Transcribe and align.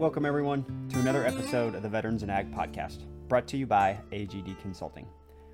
Welcome, 0.00 0.24
everyone, 0.24 0.64
to 0.88 0.98
another 0.98 1.26
episode 1.26 1.74
of 1.74 1.82
the 1.82 1.88
Veterans 1.90 2.22
and 2.22 2.32
Ag 2.32 2.50
podcast, 2.54 3.04
brought 3.28 3.46
to 3.48 3.58
you 3.58 3.66
by 3.66 3.98
AGD 4.12 4.58
Consulting. 4.62 5.06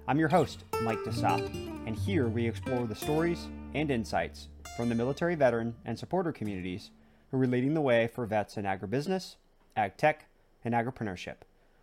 I'm 0.07 0.21
your 0.21 0.29
host, 0.29 0.63
Mike 0.83 1.01
DeSop, 1.01 1.45
and 1.85 1.97
here 1.97 2.29
we 2.29 2.47
explore 2.47 2.87
the 2.87 2.95
stories 2.95 3.49
and 3.75 3.91
insights 3.91 4.47
from 4.77 4.89
the 4.89 4.95
military 4.95 5.35
veteran 5.35 5.75
and 5.85 5.99
supporter 5.99 6.31
communities 6.31 6.93
who 7.29 7.43
are 7.43 7.47
leading 7.49 7.75
the 7.75 7.81
way 7.81 8.07
for 8.07 8.25
vets 8.25 8.57
in 8.57 8.65
agribusiness, 8.65 9.35
ag 9.77 9.97
tech, 9.97 10.27
and 10.65 10.75
agripreneurship. 10.75 11.39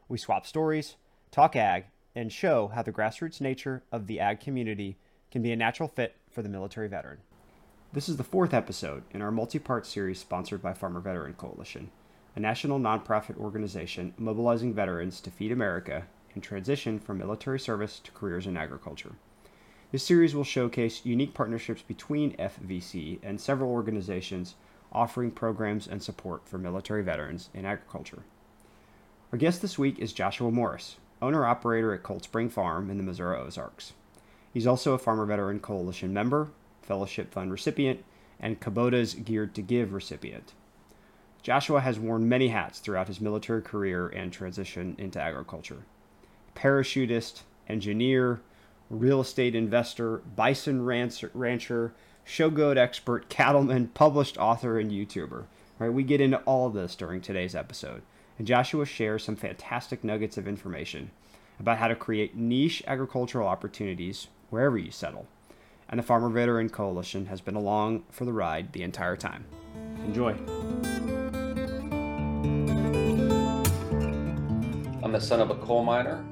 We 0.07 0.17
swap 0.17 0.47
stories, 0.47 0.95
talk 1.31 1.57
ag, 1.57 1.87
and 2.15 2.31
show 2.31 2.71
how 2.73 2.81
the 2.81 2.93
grassroots 2.93 3.41
nature 3.41 3.83
of 3.91 4.07
the 4.07 4.21
ag 4.21 4.39
community 4.39 4.95
can 5.31 5.41
be 5.41 5.51
a 5.51 5.57
natural 5.57 5.89
fit 5.89 6.15
for 6.31 6.41
the 6.41 6.47
military 6.47 6.87
veteran. 6.87 7.17
This 7.91 8.07
is 8.07 8.15
the 8.15 8.23
fourth 8.23 8.53
episode 8.53 9.03
in 9.11 9.21
our 9.21 9.31
multi 9.31 9.59
part 9.59 9.85
series 9.85 10.21
sponsored 10.21 10.61
by 10.61 10.73
Farmer 10.73 11.01
Veteran 11.01 11.33
Coalition 11.33 11.91
a 12.35 12.39
national 12.39 12.79
nonprofit 12.79 13.37
organization 13.37 14.13
mobilizing 14.17 14.73
veterans 14.73 15.21
to 15.21 15.29
feed 15.29 15.51
America 15.51 16.05
and 16.33 16.43
transition 16.43 16.99
from 16.99 17.17
military 17.17 17.59
service 17.59 17.99
to 17.99 18.11
careers 18.11 18.47
in 18.47 18.57
agriculture. 18.57 19.11
This 19.91 20.03
series 20.03 20.33
will 20.33 20.43
showcase 20.43 21.05
unique 21.05 21.35
partnerships 21.35 21.83
between 21.83 22.35
FVC 22.37 23.19
and 23.21 23.39
several 23.39 23.69
organizations 23.69 24.55
offering 24.91 25.29
programs 25.29 25.87
and 25.87 26.01
support 26.01 26.47
for 26.47 26.57
military 26.57 27.03
veterans 27.03 27.49
in 27.53 27.65
agriculture. 27.65 28.23
Our 29.31 29.37
guest 29.37 29.61
this 29.61 29.77
week 29.77 29.99
is 29.99 30.13
Joshua 30.13 30.51
Morris, 30.51 30.97
owner 31.21 31.45
operator 31.45 31.93
at 31.93 32.03
Cold 32.03 32.23
Spring 32.23 32.49
Farm 32.49 32.89
in 32.89 32.97
the 32.97 33.03
Missouri 33.03 33.37
Ozarks. 33.37 33.93
He's 34.51 34.67
also 34.67 34.93
a 34.93 34.99
Farmer 34.99 35.25
Veteran 35.25 35.59
Coalition 35.59 36.13
member, 36.13 36.49
Fellowship 36.81 37.31
Fund 37.31 37.51
recipient, 37.51 38.03
and 38.39 38.59
Kubota's 38.59 39.13
Geared 39.15 39.55
to 39.55 39.61
Give 39.61 39.93
recipient. 39.93 40.53
Joshua 41.43 41.81
has 41.81 41.99
worn 41.99 42.29
many 42.29 42.47
hats 42.47 42.79
throughout 42.79 43.09
his 43.09 43.19
military 43.19 43.61
career 43.61 44.07
and 44.07 44.31
transition 44.31 44.95
into 44.97 45.21
agriculture. 45.21 45.83
Parachutist, 46.55 47.41
engineer, 47.67 48.39
real 48.89 49.19
estate 49.19 49.53
investor, 49.53 50.19
bison 50.37 50.85
rancher, 50.85 51.93
show 52.23 52.49
goat 52.49 52.77
expert, 52.77 53.27
cattleman, 53.27 53.87
published 53.93 54.37
author, 54.37 54.79
and 54.79 54.89
YouTuber. 54.89 55.43
Right, 55.79 55.91
we 55.91 56.03
get 56.03 56.21
into 56.21 56.37
all 56.39 56.67
of 56.67 56.73
this 56.73 56.95
during 56.95 57.19
today's 57.19 57.55
episode, 57.55 58.03
and 58.37 58.47
Joshua 58.47 58.85
shares 58.85 59.25
some 59.25 59.35
fantastic 59.35 60.01
nuggets 60.03 60.37
of 60.37 60.47
information 60.47 61.11
about 61.59 61.77
how 61.77 61.89
to 61.89 61.95
create 61.95 62.37
niche 62.37 62.81
agricultural 62.87 63.47
opportunities 63.47 64.27
wherever 64.49 64.77
you 64.77 64.91
settle. 64.91 65.27
And 65.89 65.99
the 65.99 66.03
Farmer 66.03 66.29
Veteran 66.29 66.69
Coalition 66.69 67.25
has 67.25 67.41
been 67.41 67.55
along 67.55 68.03
for 68.11 68.23
the 68.23 68.33
ride 68.33 68.71
the 68.71 68.83
entire 68.83 69.17
time. 69.17 69.45
Enjoy. 70.05 70.37
The 75.13 75.21
son 75.21 75.39
of 75.39 75.51
a 75.51 75.55
coal 75.57 75.83
miner, 75.83 76.25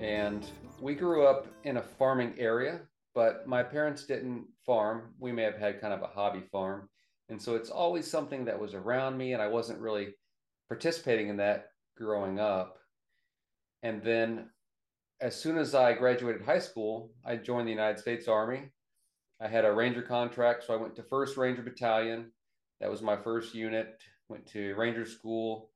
and 0.00 0.50
we 0.80 0.96
grew 0.96 1.24
up 1.24 1.46
in 1.62 1.76
a 1.76 1.82
farming 1.82 2.34
area, 2.38 2.80
but 3.14 3.46
my 3.46 3.62
parents 3.62 4.04
didn't 4.04 4.46
farm. 4.66 5.14
We 5.20 5.30
may 5.30 5.44
have 5.44 5.58
had 5.58 5.80
kind 5.80 5.94
of 5.94 6.02
a 6.02 6.08
hobby 6.08 6.42
farm. 6.50 6.88
And 7.28 7.40
so 7.40 7.54
it's 7.54 7.70
always 7.70 8.10
something 8.10 8.44
that 8.46 8.58
was 8.58 8.74
around 8.74 9.16
me, 9.16 9.32
and 9.32 9.40
I 9.40 9.46
wasn't 9.46 9.78
really 9.78 10.08
participating 10.66 11.28
in 11.28 11.36
that 11.36 11.66
growing 11.96 12.40
up. 12.40 12.78
And 13.84 14.02
then 14.02 14.50
as 15.20 15.36
soon 15.36 15.56
as 15.56 15.76
I 15.76 15.92
graduated 15.92 16.42
high 16.42 16.58
school, 16.58 17.12
I 17.24 17.36
joined 17.36 17.68
the 17.68 17.72
United 17.72 18.00
States 18.00 18.26
Army. 18.26 18.72
I 19.40 19.46
had 19.46 19.64
a 19.64 19.72
Ranger 19.72 20.02
contract, 20.02 20.64
so 20.64 20.74
I 20.74 20.78
went 20.78 20.96
to 20.96 21.02
1st 21.04 21.36
Ranger 21.36 21.62
Battalion. 21.62 22.32
That 22.80 22.90
was 22.90 23.02
my 23.02 23.16
first 23.16 23.54
unit. 23.54 24.02
Went 24.28 24.46
to 24.48 24.74
Ranger 24.74 25.06
School, 25.06 25.70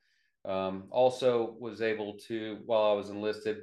um, 0.45 0.85
also 0.91 1.57
was 1.59 1.83
able 1.83 2.15
to, 2.29 2.59
while 2.67 2.93
I 2.93 2.95
was 2.95 3.11
enlisted, 3.11 3.59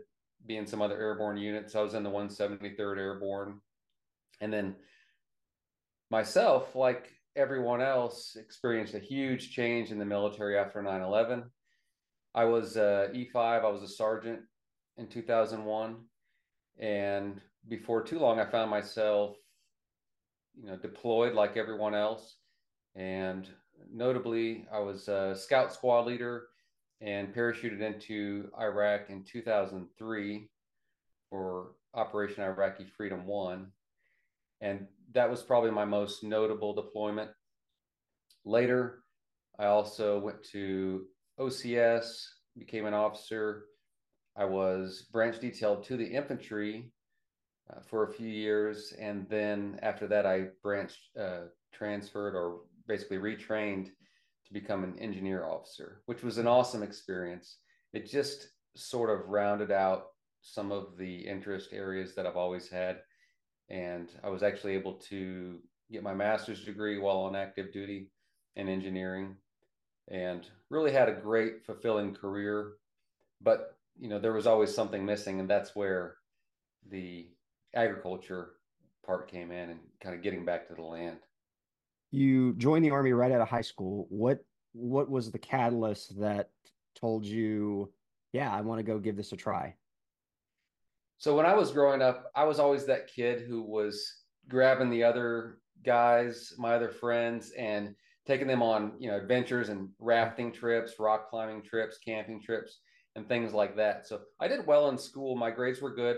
be 0.46 0.58
in 0.58 0.68
some 0.68 0.82
other 0.82 0.98
airborne 0.98 1.38
units. 1.38 1.76
I 1.76 1.82
was 1.82 1.94
in 1.94 2.04
the 2.04 2.10
173rd 2.10 2.98
Airborne. 2.98 3.60
And 4.42 4.52
then 4.52 4.76
myself, 6.12 6.76
like 6.76 7.12
everyone 7.36 7.82
else, 7.82 8.36
experienced 8.40 8.94
a 8.94 9.00
huge 9.00 9.52
change 9.52 9.92
in 9.92 10.00
the 10.00 10.06
military 10.06 10.58
after 10.58 10.82
9 10.82 11.02
11. 11.02 11.44
I 12.34 12.46
was 12.46 12.76
uh, 12.76 13.08
E5, 13.14 13.36
I 13.36 13.70
was 13.70 13.82
a 13.82 13.88
sergeant 13.88 14.42
in 14.98 15.08
2001. 15.08 15.98
And 16.78 17.42
before 17.68 18.04
too 18.04 18.20
long, 18.20 18.40
I 18.40 18.46
found 18.46 18.70
myself, 18.70 19.38
you 20.60 20.68
know, 20.68 20.78
deployed 20.78 21.34
like 21.34 21.58
everyone 21.58 21.96
else. 21.96 22.38
And 22.96 23.48
notably, 23.92 24.68
I 24.72 24.80
was 24.80 25.08
a 25.08 25.36
scout 25.36 25.74
squad 25.74 26.06
leader 26.06 26.48
and 27.02 27.34
parachuted 27.34 27.82
into 27.82 28.50
Iraq 28.60 29.10
in 29.10 29.24
2003 29.24 30.50
for 31.30 31.72
Operation 31.94 32.44
Iraqi 32.44 32.86
Freedom 32.86 33.26
One. 33.26 33.72
And 34.62 34.88
that 35.14 35.30
was 35.30 35.44
probably 35.44 35.72
my 35.72 35.86
most 35.86 36.24
notable 36.24 36.74
deployment. 36.74 37.32
Later, 38.46 39.04
I 39.60 39.66
also 39.66 40.20
went 40.20 40.44
to 40.52 41.06
OCS, 41.40 42.26
became 42.58 42.86
an 42.86 42.94
officer. 42.94 43.66
I 44.38 44.46
was 44.46 45.08
branch 45.12 45.40
detailed 45.40 45.84
to 45.86 45.98
the 45.98 46.06
infantry 46.06 46.92
uh, 47.70 47.80
for 47.82 48.04
a 48.04 48.14
few 48.14 48.28
years. 48.28 48.94
And 49.00 49.28
then 49.30 49.80
after 49.82 50.08
that, 50.08 50.26
I 50.26 50.48
branched, 50.62 51.00
uh, 51.20 51.48
transferred 51.74 52.36
or 52.36 52.62
basically 52.88 53.18
retrained 53.18 53.90
to 54.48 54.54
become 54.54 54.84
an 54.84 54.98
engineer 55.00 55.46
officer, 55.46 56.02
which 56.06 56.24
was 56.24 56.38
an 56.38 56.48
awesome 56.48 56.84
experience. 56.84 57.58
It 57.94 58.10
just 58.10 58.50
sort 58.76 59.10
of 59.10 59.28
rounded 59.28 59.72
out 59.72 60.08
some 60.42 60.72
of 60.72 60.98
the 60.98 61.16
interest 61.16 61.70
areas 61.72 62.14
that 62.16 62.28
I've 62.28 62.38
always 62.38 62.70
had. 62.70 63.00
And 63.70 64.10
I 64.24 64.30
was 64.30 64.44
actually 64.44 64.74
able 64.74 64.94
to 65.10 65.60
get 65.92 66.04
my 66.04 66.14
master's 66.14 66.64
degree 66.64 67.00
while 67.00 67.18
on 67.18 67.36
active 67.36 67.74
duty 67.74 68.12
in 68.56 68.70
engineering 68.70 69.36
and 70.08 70.46
really 70.70 70.92
had 70.92 71.10
a 71.10 71.14
great, 71.14 71.66
fulfilling 71.66 72.14
career. 72.14 72.74
But, 73.42 73.76
you 74.00 74.08
know, 74.08 74.20
there 74.20 74.34
was 74.34 74.46
always 74.46 74.74
something 74.74 75.04
missing. 75.04 75.40
And 75.40 75.50
that's 75.50 75.76
where 75.76 76.18
the 76.92 77.28
agriculture 77.74 78.52
part 79.04 79.30
came 79.32 79.52
in 79.52 79.72
and 79.72 79.80
kind 80.02 80.16
of 80.16 80.22
getting 80.22 80.46
back 80.46 80.68
to 80.68 80.76
the 80.76 80.84
land 80.84 81.18
you 82.16 82.54
joined 82.54 82.86
the 82.86 82.92
army 82.92 83.12
right 83.12 83.32
out 83.32 83.42
of 83.42 83.50
high 83.50 83.62
school. 83.62 84.08
What 84.10 84.40
what 84.74 85.10
was 85.10 85.32
the 85.32 85.40
catalyst 85.40 86.20
that 86.20 86.50
told 86.96 87.26
you, 87.26 87.92
yeah, 88.34 88.54
I 88.54 88.62
want 88.62 88.80
to 88.80 88.84
go 88.84 89.00
give 89.00 89.16
this 89.16 89.32
a 89.32 89.38
try? 89.38 89.76
So 91.18 91.36
when 91.36 91.46
I 91.46 91.54
was 91.54 91.72
growing 91.72 92.02
up, 92.02 92.32
I 92.36 92.44
was 92.44 92.60
always 92.60 92.86
that 92.86 93.08
kid 93.08 93.46
who 93.48 93.62
was 93.62 94.24
grabbing 94.50 94.90
the 94.90 95.04
other 95.04 95.60
guys, 95.86 96.54
my 96.58 96.74
other 96.74 96.90
friends, 96.90 97.52
and 97.58 97.96
taking 98.28 98.48
them 98.48 98.62
on, 98.62 98.94
you 99.00 99.10
know, 99.10 99.18
adventures 99.18 99.70
and 99.70 99.90
rafting 100.00 100.52
trips, 100.52 101.00
rock 101.00 101.30
climbing 101.30 101.64
trips, 101.64 101.98
camping 102.04 102.42
trips, 102.42 102.80
and 103.16 103.28
things 103.30 103.54
like 103.54 103.78
that. 103.78 104.08
So 104.08 104.22
I 104.42 104.50
did 104.50 104.68
well 104.68 104.90
in 104.90 104.98
school. 104.98 105.38
My 105.38 105.52
grades 105.52 105.82
were 105.82 105.96
good, 105.96 106.18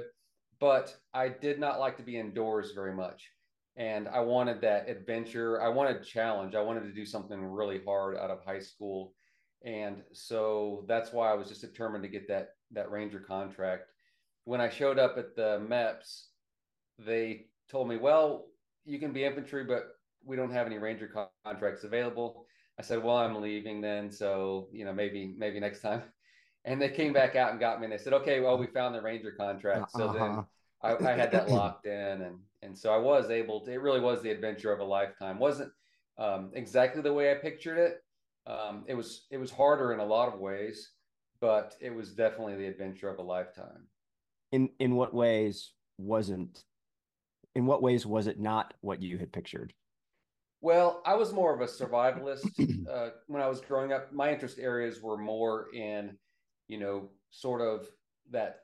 but 0.60 0.96
I 1.14 1.30
did 1.30 1.60
not 1.60 1.80
like 1.80 1.98
to 1.98 2.04
be 2.04 2.18
indoors 2.18 2.72
very 2.74 2.96
much 2.96 3.24
and 3.78 4.08
I 4.08 4.20
wanted 4.22 4.60
that 4.62 4.90
adventure. 4.90 5.62
I 5.62 5.70
wanted 5.70 6.04
challenge. 6.04 6.56
I 6.56 6.62
wanted 6.62 6.84
to 6.84 6.92
do 6.92 7.06
something 7.06 7.40
really 7.40 7.80
hard 7.86 8.18
out 8.18 8.32
of 8.32 8.44
high 8.44 8.60
school, 8.60 9.14
and 9.64 10.04
so 10.12 10.84
that's 10.88 11.14
why 11.14 11.32
I 11.32 11.36
was 11.36 11.48
just 11.48 11.62
determined 11.62 12.04
to 12.04 12.10
get 12.10 12.28
that 12.28 12.56
that 12.72 12.92
Ranger 12.92 13.20
contract. 13.20 13.84
When 14.46 14.60
I 14.60 14.70
showed 14.70 14.98
up 14.98 15.18
at 15.18 15.36
the 15.36 15.60
MEPS, 15.70 16.30
they 16.98 17.46
told 17.70 17.88
me, 17.88 17.98
"Well, 17.98 18.48
you 18.84 18.98
can 18.98 19.14
be 19.14 19.24
infantry, 19.24 19.64
but 19.64 19.96
we 20.26 20.36
don't 20.36 20.52
have 20.52 20.66
any 20.66 20.80
Ranger 20.80 21.08
co- 21.14 21.30
contracts 21.46 21.84
available." 21.84 22.48
I 22.80 22.82
said, 22.82 23.04
"Well, 23.04 23.18
I'm 23.18 23.42
leaving 23.42 23.80
then, 23.80 24.12
so 24.12 24.70
you 24.72 24.86
know 24.86 24.94
maybe 24.94 25.36
maybe 25.38 25.60
next 25.60 25.82
time." 25.82 26.02
And 26.66 26.82
they 26.82 26.90
came 26.90 27.14
back 27.14 27.36
out 27.36 27.52
and 27.52 27.60
got 27.60 27.80
me, 27.80 27.86
and 27.86 27.94
they 27.94 28.00
said, 28.00 28.14
"Okay, 28.14 28.40
well, 28.40 28.58
we 28.58 28.66
found 28.68 28.96
the 28.96 29.02
Ranger 29.02 29.32
contract." 29.32 29.92
So 29.92 30.06
uh-huh. 30.06 30.14
then 30.18 30.46
I, 30.82 30.96
I, 30.96 31.14
had 31.14 31.32
that 31.32 31.50
locked 31.50 31.86
in, 31.86 32.22
and 32.22 32.40
and 32.62 32.78
so 32.78 32.94
I 32.94 32.98
was 32.98 33.30
able 33.30 33.62
to. 33.62 33.72
It 33.72 33.82
really 33.82 34.00
was 34.00 34.22
the 34.22 34.32
adventure 34.32 34.72
of 34.72 34.80
a 34.80 34.84
lifetime. 34.84 35.40
wasn't 35.40 35.72
um, 36.18 36.52
exactly 36.54 37.02
the 37.02 37.14
way 37.14 37.32
I 37.32 37.36
pictured 37.36 37.78
it. 37.78 38.04
Um, 38.46 38.86
it 38.88 38.94
was 38.94 39.26
it 39.32 39.38
was 39.38 39.52
harder 39.52 39.94
in 39.94 40.00
a 40.00 40.06
lot 40.06 40.34
of 40.34 40.40
ways, 40.40 40.92
but 41.42 41.76
it 41.82 41.94
was 41.94 42.14
definitely 42.14 42.56
the 42.56 42.68
adventure 42.68 43.10
of 43.10 43.20
a 43.20 43.24
lifetime. 43.24 43.88
In 44.52 44.70
in 44.80 44.96
what 44.96 45.14
ways 45.14 45.74
wasn't? 45.98 46.64
In 47.56 47.66
what 47.66 47.82
ways 47.82 48.06
was 48.06 48.28
it 48.28 48.40
not 48.40 48.74
what 48.82 49.02
you 49.02 49.18
had 49.18 49.34
pictured? 49.34 49.74
Well, 50.62 51.02
I 51.06 51.16
was 51.16 51.34
more 51.34 51.54
of 51.54 51.62
a 51.62 51.66
survivalist 51.66 52.88
uh, 52.92 53.10
when 53.28 53.42
I 53.42 53.48
was 53.48 53.62
growing 53.62 53.94
up. 53.94 54.12
My 54.12 54.32
interest 54.32 54.58
areas 54.60 55.02
were 55.02 55.18
more 55.18 55.68
in, 55.74 56.18
you 56.68 56.80
know, 56.80 57.10
sort 57.30 57.62
of 57.62 57.88
that 58.32 58.62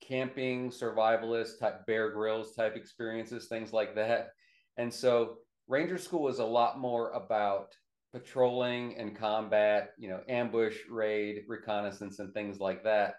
camping, 0.00 0.70
survivalist 0.70 1.58
type 1.58 1.86
Bear 1.86 2.10
Grylls 2.10 2.54
type 2.54 2.76
experiences, 2.76 3.46
things 3.46 3.72
like 3.72 3.94
that. 3.94 4.30
And 4.76 4.92
so 4.92 5.36
Ranger 5.68 5.98
School 5.98 6.28
is 6.28 6.38
a 6.38 6.44
lot 6.44 6.78
more 6.78 7.10
about 7.10 7.74
patrolling 8.12 8.96
and 8.98 9.16
combat, 9.16 9.90
you 9.98 10.08
know, 10.08 10.20
ambush, 10.28 10.76
raid, 10.90 11.42
reconnaissance, 11.46 12.18
and 12.18 12.34
things 12.34 12.58
like 12.58 12.82
that 12.84 13.14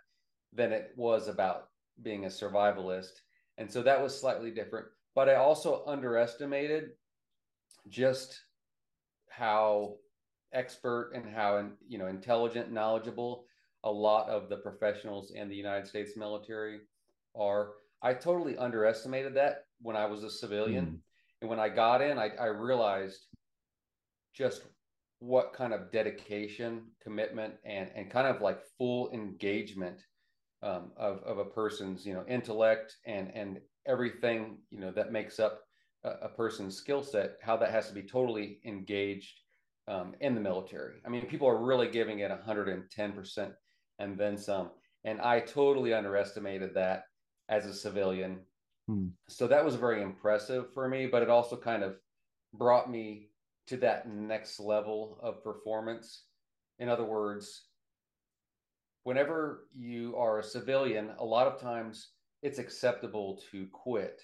than 0.54 0.74
it 0.74 0.92
was 0.98 1.28
about 1.28 1.70
being 2.02 2.26
a 2.26 2.30
survivalist. 2.30 3.12
And 3.58 3.72
so 3.72 3.82
that 3.84 4.02
was 4.02 4.20
slightly 4.20 4.52
different. 4.52 4.88
But 5.16 5.30
I 5.30 5.36
also 5.36 5.84
underestimated 5.88 6.90
just 7.90 8.40
how 9.30 9.96
expert 10.54 11.12
and 11.16 11.30
how 11.30 11.70
you 11.88 11.98
know 11.98 12.08
intelligent, 12.08 12.72
knowledgeable 12.72 13.46
a 13.84 13.92
lot 13.92 14.30
of 14.30 14.50
the 14.50 14.58
professionals 14.58 15.32
in 15.32 15.50
the 15.50 15.56
United 15.56 15.88
States 15.88 16.16
military 16.16 16.80
are. 17.36 17.74
I 18.04 18.16
totally 18.16 18.58
underestimated 18.58 19.36
that 19.36 19.66
when 19.80 19.96
I 19.96 20.06
was 20.06 20.24
a 20.24 20.30
civilian. 20.30 20.86
Mm. 20.86 20.98
And 21.42 21.50
when 21.50 21.60
I 21.60 21.70
got 21.70 22.02
in, 22.02 22.18
I, 22.18 22.30
I 22.40 22.46
realized 22.48 23.28
just 24.34 24.64
what 25.20 25.54
kind 25.54 25.72
of 25.72 25.92
dedication, 25.92 26.84
commitment, 27.02 27.54
and 27.64 27.90
and 27.96 28.10
kind 28.10 28.28
of 28.28 28.42
like 28.42 28.60
full 28.78 29.12
engagement 29.12 30.02
um, 30.64 30.92
of 30.98 31.22
of 31.24 31.38
a 31.38 31.46
person's 31.46 32.06
you 32.06 32.14
know 32.14 32.26
intellect 32.28 32.96
and 33.06 33.32
and 33.36 33.60
everything 33.88 34.58
you 34.70 34.80
know 34.80 34.92
that 34.92 35.12
makes 35.12 35.40
up 35.40 35.62
a, 36.04 36.10
a 36.24 36.30
person's 36.30 36.76
skill 36.76 37.04
set, 37.04 37.38
how 37.42 37.56
that 37.58 37.72
has 37.72 37.88
to 37.88 37.94
be 37.94 38.04
totally 38.04 38.60
engaged 38.66 39.42
um, 39.88 40.16
in 40.22 40.36
the 40.36 40.42
military. 40.42 40.96
I 41.06 41.10
mean, 41.10 41.28
people 41.28 41.48
are 41.48 41.64
really 41.64 41.90
giving 41.90 42.20
it 42.20 42.30
110 42.30 43.12
percent 43.14 43.54
and 44.02 44.18
then 44.18 44.38
some, 44.38 44.72
and 45.04 45.22
I 45.22 45.40
totally 45.40 45.94
underestimated 45.94 46.74
that 46.74 47.04
as 47.50 47.66
a 47.66 47.74
civilian. 47.74 48.40
Hmm. 48.88 49.08
So 49.30 49.48
that 49.48 49.64
was 49.64 49.76
very 49.76 50.02
impressive 50.02 50.74
for 50.74 50.90
me, 50.90 51.06
but 51.06 51.22
it 51.22 51.30
also 51.30 51.56
kind 51.56 51.84
of 51.84 51.96
brought 52.54 52.90
me 52.90 53.30
to 53.68 53.78
that 53.78 54.10
next 54.10 54.60
level 54.60 55.20
of 55.22 55.44
performance. 55.44 56.26
In 56.80 56.90
other 56.90 57.04
words, 57.04 57.68
whenever 59.04 59.68
you 59.78 60.16
are 60.18 60.40
a 60.40 60.44
civilian, 60.44 61.12
a 61.20 61.26
lot 61.26 61.48
of 61.48 61.62
times 61.62 62.10
it's 62.42 62.60
acceptable 62.60 63.40
to 63.52 63.68
quit. 63.72 64.20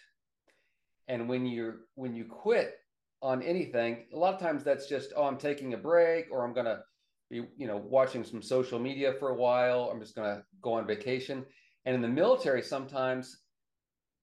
And 1.07 1.29
when 1.29 1.45
you 1.45 1.75
when 1.95 2.15
you 2.15 2.25
quit 2.25 2.75
on 3.21 3.41
anything, 3.43 4.05
a 4.13 4.17
lot 4.17 4.33
of 4.33 4.39
times 4.39 4.63
that's 4.63 4.87
just 4.87 5.13
oh 5.15 5.25
I'm 5.25 5.37
taking 5.37 5.73
a 5.73 5.77
break 5.77 6.25
or 6.31 6.43
I'm 6.43 6.53
going 6.53 6.65
to 6.65 6.81
be 7.29 7.43
you 7.57 7.67
know 7.67 7.77
watching 7.77 8.23
some 8.23 8.41
social 8.41 8.79
media 8.79 9.13
for 9.19 9.29
a 9.29 9.35
while, 9.35 9.89
I'm 9.91 9.99
just 9.99 10.15
going 10.15 10.35
to 10.35 10.43
go 10.61 10.73
on 10.73 10.87
vacation. 10.87 11.45
And 11.85 11.95
in 11.95 12.01
the 12.01 12.07
military 12.07 12.61
sometimes 12.61 13.37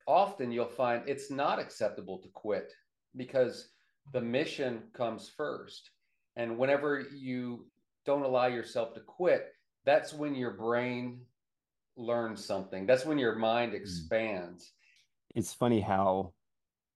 often 0.06 0.52
you'll 0.52 0.66
find 0.66 1.02
it's 1.06 1.30
not 1.30 1.58
acceptable 1.58 2.18
to 2.18 2.28
quit 2.28 2.72
because 3.16 3.70
the 4.12 4.20
mission 4.20 4.82
comes 4.92 5.30
first. 5.34 5.90
And 6.36 6.58
whenever 6.58 7.06
you 7.14 7.66
don't 8.04 8.22
allow 8.22 8.46
yourself 8.46 8.92
to 8.94 9.00
quit, 9.00 9.52
that's 9.86 10.12
when 10.12 10.34
your 10.34 10.50
brain 10.52 11.20
learns 11.96 12.44
something. 12.44 12.86
That's 12.86 13.06
when 13.06 13.18
your 13.18 13.36
mind 13.36 13.72
hmm. 13.72 13.76
expands. 13.76 14.72
It's 15.34 15.54
funny 15.54 15.80
how 15.80 16.33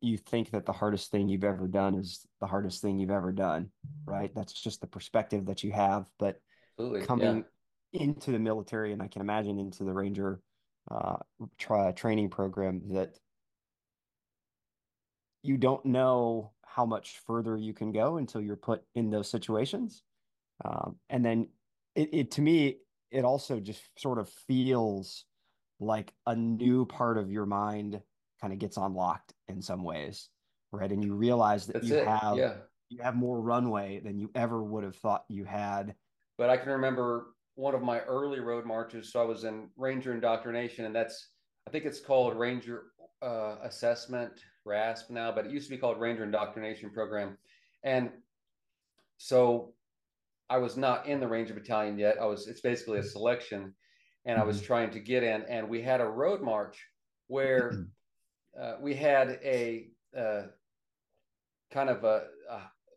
you 0.00 0.16
think 0.16 0.50
that 0.50 0.66
the 0.66 0.72
hardest 0.72 1.10
thing 1.10 1.28
you've 1.28 1.44
ever 1.44 1.66
done 1.66 1.94
is 1.94 2.26
the 2.40 2.46
hardest 2.46 2.82
thing 2.82 2.98
you've 2.98 3.10
ever 3.10 3.32
done, 3.32 3.70
right? 4.04 4.30
That's 4.34 4.52
just 4.52 4.80
the 4.80 4.86
perspective 4.86 5.46
that 5.46 5.64
you 5.64 5.72
have. 5.72 6.06
But 6.18 6.40
Absolutely. 6.78 7.06
coming 7.06 7.44
yeah. 7.92 8.02
into 8.02 8.30
the 8.30 8.38
military, 8.38 8.92
and 8.92 9.02
I 9.02 9.08
can 9.08 9.22
imagine 9.22 9.58
into 9.58 9.84
the 9.84 9.92
Ranger 9.92 10.40
uh, 10.90 11.16
tra- 11.58 11.92
training 11.92 12.30
program, 12.30 12.82
that 12.92 13.18
you 15.42 15.56
don't 15.56 15.84
know 15.84 16.52
how 16.64 16.86
much 16.86 17.20
further 17.26 17.56
you 17.56 17.72
can 17.72 17.92
go 17.92 18.18
until 18.18 18.40
you're 18.40 18.56
put 18.56 18.82
in 18.94 19.10
those 19.10 19.28
situations. 19.28 20.02
Um, 20.64 20.96
and 21.08 21.24
then 21.24 21.48
it, 21.94 22.10
it 22.12 22.30
to 22.32 22.40
me 22.40 22.78
it 23.10 23.24
also 23.24 23.58
just 23.60 23.82
sort 23.96 24.18
of 24.18 24.28
feels 24.46 25.24
like 25.80 26.12
a 26.26 26.34
new 26.34 26.84
part 26.84 27.18
of 27.18 27.30
your 27.30 27.46
mind 27.46 28.00
kind 28.40 28.52
of 28.52 28.58
gets 28.58 28.76
unlocked 28.76 29.34
in 29.48 29.60
some 29.60 29.82
ways 29.82 30.28
right 30.72 30.90
and 30.90 31.04
you 31.04 31.14
realize 31.14 31.66
that 31.66 31.74
That's 31.74 31.88
you 31.88 31.96
it. 31.96 32.06
have 32.06 32.36
yeah. 32.36 32.54
you 32.88 33.02
have 33.02 33.14
more 33.14 33.40
runway 33.40 34.00
than 34.00 34.18
you 34.18 34.30
ever 34.34 34.62
would 34.62 34.84
have 34.84 34.96
thought 34.96 35.24
you 35.28 35.44
had 35.44 35.94
but 36.36 36.50
i 36.50 36.56
can 36.56 36.70
remember 36.70 37.28
one 37.54 37.74
of 37.74 37.82
my 37.82 38.00
early 38.00 38.40
road 38.40 38.64
marches 38.64 39.12
so 39.12 39.20
i 39.20 39.24
was 39.24 39.44
in 39.44 39.68
ranger 39.76 40.12
indoctrination 40.12 40.84
and 40.84 40.94
that's 40.94 41.30
i 41.66 41.70
think 41.70 41.84
it's 41.84 42.00
called 42.00 42.36
ranger 42.36 42.84
uh, 43.20 43.56
assessment 43.62 44.32
RASP 44.64 45.10
now 45.10 45.32
but 45.32 45.44
it 45.44 45.50
used 45.50 45.66
to 45.66 45.74
be 45.74 45.78
called 45.78 45.98
ranger 45.98 46.22
indoctrination 46.22 46.90
program 46.90 47.36
and 47.82 48.10
so 49.16 49.74
I 50.50 50.58
was 50.58 50.76
not 50.76 51.06
in 51.06 51.20
the 51.20 51.28
Ranger 51.28 51.54
Battalion 51.54 51.98
yet. 51.98 52.16
I 52.20 52.24
was. 52.24 52.48
It's 52.48 52.60
basically 52.60 53.00
a 53.00 53.02
selection, 53.02 53.74
and 54.24 54.40
I 54.40 54.44
was 54.44 54.56
mm-hmm. 54.56 54.66
trying 54.66 54.90
to 54.92 55.00
get 55.00 55.22
in. 55.22 55.42
And 55.42 55.68
we 55.68 55.82
had 55.82 56.00
a 56.00 56.06
road 56.06 56.40
march 56.40 56.86
where. 57.26 57.86
uh, 58.60 58.74
we 58.80 58.94
had 58.94 59.38
a 59.44 59.88
uh, 60.16 60.42
kind 61.70 61.90
of 61.90 62.04
a, 62.04 62.24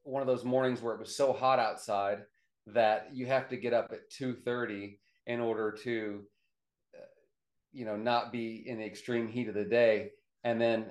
one 0.03 0.21
of 0.21 0.27
those 0.27 0.43
mornings 0.43 0.81
where 0.81 0.93
it 0.93 0.99
was 0.99 1.15
so 1.15 1.33
hot 1.33 1.59
outside 1.59 2.23
that 2.67 3.09
you 3.13 3.25
have 3.25 3.47
to 3.49 3.57
get 3.57 3.73
up 3.73 3.89
at 3.91 4.09
two 4.09 4.33
thirty 4.33 4.99
in 5.27 5.39
order 5.39 5.71
to, 5.83 6.21
uh, 6.95 7.05
you 7.71 7.85
know, 7.85 7.95
not 7.95 8.31
be 8.31 8.63
in 8.65 8.77
the 8.79 8.85
extreme 8.85 9.27
heat 9.27 9.47
of 9.47 9.55
the 9.55 9.65
day. 9.65 10.09
And 10.43 10.59
then 10.59 10.85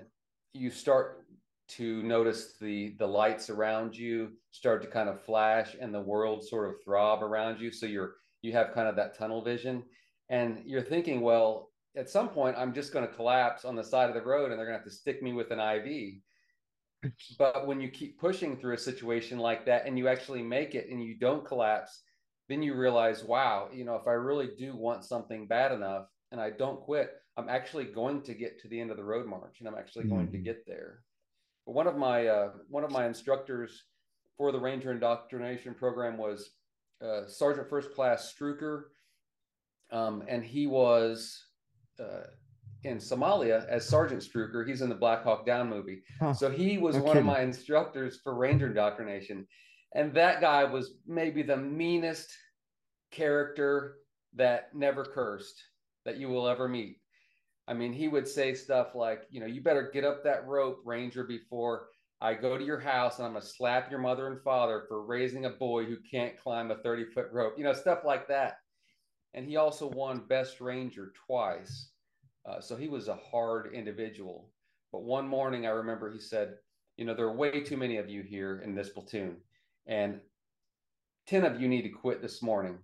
you 0.53 0.71
start 0.71 1.25
to 1.69 2.03
notice 2.03 2.55
the 2.61 2.97
the 2.99 3.07
lights 3.07 3.49
around 3.49 3.97
you 3.97 4.33
start 4.51 4.83
to 4.83 4.89
kind 4.89 5.09
of 5.09 5.23
flash 5.23 5.77
and 5.81 5.95
the 5.95 6.01
world 6.01 6.45
sort 6.45 6.69
of 6.69 6.75
throb 6.85 7.23
around 7.23 7.61
you 7.61 7.71
so 7.71 7.87
you're 7.87 8.15
you 8.43 8.53
have 8.53 8.75
kind 8.75 8.89
of 8.89 8.97
that 8.97 9.17
tunnel 9.17 9.41
vision 9.41 9.85
and 10.31 10.61
you're 10.67 10.83
thinking 10.83 11.21
well 11.21 11.70
at 11.97 12.09
some 12.09 12.29
point 12.29 12.57
i'm 12.59 12.73
just 12.73 12.93
going 12.93 13.07
to 13.07 13.15
collapse 13.15 13.65
on 13.65 13.77
the 13.77 13.85
side 13.85 14.09
of 14.09 14.15
the 14.15 14.23
road 14.23 14.51
and 14.51 14.59
they're 14.59 14.67
going 14.67 14.79
to 14.79 14.83
have 14.83 14.85
to 14.85 14.91
stick 14.91 15.23
me 15.23 15.33
with 15.33 15.51
an 15.51 15.61
iv 15.61 16.15
but 17.39 17.67
when 17.67 17.81
you 17.81 17.89
keep 17.89 18.19
pushing 18.19 18.57
through 18.57 18.75
a 18.75 18.79
situation 18.79 19.39
like 19.39 19.65
that 19.65 19.87
and 19.87 19.99
you 19.99 20.09
actually 20.09 20.43
make 20.43 20.75
it 20.75 20.89
and 20.91 21.03
you 21.03 21.15
don't 21.15 21.47
collapse 21.47 22.03
then 22.49 22.63
you 22.63 22.75
realize 22.75 23.25
wow 23.25 23.69
you 23.73 23.85
know 23.85 23.97
if 23.97 24.07
i 24.07 24.13
really 24.13 24.51
do 24.59 24.77
want 24.77 25.05
something 25.05 25.47
bad 25.47 25.73
enough 25.73 26.07
and 26.33 26.41
i 26.41 26.51
don't 26.51 26.81
quit 26.81 27.13
i'm 27.37 27.49
actually 27.49 27.85
going 27.85 28.23
to 28.23 28.35
get 28.35 28.61
to 28.61 28.69
the 28.69 28.81
end 28.81 28.91
of 28.91 28.97
the 28.97 29.05
road 29.05 29.27
march 29.27 29.57
and 29.59 29.69
i'm 29.69 29.77
actually 29.79 30.05
mm-hmm. 30.05 30.17
going 30.17 30.31
to 30.31 30.39
mm. 30.39 30.45
get 30.45 30.67
there 30.67 31.01
one 31.65 31.87
of 31.87 31.97
my 31.97 32.27
uh, 32.27 32.51
one 32.69 32.85
of 32.85 32.91
my 32.91 33.07
instructors 33.07 33.85
for 34.37 34.53
the 34.53 34.59
Ranger 34.59 34.93
indoctrination 34.93 35.75
program 35.75 36.17
was 36.17 36.50
uh, 37.05 37.26
Sergeant 37.26 37.69
First 37.69 37.95
Class 37.95 38.35
Struecker, 38.35 38.85
um, 39.91 40.23
and 40.29 40.45
he 40.45 40.67
was 40.67 41.45
uh, 42.00 42.26
in 42.85 42.99
Somalia 42.99 43.66
as 43.69 43.87
Sergeant 43.87 44.23
Struecker. 44.23 44.66
He's 44.66 44.80
in 44.80 44.88
the 44.88 44.95
Black 44.95 45.23
Hawk 45.23 45.45
Down 45.45 45.69
movie, 45.69 46.02
huh. 46.19 46.33
so 46.33 46.50
he 46.50 46.78
was 46.78 46.97
no 46.97 47.02
one 47.02 47.12
kidding. 47.14 47.28
of 47.28 47.35
my 47.35 47.42
instructors 47.42 48.21
for 48.23 48.35
Ranger 48.35 48.69
indoctrination, 48.69 49.47
and 49.95 50.14
that 50.14 50.40
guy 50.40 50.64
was 50.64 50.95
maybe 51.07 51.42
the 51.42 51.57
meanest 51.57 52.30
character 53.11 53.97
that 54.35 54.75
never 54.75 55.04
cursed 55.04 55.62
that 56.04 56.16
you 56.16 56.28
will 56.28 56.49
ever 56.49 56.69
meet. 56.69 56.97
I 57.69 57.75
mean, 57.75 57.92
he 57.92 58.09
would 58.09 58.26
say 58.26 58.54
stuff 58.54 58.95
like, 58.95 59.23
you 59.30 59.40
know, 59.40 59.47
you 59.47 59.61
better 59.61 59.90
get 59.92 60.04
up 60.04 60.25
that 60.25 60.47
rope, 60.47 60.80
Ranger, 60.85 61.25
before 61.25 61.87
I 62.21 62.35
go 62.35 62.59
to 62.59 62.64
your 62.64 62.80
house 62.80 63.19
and 63.19 63.26
I'm 63.26 63.33
going 63.33 63.42
to 63.42 63.49
slap 63.49 63.90
your 63.90 64.00
mother 64.00 64.26
and 64.26 64.40
father 64.42 64.85
for 64.88 65.04
raising 65.04 65.45
a 65.47 65.50
boy 65.50 65.85
who 65.85 65.97
can't 66.11 66.37
climb 66.38 66.71
a 66.71 66.76
30 66.76 67.07
foot 67.07 67.28
rope, 67.33 67.54
you 67.57 67.64
know, 67.64 67.73
stuff 67.73 68.00
like 68.04 68.28
that. 68.28 68.57
And 69.35 69.47
he 69.47 69.57
also 69.57 69.89
won 69.89 70.25
Best 70.29 70.61
Ranger 70.61 71.13
twice. 71.27 71.91
Uh, 72.49 72.61
so 72.61 72.77
he 72.77 72.89
was 72.89 73.09
a 73.09 73.19
hard 73.31 73.73
individual. 73.75 74.51
But 74.93 75.03
one 75.03 75.29
morning, 75.29 75.67
I 75.67 75.71
remember 75.71 76.11
he 76.11 76.19
said, 76.19 76.55
you 76.97 77.05
know, 77.05 77.15
there 77.15 77.27
are 77.27 77.37
way 77.37 77.61
too 77.61 77.77
many 77.77 77.97
of 77.97 78.09
you 78.09 78.23
here 78.23 78.61
in 78.65 78.75
this 78.75 78.91
platoon, 78.91 79.37
and 79.87 80.21
10 81.29 81.45
of 81.45 81.61
you 81.61 81.69
need 81.69 81.83
to 81.83 81.89
quit 81.89 82.21
this 82.21 82.43
morning. 82.43 82.79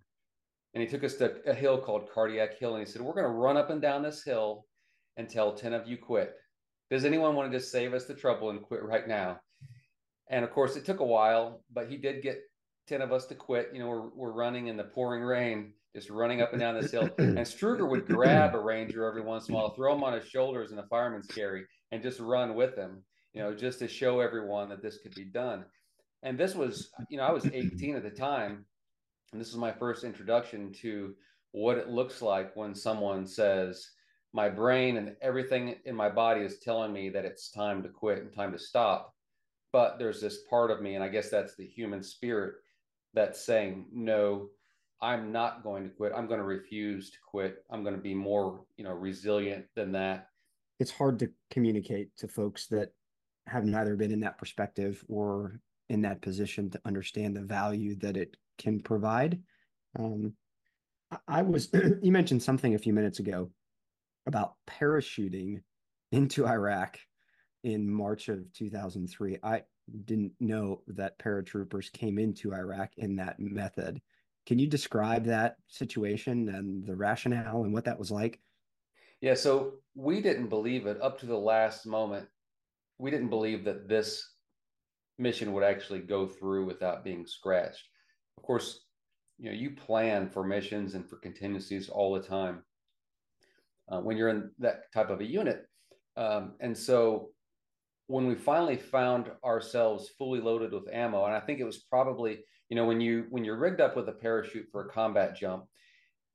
And 0.73 0.83
he 0.83 0.89
took 0.89 1.05
us 1.05 1.15
to 1.17 1.37
a 1.47 1.55
hill 1.55 1.79
called 1.79 2.11
Cardiac 2.13 2.59
Hill, 2.59 2.77
and 2.77 2.87
he 2.87 2.91
said, 2.91 3.03
We're 3.03 3.15
going 3.15 3.25
to 3.25 3.31
run 3.31 3.57
up 3.57 3.71
and 3.71 3.81
down 3.81 4.03
this 4.03 4.23
hill 4.23 4.67
until 5.17 5.55
10 5.55 5.73
of 5.73 5.87
you 5.87 5.97
quit. 5.97 6.35
Does 6.91 7.05
anyone 7.05 7.35
want 7.35 7.51
to 7.51 7.59
just 7.59 7.73
save 7.73 7.95
us 7.95 8.05
the 8.05 8.15
trouble 8.15 8.51
and 8.51 8.63
quit 8.63 8.83
right 8.83 9.09
now? 9.09 9.41
And 10.29 10.45
of 10.45 10.51
course, 10.51 10.77
it 10.77 10.85
took 10.85 11.01
a 11.01 11.05
while, 11.05 11.63
but 11.73 11.89
he 11.89 11.97
did 11.97 12.23
get 12.23 12.41
10 12.89 13.03
of 13.03 13.13
us 13.13 13.27
to 13.27 13.35
quit. 13.35 13.71
You 13.73 13.81
know, 13.81 13.89
we're, 13.89 14.09
we're 14.15 14.33
running 14.33 14.69
in 14.69 14.77
the 14.77 14.85
pouring 14.85 15.23
rain, 15.23 15.73
just 15.97 16.11
running 16.11 16.43
up 16.43 16.53
and 16.53 16.61
down 16.61 16.75
this 16.75 16.93
hill. 16.93 17.09
And 17.19 17.39
Struecker 17.39 17.89
would 17.89 18.07
grab 18.07 18.55
a 18.55 18.61
ranger 18.61 19.07
every 19.07 19.23
once 19.23 19.49
in 19.49 19.55
a 19.55 19.57
while, 19.57 19.75
throw 19.75 19.95
him 19.95 20.05
on 20.05 20.13
his 20.13 20.29
shoulders 20.29 20.71
in 20.71 20.79
a 20.79 20.87
fireman's 20.89 21.27
carry, 21.27 21.65
and 21.91 22.03
just 22.03 22.21
run 22.21 22.55
with 22.55 22.77
him, 22.77 23.03
you 23.33 23.41
know, 23.41 23.55
just 23.55 23.79
to 23.79 23.89
show 23.89 24.21
everyone 24.21 24.69
that 24.69 24.83
this 24.83 24.99
could 24.99 25.15
be 25.15 25.25
done. 25.25 25.65
And 26.23 26.37
this 26.37 26.55
was, 26.55 26.91
you 27.09 27.17
know, 27.17 27.25
I 27.25 27.33
was 27.33 27.47
18 27.47 27.97
at 27.97 28.03
the 28.03 28.11
time. 28.11 28.67
And 29.33 29.41
this 29.41 29.49
was 29.49 29.57
my 29.57 29.73
first 29.73 30.05
introduction 30.05 30.71
to 30.83 31.15
what 31.53 31.79
it 31.79 31.89
looks 31.89 32.21
like 32.21 32.55
when 32.55 32.75
someone 32.75 33.27
says, 33.27 33.89
my 34.35 34.51
brain 34.51 34.99
and 34.99 35.17
everything 35.23 35.77
in 35.87 35.97
my 35.97 36.11
body 36.11 36.43
is 36.43 36.59
telling 36.59 36.93
me 36.93 37.09
that 37.09 37.25
it's 37.25 37.51
time 37.51 37.83
to 37.83 37.89
quit 37.89 38.19
and 38.19 38.35
time 38.35 38.53
to 38.53 38.59
stop. 38.59 39.15
But 39.73 39.99
there's 39.99 40.21
this 40.21 40.41
part 40.51 40.71
of 40.71 40.83
me, 40.83 40.95
and 40.95 41.03
I 41.03 41.09
guess 41.09 41.31
that's 41.31 41.57
the 41.57 41.67
human 41.67 42.03
spirit 42.03 42.57
that's 43.15 43.47
saying 43.47 43.87
no 43.95 44.51
i'm 45.01 45.33
not 45.33 45.63
going 45.63 45.85
to 45.85 45.91
quit. 45.91 46.13
I'm 46.17 46.27
going 46.27 46.41
to 46.41 46.47
refuse 46.47 47.11
to 47.11 47.19
quit. 47.27 47.65
I'm 47.71 47.83
going 47.83 47.95
to 47.95 48.01
be 48.01 48.15
more 48.15 48.65
you 48.77 48.85
know 48.85 48.93
resilient 48.93 49.67
than 49.75 49.93
that. 49.93 50.29
It's 50.79 50.91
hard 50.91 51.19
to 51.21 51.31
communicate 51.51 52.17
to 52.19 52.29
folks 52.29 52.67
that 52.69 52.91
have 53.47 53.65
neither 53.65 53.97
been 53.97 54.13
in 54.13 54.21
that 54.21 54.39
perspective 54.39 55.05
or 55.09 55.61
in 55.89 56.03
that 56.03 56.21
position 56.21 56.69
to 56.71 56.81
understand 56.85 57.37
the 57.37 57.43
value 57.43 57.97
that 57.97 58.17
it 58.17 58.37
can 58.59 58.81
provide. 58.81 59.41
Um, 59.99 60.35
i 61.29 61.43
was 61.43 61.71
you 62.03 62.13
mentioned 62.13 62.43
something 62.43 62.75
a 62.75 62.79
few 62.79 62.93
minutes 62.93 63.21
ago 63.21 63.51
about 64.27 64.55
parachuting 64.69 65.63
into 66.11 66.47
iraq 66.47 66.99
in 67.63 67.89
march 67.89 68.29
of 68.29 68.53
2003 68.55 69.39
i 69.45 69.63
didn't 70.05 70.33
know 70.41 70.83
that 70.89 71.19
paratroopers 71.19 71.93
came 71.93 72.19
into 72.19 72.55
Iraq 72.55 72.91
in 72.97 73.17
that 73.17 73.39
method. 73.39 74.01
Can 74.47 74.59
you 74.59 74.69
describe 74.69 75.25
that 75.25 75.57
situation 75.67 76.49
and 76.49 76.87
the 76.87 76.95
rationale 76.95 77.65
and 77.65 77.73
what 77.73 77.85
that 77.85 77.99
was 77.99 78.11
like? 78.11 78.41
Yeah, 79.21 79.35
so 79.35 79.75
we 79.95 80.21
didn't 80.21 80.49
believe 80.49 80.87
it 80.87 81.01
up 81.03 81.19
to 81.21 81.27
the 81.27 81.37
last 81.37 81.87
moment. 81.87 82.29
We 82.99 83.11
didn't 83.11 83.31
believe 83.31 83.65
that 83.65 83.89
this 83.89 84.35
mission 85.19 85.53
would 85.53 85.65
actually 85.65 86.01
go 86.01 86.27
through 86.27 86.67
without 86.67 87.03
being 87.03 87.27
scratched. 87.27 87.83
Of 88.37 88.45
course, 88.45 88.81
you 89.39 89.51
know, 89.51 89.57
you 89.57 89.71
plan 89.71 90.29
for 90.29 90.45
missions 90.45 90.95
and 90.95 91.09
for 91.09 91.17
contingencies 91.17 91.89
all 91.89 92.15
the 92.15 92.23
time 92.23 92.63
uh, 93.91 94.01
when 94.01 94.17
you're 94.17 94.29
in 94.29 94.51
that 94.59 94.93
type 94.93 95.11
of 95.11 95.21
a 95.21 95.25
unit. 95.25 95.67
Um, 96.17 96.55
and 96.61 96.77
so 96.77 97.31
when 98.07 98.27
we 98.27 98.35
finally 98.35 98.77
found 98.77 99.31
ourselves 99.45 100.11
fully 100.17 100.41
loaded 100.41 100.73
with 100.73 100.89
ammo, 100.93 101.25
and 101.25 101.35
I 101.35 101.41
think 101.41 101.61
it 101.61 101.65
was 101.65 101.79
probably, 101.79 102.45
you 102.69 102.77
know, 102.77 102.85
when 102.85 103.01
you 103.01 103.27
when 103.31 103.45
you're 103.45 103.59
rigged 103.59 103.81
up 103.81 103.97
with 103.97 104.09
a 104.09 104.13
parachute 104.13 104.69
for 104.71 104.87
a 104.87 104.89
combat 104.91 105.37
jump, 105.37 105.65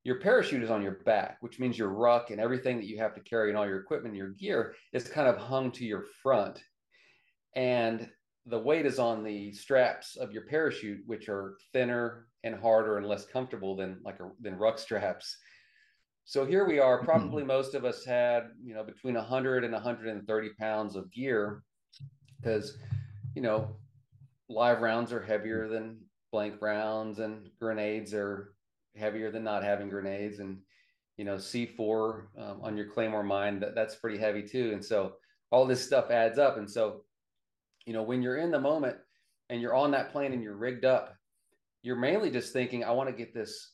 your 0.04 0.20
parachute 0.20 0.64
is 0.64 0.72
on 0.72 0.82
your 0.82 1.00
back, 1.06 1.38
which 1.42 1.60
means 1.60 1.78
your 1.78 1.90
ruck 1.90 2.32
and 2.32 2.40
everything 2.40 2.78
that 2.78 2.88
you 2.88 2.98
have 2.98 3.14
to 3.16 3.22
carry 3.22 3.50
and 3.50 3.58
all 3.58 3.68
your 3.68 3.80
equipment, 3.80 4.14
and 4.14 4.18
your 4.18 4.30
gear 4.30 4.74
is 4.94 5.08
kind 5.08 5.28
of 5.28 5.38
hung 5.38 5.72
to 5.72 5.86
your 5.86 6.06
front. 6.24 6.64
And 7.56 8.10
the 8.46 8.60
weight 8.60 8.86
is 8.86 8.98
on 8.98 9.24
the 9.24 9.54
straps 9.54 10.16
of 10.16 10.32
your 10.32 10.44
parachute, 10.44 11.02
which 11.06 11.30
are 11.30 11.58
thinner 11.74 12.28
and 12.44 12.56
harder 12.56 12.98
and 12.98 13.06
less 13.06 13.26
comfortable 13.26 13.76
than 13.76 14.00
like 14.04 14.20
a, 14.20 14.32
than 14.40 14.56
ruck 14.56 14.80
straps. 14.80 15.38
So 16.26 16.46
here 16.46 16.66
we 16.66 16.80
are. 16.80 16.98
Mm-hmm. 16.98 17.06
Probably 17.06 17.44
most 17.44 17.76
of 17.76 17.86
us 17.86 18.04
had, 18.06 18.50
you 18.64 18.74
know, 18.74 18.84
between 18.84 19.16
100 19.16 19.64
and 19.64 19.74
130 19.74 20.50
pounds 20.60 20.96
of 20.96 21.12
gear 21.12 21.64
because, 22.40 22.78
you 23.36 23.42
know, 23.42 23.76
live 24.50 24.82
rounds 24.82 25.14
are 25.14 25.22
heavier 25.22 25.68
than 25.68 26.00
blank 26.32 26.62
rounds 26.62 27.20
and 27.20 27.50
grenades 27.60 28.14
are 28.14 28.54
heavier 28.96 29.32
than 29.32 29.44
not 29.44 29.64
having 29.64 29.90
grenades. 29.90 30.40
And, 30.40 30.60
you 31.18 31.26
know, 31.26 31.36
C4 31.36 32.24
um, 32.38 32.60
on 32.62 32.78
your 32.78 32.88
Claymore 32.88 33.24
mine, 33.24 33.60
that, 33.60 33.76
that's 33.76 33.96
pretty 33.96 34.18
heavy 34.18 34.44
too. 34.44 34.72
And 34.74 34.84
so 34.84 35.14
all 35.52 35.66
this 35.66 35.86
stuff 35.86 36.10
adds 36.10 36.40
up. 36.40 36.58
And 36.58 36.70
so, 36.70 37.04
you 37.86 37.94
know, 37.94 38.04
when 38.04 38.22
you're 38.22 38.38
in 38.38 38.52
the 38.52 38.60
moment 38.60 38.98
and 39.50 39.62
you're 39.62 39.76
on 39.76 39.92
that 39.92 40.12
plane 40.12 40.34
and 40.34 40.42
you're 40.42 40.56
rigged 40.56 40.86
up, 40.86 41.16
you're 41.84 41.96
mainly 41.96 42.30
just 42.30 42.54
thinking, 42.54 42.84
I 42.84 42.92
want 42.92 43.10
to 43.10 43.16
get 43.16 43.34
this 43.34 43.74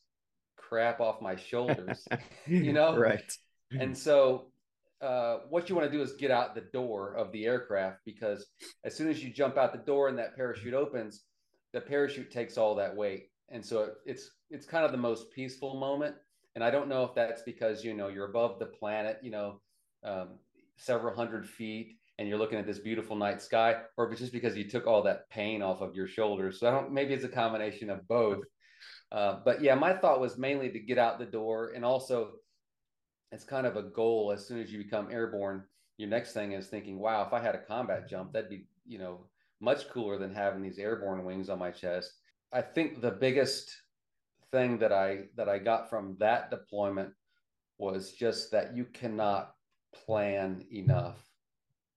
crap 0.55 0.99
off 0.99 1.21
my 1.21 1.35
shoulders, 1.35 2.07
you 2.47 2.73
know? 2.73 2.97
Right. 2.97 3.31
And 3.71 3.97
so, 3.97 4.47
uh, 5.01 5.39
what 5.49 5.69
you 5.69 5.75
want 5.75 5.89
to 5.89 5.95
do 5.95 6.01
is 6.01 6.13
get 6.13 6.31
out 6.31 6.55
the 6.55 6.61
door 6.73 7.13
of 7.13 7.31
the 7.31 7.45
aircraft 7.45 7.99
because 8.03 8.47
as 8.83 8.95
soon 8.95 9.09
as 9.09 9.23
you 9.23 9.31
jump 9.31 9.55
out 9.55 9.71
the 9.71 9.77
door 9.77 10.07
and 10.07 10.17
that 10.17 10.35
parachute 10.35 10.73
opens, 10.73 11.25
the 11.77 11.81
parachute 11.81 12.31
takes 12.31 12.57
all 12.57 12.74
that 12.74 12.96
weight. 12.96 13.29
And 13.50 13.63
so 13.63 13.91
it's 14.03 14.31
it's 14.50 14.65
kind 14.65 14.84
of 14.84 14.91
the 14.91 14.98
most 14.98 15.31
peaceful 15.31 15.79
moment. 15.79 16.15
And 16.55 16.63
I 16.63 16.72
don't 16.72 16.89
know 16.89 17.03
if 17.03 17.13
that's 17.13 17.43
because 17.43 17.84
you 17.84 17.93
know 17.93 18.07
you're 18.07 18.29
above 18.29 18.57
the 18.57 18.65
planet, 18.65 19.19
you 19.22 19.29
know, 19.29 19.62
um, 20.03 20.39
several 20.75 21.15
hundred 21.15 21.48
feet, 21.48 21.98
and 22.17 22.27
you're 22.27 22.39
looking 22.39 22.57
at 22.57 22.65
this 22.65 22.79
beautiful 22.79 23.15
night 23.15 23.43
sky, 23.43 23.75
or 23.96 24.07
if 24.07 24.12
it's 24.12 24.22
just 24.22 24.34
because 24.34 24.57
you 24.57 24.67
took 24.67 24.88
all 24.88 25.03
that 25.03 25.29
pain 25.29 25.62
off 25.62 25.81
of 25.81 25.93
your 25.93 26.07
shoulders. 26.07 26.60
So 26.60 26.67
I 26.67 26.72
don't. 26.72 26.91
Maybe 26.91 27.13
it's 27.13 27.24
a 27.24 27.29
combination 27.29 27.91
of 27.91 28.07
both. 28.07 28.43
Uh, 29.12 29.38
but 29.46 29.62
yeah, 29.62 29.75
my 29.75 29.93
thought 29.93 30.19
was 30.19 30.36
mainly 30.36 30.72
to 30.72 30.79
get 30.79 30.98
out 30.98 31.19
the 31.19 31.25
door, 31.25 31.74
and 31.75 31.86
also 31.86 32.31
it's 33.31 33.43
kind 33.43 33.67
of 33.67 33.75
a 33.75 33.84
goal. 33.84 34.31
As 34.34 34.48
soon 34.48 34.60
as 34.60 34.72
you 34.72 34.79
become 34.79 35.10
airborne, 35.12 35.63
your 35.98 36.10
next 36.10 36.34
thing 36.34 36.53
is 36.53 36.69
thinking, 36.69 36.98
"Wow, 36.98 37.24
if 37.27 37.34
I 37.34 37.39
had 37.39 37.53
a 37.53 37.62
combat 37.62 38.10
jump, 38.10 38.34
that'd 38.34 38.50
be 38.50 38.65
you 38.88 38.98
know 38.98 39.27
much 39.59 39.89
cooler 39.89 40.17
than 40.17 40.33
having 40.33 40.61
these 40.61 40.79
airborne 40.79 41.23
wings 41.25 41.49
on 41.49 41.59
my 41.59 41.71
chest." 41.71 42.13
I 42.51 42.61
think 42.61 43.01
the 43.01 43.11
biggest 43.11 43.69
thing 44.51 44.77
that 44.79 44.91
I 44.91 45.25
that 45.35 45.49
I 45.49 45.59
got 45.59 45.89
from 45.89 46.15
that 46.19 46.49
deployment 46.49 47.13
was 47.77 48.13
just 48.13 48.51
that 48.51 48.75
you 48.75 48.85
cannot 48.85 49.53
plan 49.93 50.65
enough, 50.71 51.23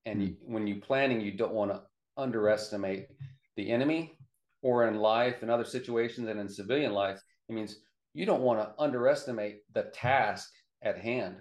and 0.04 0.22
you, 0.22 0.36
when 0.44 0.66
you're 0.66 0.80
planning, 0.80 1.20
you 1.20 1.32
don't 1.32 1.52
want 1.52 1.70
to 1.70 1.82
underestimate 2.16 3.08
the 3.56 3.70
enemy 3.70 4.16
or 4.62 4.86
in 4.86 4.96
life 4.96 5.42
and 5.42 5.50
other 5.50 5.64
situations 5.64 6.28
and 6.28 6.38
in 6.38 6.48
civilian 6.48 6.92
life, 6.92 7.20
it 7.48 7.54
means 7.54 7.76
you 8.12 8.26
don't 8.26 8.42
want 8.42 8.60
to 8.60 8.74
underestimate 8.78 9.60
the 9.72 9.84
task 9.94 10.50
at 10.82 10.98
hand. 10.98 11.36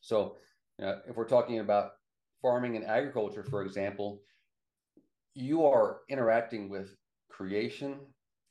So, 0.00 0.36
uh, 0.82 0.96
if 1.08 1.16
we're 1.16 1.28
talking 1.28 1.60
about 1.60 1.92
farming 2.40 2.76
and 2.76 2.84
agriculture, 2.84 3.44
for 3.44 3.62
example, 3.62 4.20
you 5.34 5.64
are 5.66 6.00
interacting 6.08 6.68
with 6.68 6.94
creation 7.30 7.98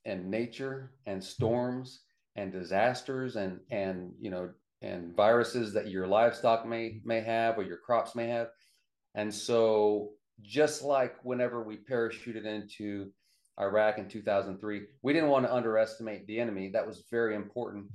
and 0.05 0.29
nature 0.29 0.93
and 1.05 1.23
storms 1.23 2.01
and 2.35 2.51
disasters 2.51 3.35
and 3.35 3.59
and 3.69 4.11
you 4.19 4.31
know 4.31 4.49
and 4.81 5.15
viruses 5.15 5.73
that 5.73 5.89
your 5.89 6.07
livestock 6.07 6.65
may 6.65 7.01
may 7.05 7.21
have 7.21 7.57
or 7.57 7.63
your 7.63 7.77
crops 7.77 8.15
may 8.15 8.27
have 8.27 8.47
and 9.13 9.33
so 9.33 10.09
just 10.41 10.81
like 10.81 11.15
whenever 11.23 11.61
we 11.61 11.77
parachuted 11.77 12.45
into 12.45 13.11
Iraq 13.59 13.97
in 13.97 14.07
2003. 14.07 14.81
We 15.01 15.13
didn't 15.13 15.29
want 15.29 15.45
to 15.45 15.53
underestimate 15.53 16.25
the 16.27 16.39
enemy. 16.39 16.69
That 16.69 16.87
was 16.87 17.03
very 17.11 17.35
important. 17.35 17.85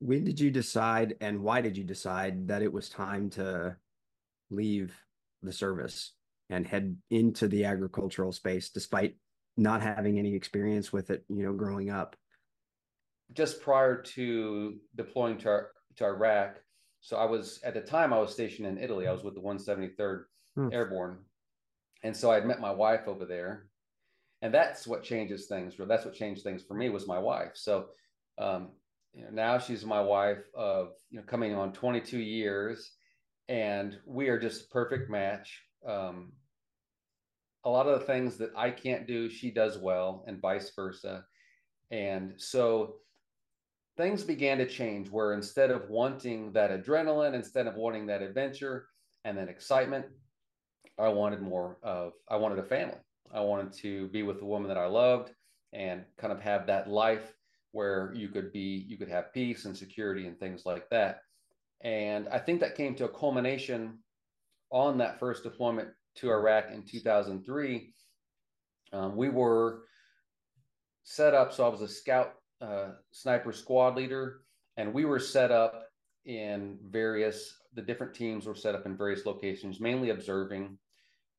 When 0.00 0.24
did 0.24 0.38
you 0.38 0.50
decide 0.50 1.14
and 1.20 1.40
why 1.40 1.60
did 1.62 1.76
you 1.76 1.84
decide 1.84 2.48
that 2.48 2.62
it 2.62 2.72
was 2.72 2.88
time 2.88 3.30
to 3.30 3.76
leave 4.50 4.94
the 5.42 5.52
service 5.52 6.12
and 6.50 6.66
head 6.66 6.96
into 7.10 7.48
the 7.48 7.64
agricultural 7.64 8.32
space 8.32 8.70
despite 8.70 9.16
not 9.56 9.82
having 9.82 10.18
any 10.18 10.34
experience 10.34 10.92
with 10.92 11.10
it, 11.10 11.24
you 11.28 11.42
know, 11.42 11.52
growing 11.52 11.90
up? 11.90 12.16
Just 13.32 13.60
prior 13.60 14.02
to 14.02 14.74
deploying 14.94 15.38
to, 15.38 15.62
to 15.96 16.04
Iraq, 16.04 16.56
so 17.00 17.16
I 17.16 17.24
was 17.24 17.60
at 17.64 17.74
the 17.74 17.80
time 17.80 18.12
I 18.12 18.18
was 18.18 18.32
stationed 18.32 18.66
in 18.66 18.78
Italy. 18.78 19.06
I 19.06 19.12
was 19.12 19.22
with 19.22 19.34
the 19.34 19.40
173rd 19.40 20.24
hmm. 20.56 20.68
Airborne. 20.72 21.18
And 22.02 22.16
so 22.16 22.30
I'd 22.30 22.46
met 22.46 22.60
my 22.60 22.70
wife 22.70 23.08
over 23.08 23.24
there 23.24 23.66
and 24.42 24.52
that's 24.52 24.86
what 24.86 25.02
changes 25.02 25.46
things. 25.46 25.74
That's 25.78 26.04
what 26.04 26.14
changed 26.14 26.42
things 26.42 26.62
for 26.62 26.74
me 26.74 26.88
was 26.88 27.06
my 27.06 27.18
wife. 27.18 27.52
So 27.54 27.86
um, 28.38 28.68
you 29.14 29.24
know, 29.24 29.30
now 29.32 29.58
she's 29.58 29.84
my 29.84 30.00
wife 30.00 30.44
of 30.54 30.90
you 31.10 31.18
know 31.18 31.24
coming 31.24 31.54
on 31.54 31.72
22 31.72 32.18
years, 32.18 32.92
and 33.48 33.96
we 34.06 34.28
are 34.28 34.38
just 34.38 34.66
a 34.66 34.68
perfect 34.68 35.10
match. 35.10 35.62
Um, 35.86 36.32
a 37.64 37.70
lot 37.70 37.86
of 37.86 37.98
the 37.98 38.06
things 38.06 38.36
that 38.38 38.50
I 38.56 38.70
can't 38.70 39.06
do, 39.06 39.28
she 39.28 39.50
does 39.50 39.78
well, 39.78 40.24
and 40.26 40.40
vice 40.40 40.70
versa. 40.74 41.24
And 41.90 42.34
so 42.36 42.96
things 43.96 44.22
began 44.22 44.58
to 44.58 44.66
change 44.66 45.10
where 45.10 45.32
instead 45.32 45.70
of 45.70 45.88
wanting 45.88 46.52
that 46.52 46.70
adrenaline, 46.70 47.34
instead 47.34 47.66
of 47.66 47.74
wanting 47.74 48.06
that 48.06 48.22
adventure 48.22 48.86
and 49.24 49.36
that 49.38 49.48
excitement, 49.48 50.06
I 50.98 51.08
wanted 51.08 51.42
more 51.42 51.78
of, 51.82 52.12
I 52.28 52.36
wanted 52.36 52.58
a 52.58 52.64
family. 52.64 52.98
I 53.32 53.40
wanted 53.40 53.72
to 53.78 54.08
be 54.08 54.22
with 54.22 54.38
the 54.38 54.44
woman 54.44 54.68
that 54.68 54.78
I 54.78 54.86
loved 54.86 55.32
and 55.72 56.04
kind 56.18 56.32
of 56.32 56.40
have 56.40 56.66
that 56.66 56.88
life 56.88 57.34
where 57.72 58.12
you 58.14 58.28
could 58.28 58.52
be, 58.52 58.84
you 58.88 58.96
could 58.96 59.08
have 59.08 59.32
peace 59.32 59.64
and 59.64 59.76
security 59.76 60.26
and 60.26 60.38
things 60.38 60.64
like 60.64 60.88
that. 60.90 61.20
And 61.82 62.28
I 62.28 62.38
think 62.38 62.60
that 62.60 62.76
came 62.76 62.94
to 62.94 63.04
a 63.04 63.08
culmination 63.08 63.98
on 64.70 64.98
that 64.98 65.18
first 65.18 65.42
deployment 65.42 65.88
to 66.16 66.30
Iraq 66.30 66.66
in 66.72 66.82
2003. 66.82 67.92
Um, 68.92 69.16
we 69.16 69.28
were 69.28 69.82
set 71.04 71.34
up, 71.34 71.52
so 71.52 71.66
I 71.66 71.68
was 71.68 71.82
a 71.82 71.88
scout 71.88 72.34
uh, 72.60 72.92
sniper 73.10 73.52
squad 73.52 73.96
leader, 73.96 74.40
and 74.76 74.92
we 74.92 75.04
were 75.04 75.18
set 75.20 75.50
up 75.50 75.84
in 76.24 76.78
various, 76.90 77.56
the 77.74 77.82
different 77.82 78.14
teams 78.14 78.46
were 78.46 78.54
set 78.54 78.74
up 78.74 78.86
in 78.86 78.96
various 78.96 79.26
locations, 79.26 79.80
mainly 79.80 80.10
observing 80.10 80.76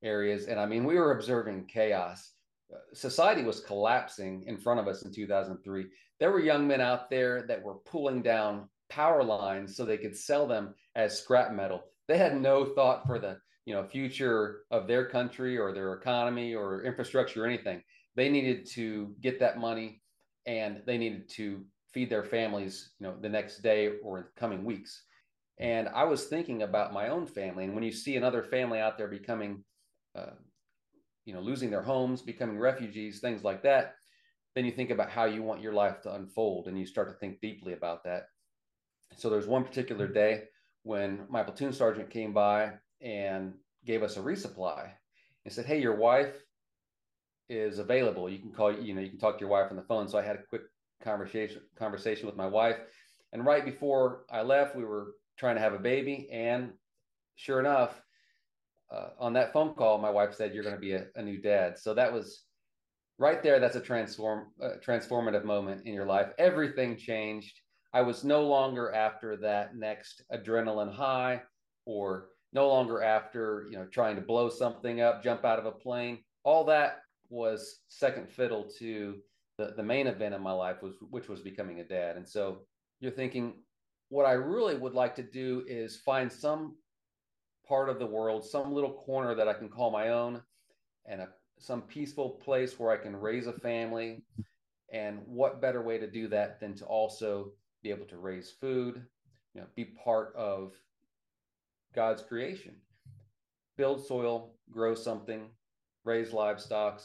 areas. 0.04 0.46
And 0.46 0.60
I 0.60 0.66
mean, 0.66 0.86
we 0.86 0.96
were 0.96 1.12
observing 1.12 1.66
chaos. 1.66 2.32
Society 2.94 3.44
was 3.44 3.62
collapsing 3.62 4.44
in 4.48 4.58
front 4.58 4.80
of 4.80 4.88
us 4.88 5.04
in 5.04 5.14
2003. 5.14 5.86
There 6.20 6.32
were 6.32 6.40
young 6.40 6.68
men 6.68 6.82
out 6.82 7.10
there 7.10 7.44
that 7.48 7.62
were 7.62 7.76
pulling 7.86 8.22
down 8.22 8.70
power 8.90 9.24
lines 9.24 9.76
so 9.76 9.86
they 9.86 9.98
could 9.98 10.16
sell 10.16 10.48
them 10.48 10.74
as 10.96 11.20
scrap 11.20 11.52
metal. 11.52 11.84
They 12.08 12.18
had 12.18 12.40
no 12.40 12.66
thought 12.66 13.06
for 13.06 13.20
the 13.20 13.40
you 13.66 13.74
know 13.74 13.84
future 13.84 14.62
of 14.72 14.88
their 14.88 15.06
country 15.06 15.58
or 15.58 15.74
their 15.74 15.94
economy 15.94 16.56
or 16.56 16.84
infrastructure 16.84 17.44
or 17.44 17.48
anything. 17.48 17.84
They 18.16 18.30
needed 18.30 18.66
to 18.72 19.16
get 19.22 19.40
that 19.40 19.60
money 19.60 20.02
and 20.46 20.82
they 20.86 20.98
needed 20.98 21.30
to 21.30 21.66
feed 21.94 22.10
their 22.10 22.24
families, 22.24 22.92
you 23.00 23.08
know, 23.08 23.16
the 23.22 23.30
next 23.30 23.60
day 23.60 23.92
or 24.04 24.18
in 24.20 24.24
coming 24.36 24.64
weeks. 24.64 25.04
And 25.60 25.90
I 25.90 26.04
was 26.04 26.26
thinking 26.26 26.62
about 26.62 26.94
my 26.94 27.10
own 27.10 27.26
family. 27.26 27.66
And 27.66 27.74
when 27.74 27.84
you 27.84 27.92
see 27.92 28.16
another 28.16 28.44
family 28.44 28.80
out 28.80 28.98
there 28.98 29.08
becoming, 29.08 29.64
uh, 30.16 30.32
you 31.26 31.34
know, 31.34 31.42
losing 31.42 31.70
their 31.70 31.82
homes, 31.82 32.22
becoming 32.22 32.58
refugees, 32.60 33.20
things 33.20 33.44
like 33.44 33.64
that, 33.64 33.96
then 34.56 34.66
you 34.66 34.72
think 34.72 34.92
about 34.92 35.10
how 35.10 35.26
you 35.26 35.44
want 35.44 35.62
your 35.62 35.74
life 35.74 36.02
to 36.02 36.14
unfold 36.14 36.68
and 36.68 36.80
you 36.80 36.86
start 36.86 37.10
to 37.10 37.16
think 37.16 37.42
deeply 37.42 37.74
about 37.74 38.04
that. 38.04 38.28
So 39.16 39.30
there's 39.30 39.48
one 39.48 39.64
particular 39.64 40.08
day 40.08 40.44
when 40.88 41.26
my 41.30 41.44
platoon 41.44 41.74
sergeant 41.74 42.10
came 42.10 42.34
by 42.34 42.72
and 43.02 43.54
gave 43.86 44.04
us 44.04 44.16
a 44.16 44.22
resupply 44.22 44.90
and 45.44 45.54
said, 45.54 45.66
Hey, 45.66 45.82
your 45.82 45.98
wife 45.98 46.34
is 47.50 47.80
available. 47.80 48.30
You 48.30 48.40
can 48.40 48.52
call, 48.52 48.74
you 48.74 48.94
know, 48.94 49.02
you 49.02 49.10
can 49.10 49.20
talk 49.20 49.38
to 49.38 49.42
your 49.42 49.50
wife 49.50 49.68
on 49.70 49.76
the 49.76 49.84
phone. 49.84 50.08
So 50.08 50.18
I 50.18 50.22
had 50.22 50.38
a 50.38 50.44
quick 50.50 50.64
conversation 51.04 51.62
conversation 51.78 52.26
with 52.26 52.38
my 52.38 52.48
wife. 52.48 52.78
And 53.34 53.46
right 53.46 53.66
before 53.66 54.24
I 54.32 54.42
left, 54.42 54.76
we 54.78 54.86
were 54.86 55.16
trying 55.38 55.56
to 55.56 55.62
have 55.62 55.74
a 55.74 55.80
baby. 55.80 56.30
And 56.32 56.72
sure 57.36 57.60
enough, 57.60 58.02
uh, 58.90 59.10
on 59.20 59.34
that 59.34 59.52
phone 59.52 59.74
call, 59.76 59.98
my 59.98 60.10
wife 60.10 60.34
said, 60.34 60.54
"You're 60.54 60.64
going 60.64 60.76
to 60.76 60.82
be 60.82 60.94
a, 60.94 61.06
a, 61.16 61.22
new 61.22 61.42
dad." 61.42 61.78
So 61.78 61.94
that 61.94 62.12
was 62.14 62.46
right 63.18 63.44
there. 63.44 63.60
That's 63.60 63.76
a 63.76 63.82
transform 63.82 64.48
uh, 64.64 64.76
transformative 64.86 65.44
moment 65.44 65.86
in 65.86 65.94
your 65.94 66.06
life. 66.06 66.28
Everything 66.38 66.96
changed. 66.96 67.60
I 67.98 68.02
was 68.02 68.24
no 68.24 68.44
longer 68.44 68.94
after 68.94 69.36
that 69.38 69.76
next 69.76 70.22
adrenaline 70.32 70.94
high, 70.94 71.42
or 71.88 72.28
no 72.54 72.68
longer 72.68 73.02
after 73.02 73.66
you 73.72 73.76
know 73.76 73.86
trying 73.86 74.16
to 74.18 74.22
blow 74.22 74.50
something 74.50 75.02
up, 75.02 75.24
jump 75.24 75.44
out 75.44 75.58
of 75.58 75.66
a 75.66 75.72
plane. 75.72 76.20
All 76.44 76.64
that 76.66 77.00
was 77.32 77.80
second 77.88 78.30
fiddle 78.30 78.70
to 78.78 79.16
the, 79.58 79.74
the 79.76 79.82
main 79.82 80.06
event 80.06 80.36
in 80.36 80.44
my 80.44 80.52
life 80.52 80.84
was 80.84 80.94
which 81.10 81.28
was 81.28 81.42
becoming 81.42 81.80
a 81.80 81.84
dad 81.84 82.18
and 82.18 82.28
so 82.28 82.60
you're 83.00 83.12
thinking 83.12 83.56
what 84.10 84.26
i 84.26 84.32
really 84.32 84.78
would 84.78 84.94
like 84.94 85.14
to 85.16 85.24
do 85.24 85.66
is 85.68 85.98
find 85.98 86.32
some 86.32 86.78
part 87.68 87.90
of 87.90 88.00
the 88.00 88.06
world 88.06 88.46
some 88.46 88.72
little 88.72 88.94
corner 88.94 89.36
that 89.36 89.50
i 89.50 89.54
can 89.54 89.68
call 89.68 89.92
my 89.92 90.08
own 90.10 90.42
and 91.06 91.20
a, 91.20 91.28
some 91.60 91.82
peaceful 91.82 92.30
place 92.30 92.80
where 92.80 92.92
i 92.92 92.98
can 92.98 93.14
raise 93.14 93.48
a 93.48 93.52
family 93.52 94.24
and 94.94 95.20
what 95.26 95.60
better 95.60 95.82
way 95.82 95.98
to 95.98 96.10
do 96.10 96.30
that 96.30 96.62
than 96.62 96.74
to 96.74 96.86
also 96.86 97.52
be 97.84 97.90
able 97.90 98.06
to 98.06 98.18
raise 98.18 98.52
food 98.52 99.06
you 99.54 99.62
know 99.62 99.68
be 99.76 99.86
part 99.86 100.34
of 100.36 100.74
god's 101.96 102.22
creation 102.22 102.76
build 103.78 104.06
soil 104.06 104.56
grow 104.72 104.96
something 104.96 105.50
raise 106.04 106.34
livestock 106.34 107.02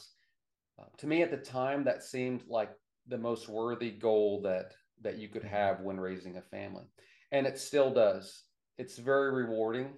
uh, 0.79 0.85
to 0.97 1.07
me 1.07 1.21
at 1.21 1.31
the 1.31 1.37
time, 1.37 1.83
that 1.83 2.03
seemed 2.03 2.43
like 2.47 2.71
the 3.07 3.17
most 3.17 3.47
worthy 3.47 3.91
goal 3.91 4.41
that 4.41 4.73
that 5.01 5.17
you 5.17 5.27
could 5.27 5.43
have 5.43 5.81
when 5.81 5.99
raising 5.99 6.37
a 6.37 6.41
family, 6.41 6.85
and 7.31 7.45
it 7.45 7.59
still 7.59 7.93
does. 7.93 8.43
It's 8.77 8.97
very 8.97 9.31
rewarding. 9.31 9.93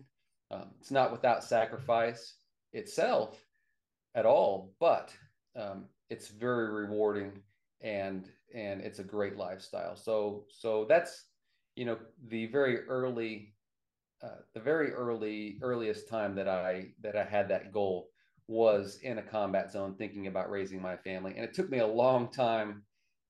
Um, 0.51 0.72
it's 0.79 0.91
not 0.91 1.12
without 1.12 1.44
sacrifice 1.44 2.36
itself 2.74 3.44
at 4.15 4.25
all, 4.25 4.74
but 4.79 5.13
um, 5.55 5.86
it's 6.10 6.27
very 6.27 6.72
rewarding 6.72 7.41
and 7.86 8.30
and 8.54 8.82
it's 8.82 9.00
a 9.00 9.04
great 9.04 9.38
lifestyle. 9.38 9.96
So 9.96 10.46
so 10.50 10.86
that's 10.89 11.27
you 11.75 11.86
know 11.86 11.98
the 12.27 12.48
very 12.48 12.82
early 12.88 13.54
uh, 14.24 14.42
the 14.54 14.60
very 14.60 14.92
early 14.92 15.60
earliest 15.62 16.10
time 16.10 16.36
that 16.36 16.50
I 16.50 16.88
that 17.01 17.15
I 17.15 17.24
had 17.24 17.48
that 17.50 17.72
goal 17.72 18.10
was 18.48 19.00
in 19.04 19.20
a 19.20 19.24
combat 19.24 19.72
zone 19.72 19.96
thinking 19.98 20.27
about 20.27 20.50
raising 20.50 20.82
my 20.82 20.98
family. 20.98 21.34
And 21.36 21.46
it 21.46 21.54
took 21.54 21.70
me 21.70 21.80
a 21.80 21.88
long 21.88 22.32
time 22.32 22.84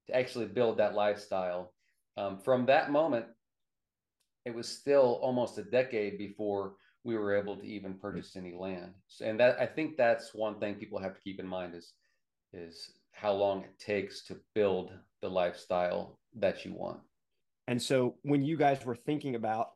to 0.07 0.15
actually 0.15 0.45
build 0.45 0.77
that 0.77 0.93
lifestyle. 0.93 1.73
Um, 2.17 2.39
from 2.39 2.65
that 2.65 2.91
moment, 2.91 3.25
it 4.45 4.53
was 4.53 4.67
still 4.67 5.19
almost 5.21 5.58
a 5.58 5.63
decade 5.63 6.17
before 6.17 6.75
we 7.03 7.15
were 7.15 7.36
able 7.36 7.56
to 7.58 7.65
even 7.65 7.95
purchase 7.95 8.36
any 8.36 8.53
land. 8.53 8.93
And 9.21 9.39
that 9.39 9.60
I 9.60 9.65
think 9.65 9.97
that's 9.97 10.34
one 10.34 10.60
thing 10.60 10.75
people 10.75 10.99
have 10.99 11.15
to 11.15 11.21
keep 11.21 11.39
in 11.39 11.47
mind 11.47 11.75
is 11.75 11.93
is 12.53 12.91
how 13.15 13.34
long 13.34 13.63
it 13.63 13.80
takes 13.80 14.23
to 14.25 14.38
build 14.54 14.91
the 15.21 15.30
lifestyle 15.30 16.19
that 16.38 16.63
you 16.63 16.73
want. 16.73 16.99
And 17.67 17.82
so 17.82 18.15
when 18.21 18.43
you 18.43 18.58
guys 18.58 18.86
were 18.86 18.95
thinking 18.95 19.36
about 19.36 19.71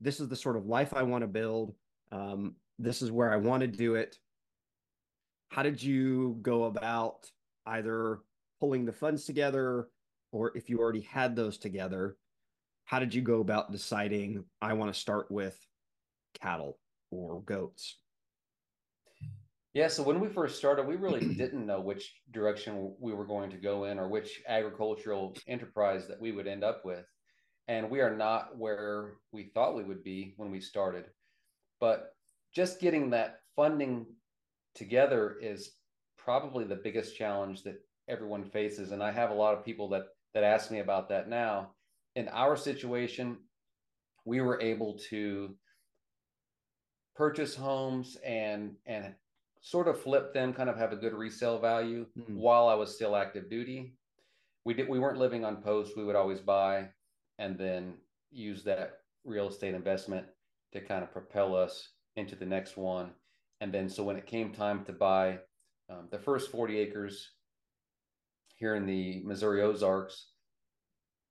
this 0.00 0.20
is 0.20 0.28
the 0.28 0.36
sort 0.36 0.56
of 0.56 0.66
life 0.66 0.94
I 0.94 1.02
want 1.02 1.22
to 1.22 1.28
build, 1.28 1.74
um, 2.12 2.54
this 2.78 3.02
is 3.02 3.10
where 3.10 3.32
I 3.32 3.36
want 3.36 3.62
to 3.62 3.66
do 3.66 3.96
it 3.96 4.16
how 5.48 5.62
did 5.62 5.82
you 5.82 6.38
go 6.42 6.64
about 6.64 7.30
either 7.66 8.20
pulling 8.60 8.84
the 8.84 8.92
funds 8.92 9.24
together 9.24 9.88
or 10.32 10.56
if 10.56 10.68
you 10.68 10.78
already 10.78 11.00
had 11.00 11.36
those 11.36 11.58
together 11.58 12.16
how 12.84 12.98
did 12.98 13.14
you 13.14 13.22
go 13.22 13.40
about 13.40 13.72
deciding 13.72 14.44
i 14.60 14.72
want 14.72 14.92
to 14.92 14.98
start 14.98 15.30
with 15.30 15.58
cattle 16.40 16.78
or 17.10 17.42
goats 17.42 17.98
yeah 19.76 19.88
so 19.88 20.02
when 20.02 20.20
we 20.20 20.26
first 20.26 20.56
started 20.56 20.86
we 20.86 20.96
really 20.96 21.34
didn't 21.34 21.66
know 21.66 21.80
which 21.80 22.14
direction 22.32 22.94
we 22.98 23.12
were 23.12 23.26
going 23.26 23.50
to 23.50 23.58
go 23.58 23.84
in 23.84 23.98
or 23.98 24.08
which 24.08 24.40
agricultural 24.48 25.36
enterprise 25.46 26.08
that 26.08 26.18
we 26.18 26.32
would 26.32 26.46
end 26.46 26.64
up 26.64 26.82
with. 26.82 27.04
And 27.68 27.90
we 27.90 28.00
are 28.00 28.16
not 28.16 28.56
where 28.56 29.12
we 29.32 29.50
thought 29.52 29.76
we 29.76 29.84
would 29.84 30.02
be 30.02 30.32
when 30.38 30.50
we 30.50 30.60
started. 30.60 31.04
But 31.78 32.14
just 32.54 32.80
getting 32.80 33.10
that 33.10 33.40
funding 33.54 34.06
together 34.74 35.36
is 35.42 35.72
probably 36.16 36.64
the 36.64 36.80
biggest 36.82 37.14
challenge 37.14 37.62
that 37.64 37.76
everyone 38.08 38.44
faces. 38.44 38.92
And 38.92 39.02
i 39.02 39.12
have 39.12 39.30
a 39.30 39.34
lot 39.34 39.52
of 39.52 39.64
people 39.64 39.90
that 39.90 40.04
that 40.32 40.42
ask 40.42 40.70
me 40.70 40.78
about 40.78 41.10
that 41.10 41.28
now. 41.28 41.72
In 42.14 42.28
our 42.28 42.56
situation 42.56 43.36
we 44.24 44.40
were 44.40 44.58
able 44.62 44.98
to 45.10 45.54
purchase 47.14 47.54
homes 47.54 48.16
and 48.24 48.76
and 48.86 49.14
sort 49.66 49.88
of 49.88 50.00
flip 50.00 50.32
them 50.32 50.52
kind 50.52 50.70
of 50.70 50.76
have 50.76 50.92
a 50.92 50.96
good 50.96 51.14
resale 51.14 51.58
value 51.58 52.06
mm-hmm. 52.18 52.36
while 52.36 52.68
i 52.68 52.74
was 52.74 52.94
still 52.94 53.16
active 53.16 53.50
duty 53.50 53.94
we 54.64 54.74
did 54.74 54.88
we 54.88 54.98
weren't 54.98 55.18
living 55.18 55.44
on 55.44 55.62
post 55.62 55.96
we 55.96 56.04
would 56.04 56.16
always 56.16 56.40
buy 56.40 56.88
and 57.38 57.58
then 57.58 57.94
use 58.30 58.62
that 58.62 58.98
real 59.24 59.48
estate 59.48 59.74
investment 59.74 60.24
to 60.72 60.80
kind 60.80 61.02
of 61.02 61.12
propel 61.12 61.56
us 61.56 61.90
into 62.16 62.36
the 62.36 62.46
next 62.46 62.76
one 62.76 63.10
and 63.60 63.72
then, 63.72 63.88
so 63.88 64.04
when 64.04 64.16
it 64.16 64.26
came 64.26 64.52
time 64.52 64.84
to 64.84 64.92
buy 64.92 65.38
um, 65.88 66.08
the 66.10 66.18
first 66.18 66.50
40 66.50 66.78
acres 66.78 67.32
here 68.54 68.74
in 68.74 68.86
the 68.86 69.22
Missouri 69.24 69.62
Ozarks, 69.62 70.30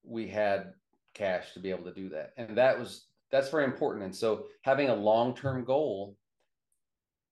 we 0.03 0.27
had 0.27 0.73
cash 1.13 1.53
to 1.53 1.59
be 1.59 1.69
able 1.69 1.85
to 1.85 1.93
do 1.93 2.09
that. 2.09 2.33
And 2.37 2.57
that 2.57 2.79
was, 2.79 3.07
that's 3.31 3.49
very 3.49 3.65
important. 3.65 4.05
And 4.05 4.15
so 4.15 4.45
having 4.63 4.89
a 4.89 4.95
long 4.95 5.35
term 5.35 5.63
goal 5.63 6.17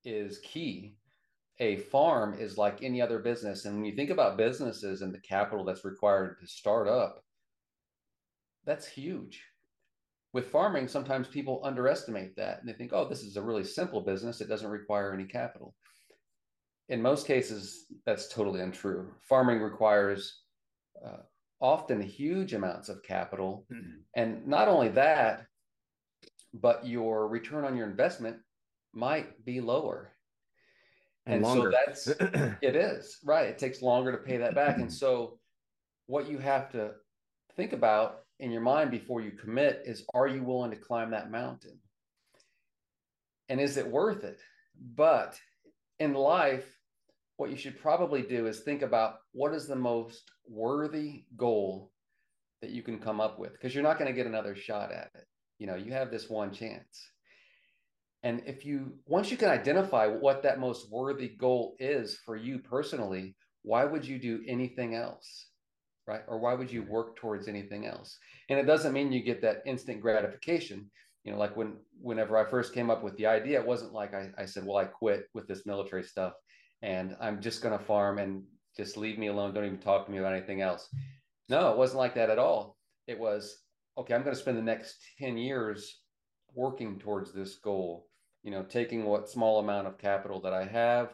is 0.05 0.39
key. 0.39 0.95
A 1.59 1.77
farm 1.77 2.35
is 2.39 2.57
like 2.57 2.81
any 2.81 3.01
other 3.01 3.19
business. 3.19 3.65
And 3.65 3.75
when 3.75 3.85
you 3.85 3.95
think 3.95 4.09
about 4.09 4.37
businesses 4.37 5.01
and 5.01 5.13
the 5.13 5.19
capital 5.19 5.63
that's 5.63 5.85
required 5.85 6.39
to 6.39 6.47
start 6.47 6.87
up, 6.87 7.23
that's 8.65 8.87
huge 8.87 9.43
with 10.33 10.47
farming, 10.47 10.87
sometimes 10.87 11.27
people 11.27 11.61
underestimate 11.63 12.35
that 12.35 12.59
and 12.59 12.67
they 12.67 12.73
think, 12.73 12.91
oh, 12.91 13.07
this 13.07 13.21
is 13.21 13.37
a 13.37 13.41
really 13.41 13.63
simple 13.63 14.01
business. 14.01 14.41
It 14.41 14.49
doesn't 14.49 14.69
require 14.69 15.13
any 15.13 15.25
capital. 15.25 15.75
In 16.89 17.01
most 17.01 17.27
cases, 17.27 17.85
that's 18.05 18.27
totally 18.27 18.59
untrue. 18.59 19.11
Farming 19.21 19.59
requires 19.59 20.41
uh, 21.05 21.21
often 21.61 22.01
huge 22.01 22.53
amounts 22.53 22.89
of 22.89 23.03
capital. 23.03 23.65
Mm-hmm. 23.71 23.99
And 24.15 24.45
not 24.47 24.67
only 24.67 24.89
that, 24.89 25.45
but 26.53 26.85
your 26.85 27.27
return 27.27 27.63
on 27.63 27.77
your 27.77 27.87
investment 27.87 28.37
might 28.93 29.43
be 29.45 29.61
lower. 29.61 30.11
And, 31.25 31.45
and 31.45 31.45
so 31.45 31.71
that's 31.71 32.07
it 32.61 32.75
is 32.75 33.19
right. 33.23 33.47
It 33.47 33.57
takes 33.57 33.81
longer 33.81 34.11
to 34.11 34.17
pay 34.17 34.37
that 34.37 34.55
back. 34.55 34.77
and 34.77 34.91
so 35.01 35.39
what 36.07 36.29
you 36.29 36.37
have 36.37 36.71
to 36.71 36.91
think 37.55 37.73
about 37.73 38.21
in 38.39 38.51
your 38.51 38.61
mind 38.61 38.91
before 38.91 39.21
you 39.21 39.31
commit 39.31 39.83
is 39.85 40.05
are 40.13 40.27
you 40.27 40.43
willing 40.43 40.71
to 40.71 40.77
climb 40.77 41.11
that 41.11 41.31
mountain? 41.31 41.79
And 43.49 43.61
is 43.61 43.77
it 43.77 43.87
worth 43.87 44.23
it? 44.23 44.39
But 44.95 45.39
in 45.99 46.13
life, 46.13 46.65
what 47.37 47.49
you 47.49 47.57
should 47.57 47.79
probably 47.79 48.21
do 48.21 48.47
is 48.47 48.59
think 48.59 48.81
about 48.81 49.15
what 49.31 49.53
is 49.53 49.67
the 49.67 49.75
most 49.75 50.31
worthy 50.47 51.25
goal 51.37 51.91
that 52.61 52.71
you 52.71 52.81
can 52.81 52.99
come 52.99 53.19
up 53.19 53.39
with 53.39 53.51
because 53.53 53.73
you're 53.73 53.83
not 53.83 53.99
going 53.99 54.09
to 54.09 54.15
get 54.15 54.27
another 54.27 54.55
shot 54.55 54.91
at 54.91 55.11
it. 55.15 55.25
You 55.59 55.67
know, 55.67 55.75
you 55.75 55.91
have 55.93 56.11
this 56.11 56.29
one 56.29 56.51
chance. 56.51 57.11
And 58.23 58.41
if 58.45 58.65
you, 58.65 58.93
once 59.05 59.29
you 59.29 59.37
can 59.37 59.49
identify 59.49 60.07
what 60.07 60.43
that 60.43 60.59
most 60.59 60.89
worthy 60.91 61.29
goal 61.29 61.75
is 61.79 62.17
for 62.25 62.35
you 62.35 62.59
personally, 62.59 63.35
why 63.63 63.83
would 63.85 64.05
you 64.05 64.17
do 64.17 64.41
anything 64.47 64.95
else? 64.95 65.47
right? 66.07 66.21
Or 66.27 66.39
why 66.39 66.53
would 66.53 66.71
you 66.71 66.83
work 66.83 67.15
towards 67.15 67.47
anything 67.47 67.85
else? 67.85 68.17
And 68.49 68.59
it 68.59 68.65
doesn't 68.65 68.93
mean 68.93 69.11
you 69.11 69.23
get 69.23 69.41
that 69.41 69.63
instant 69.65 70.01
gratification. 70.01 70.89
You 71.23 71.31
know, 71.31 71.37
like 71.37 71.55
when 71.55 71.77
whenever 72.01 72.37
I 72.37 72.49
first 72.49 72.73
came 72.73 72.89
up 72.89 73.03
with 73.03 73.15
the 73.17 73.27
idea, 73.27 73.59
it 73.59 73.65
wasn't 73.65 73.93
like 73.93 74.13
I, 74.13 74.29
I 74.37 74.45
said, 74.45 74.65
well, 74.65 74.77
I 74.77 74.85
quit 74.85 75.27
with 75.33 75.47
this 75.47 75.65
military 75.65 76.03
stuff 76.03 76.33
and 76.81 77.15
I'm 77.21 77.41
just 77.41 77.61
to 77.77 77.83
farm 77.83 78.19
and 78.19 78.43
just 78.75 78.97
leave 78.97 79.17
me 79.17 79.27
alone. 79.27 79.53
Don't 79.53 79.65
even 79.65 79.77
talk 79.77 80.05
to 80.05 80.11
me 80.11 80.17
about 80.17 80.33
anything 80.33 80.61
else. 80.61 80.89
No, 81.47 81.71
it 81.71 81.77
wasn't 81.77 81.99
like 81.99 82.15
that 82.15 82.29
at 82.29 82.39
all. 82.39 82.77
It 83.07 83.17
was, 83.17 83.63
okay, 83.97 84.13
I'm 84.13 84.23
to 84.35 84.41
spend 84.41 84.57
the 84.57 84.61
next 84.61 84.97
10 85.19 85.37
years 85.37 86.01
working 86.53 86.99
towards 86.99 87.31
this 87.31 87.55
goal, 87.55 88.07
you 88.43 88.51
know, 88.51 88.63
taking 88.63 89.05
what 89.05 89.29
small 89.29 89.59
amount 89.59 89.87
of 89.87 89.97
capital 89.97 90.41
that 90.41 90.53
I 90.53 90.65
have 90.65 91.13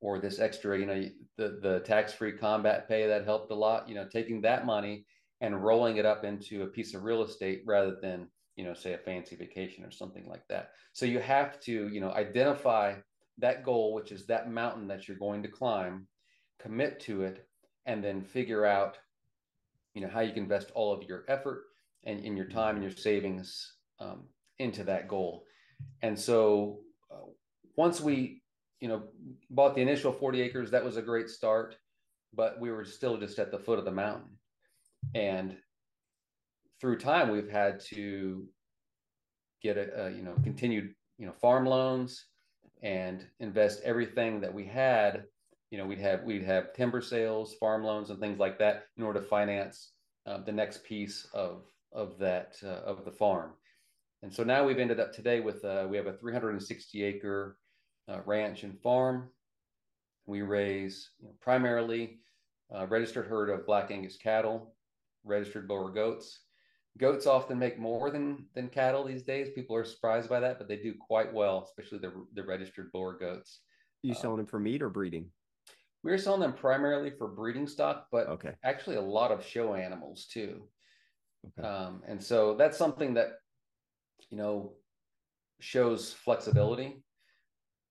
or 0.00 0.18
this 0.18 0.38
extra, 0.38 0.78
you 0.78 0.86
know, 0.86 1.08
the, 1.36 1.58
the 1.62 1.80
tax-free 1.80 2.32
combat 2.32 2.88
pay 2.88 3.06
that 3.06 3.24
helped 3.24 3.50
a 3.50 3.54
lot, 3.54 3.88
you 3.88 3.94
know, 3.94 4.06
taking 4.10 4.42
that 4.42 4.66
money 4.66 5.06
and 5.40 5.64
rolling 5.64 5.96
it 5.96 6.06
up 6.06 6.24
into 6.24 6.62
a 6.62 6.66
piece 6.66 6.94
of 6.94 7.04
real 7.04 7.22
estate 7.22 7.62
rather 7.66 7.96
than, 8.00 8.28
you 8.56 8.64
know, 8.64 8.74
say 8.74 8.92
a 8.92 8.98
fancy 8.98 9.36
vacation 9.36 9.84
or 9.84 9.90
something 9.90 10.26
like 10.28 10.46
that. 10.48 10.70
So 10.92 11.06
you 11.06 11.18
have 11.20 11.60
to, 11.60 11.88
you 11.88 12.00
know, 12.00 12.10
identify 12.10 12.94
that 13.38 13.64
goal, 13.64 13.94
which 13.94 14.12
is 14.12 14.26
that 14.26 14.50
mountain 14.50 14.88
that 14.88 15.06
you're 15.06 15.18
going 15.18 15.42
to 15.42 15.48
climb, 15.48 16.06
commit 16.58 17.00
to 17.00 17.22
it, 17.22 17.46
and 17.84 18.02
then 18.02 18.22
figure 18.22 18.66
out, 18.66 18.98
you 19.94 20.00
know, 20.00 20.08
how 20.08 20.20
you 20.20 20.32
can 20.32 20.44
invest 20.44 20.70
all 20.74 20.92
of 20.92 21.04
your 21.04 21.24
effort 21.28 21.64
and 22.04 22.20
in 22.20 22.36
your 22.36 22.48
time 22.48 22.76
and 22.76 22.84
your 22.84 22.92
savings 22.92 23.74
um, 24.00 24.24
into 24.58 24.84
that 24.84 25.08
goal. 25.08 25.44
And 26.02 26.18
so 26.18 26.80
uh, 27.10 27.26
once 27.76 28.00
we, 28.00 28.42
you 28.80 28.88
know, 28.88 29.04
bought 29.50 29.74
the 29.74 29.82
initial 29.82 30.12
40 30.12 30.40
acres, 30.40 30.70
that 30.70 30.84
was 30.84 30.96
a 30.96 31.02
great 31.02 31.28
start, 31.28 31.76
but 32.34 32.60
we 32.60 32.70
were 32.70 32.84
still 32.84 33.16
just 33.16 33.38
at 33.38 33.50
the 33.50 33.58
foot 33.58 33.78
of 33.78 33.84
the 33.84 33.90
mountain. 33.90 34.38
And 35.14 35.56
through 36.80 36.98
time, 36.98 37.30
we've 37.30 37.50
had 37.50 37.80
to 37.92 38.46
get 39.62 39.76
a, 39.76 40.06
a 40.06 40.10
you 40.10 40.22
know, 40.22 40.34
continued, 40.42 40.94
you 41.18 41.26
know, 41.26 41.32
farm 41.32 41.66
loans 41.66 42.26
and 42.82 43.24
invest 43.40 43.80
everything 43.84 44.40
that 44.40 44.52
we 44.52 44.64
had. 44.64 45.24
You 45.70 45.78
know, 45.78 45.86
we'd 45.86 45.98
have 45.98 46.22
we'd 46.22 46.44
have 46.44 46.74
timber 46.74 47.00
sales, 47.00 47.54
farm 47.54 47.82
loans, 47.82 48.10
and 48.10 48.20
things 48.20 48.38
like 48.38 48.58
that 48.58 48.84
in 48.96 49.02
order 49.02 49.20
to 49.20 49.26
finance 49.26 49.92
uh, 50.26 50.38
the 50.38 50.52
next 50.52 50.84
piece 50.84 51.26
of 51.32 51.64
of 51.92 52.18
that 52.18 52.56
uh, 52.62 52.82
of 52.84 53.04
the 53.04 53.10
farm. 53.10 53.52
And 54.22 54.32
so 54.32 54.42
now 54.42 54.66
we've 54.66 54.78
ended 54.78 55.00
up 55.00 55.12
today 55.12 55.40
with 55.40 55.64
uh, 55.64 55.86
we 55.88 55.96
have 55.96 56.06
a 56.06 56.12
360 56.12 57.04
acre 57.04 57.58
uh, 58.08 58.20
ranch 58.24 58.62
and 58.62 58.80
farm. 58.80 59.30
We 60.26 60.42
raise 60.42 61.10
you 61.20 61.28
know, 61.28 61.34
primarily 61.40 62.18
uh, 62.74 62.86
registered 62.86 63.26
herd 63.26 63.50
of 63.50 63.66
black 63.66 63.90
Angus 63.90 64.16
cattle, 64.16 64.74
registered 65.24 65.68
Boer 65.68 65.92
goats. 65.92 66.40
Goats 66.98 67.26
often 67.26 67.58
make 67.58 67.78
more 67.78 68.10
than 68.10 68.46
than 68.54 68.68
cattle 68.68 69.04
these 69.04 69.22
days. 69.22 69.50
People 69.54 69.76
are 69.76 69.84
surprised 69.84 70.30
by 70.30 70.40
that, 70.40 70.58
but 70.58 70.66
they 70.66 70.76
do 70.76 70.94
quite 70.98 71.32
well, 71.32 71.64
especially 71.68 71.98
the 71.98 72.12
the 72.34 72.42
registered 72.42 72.90
Boer 72.92 73.18
goats. 73.18 73.60
Are 74.02 74.08
you 74.08 74.14
uh, 74.14 74.16
selling 74.16 74.38
them 74.38 74.46
for 74.46 74.58
meat 74.58 74.82
or 74.82 74.88
breeding? 74.88 75.30
We're 76.02 76.18
selling 76.18 76.40
them 76.40 76.54
primarily 76.54 77.10
for 77.10 77.28
breeding 77.28 77.66
stock, 77.66 78.06
but 78.10 78.28
okay. 78.28 78.52
actually 78.64 78.96
a 78.96 79.00
lot 79.00 79.30
of 79.30 79.44
show 79.44 79.74
animals 79.74 80.26
too. 80.26 80.68
Okay. 81.58 81.66
Um, 81.66 82.02
and 82.06 82.22
so 82.22 82.54
that's 82.56 82.78
something 82.78 83.14
that 83.14 83.40
you 84.30 84.36
know 84.36 84.74
shows 85.60 86.12
flexibility. 86.12 87.02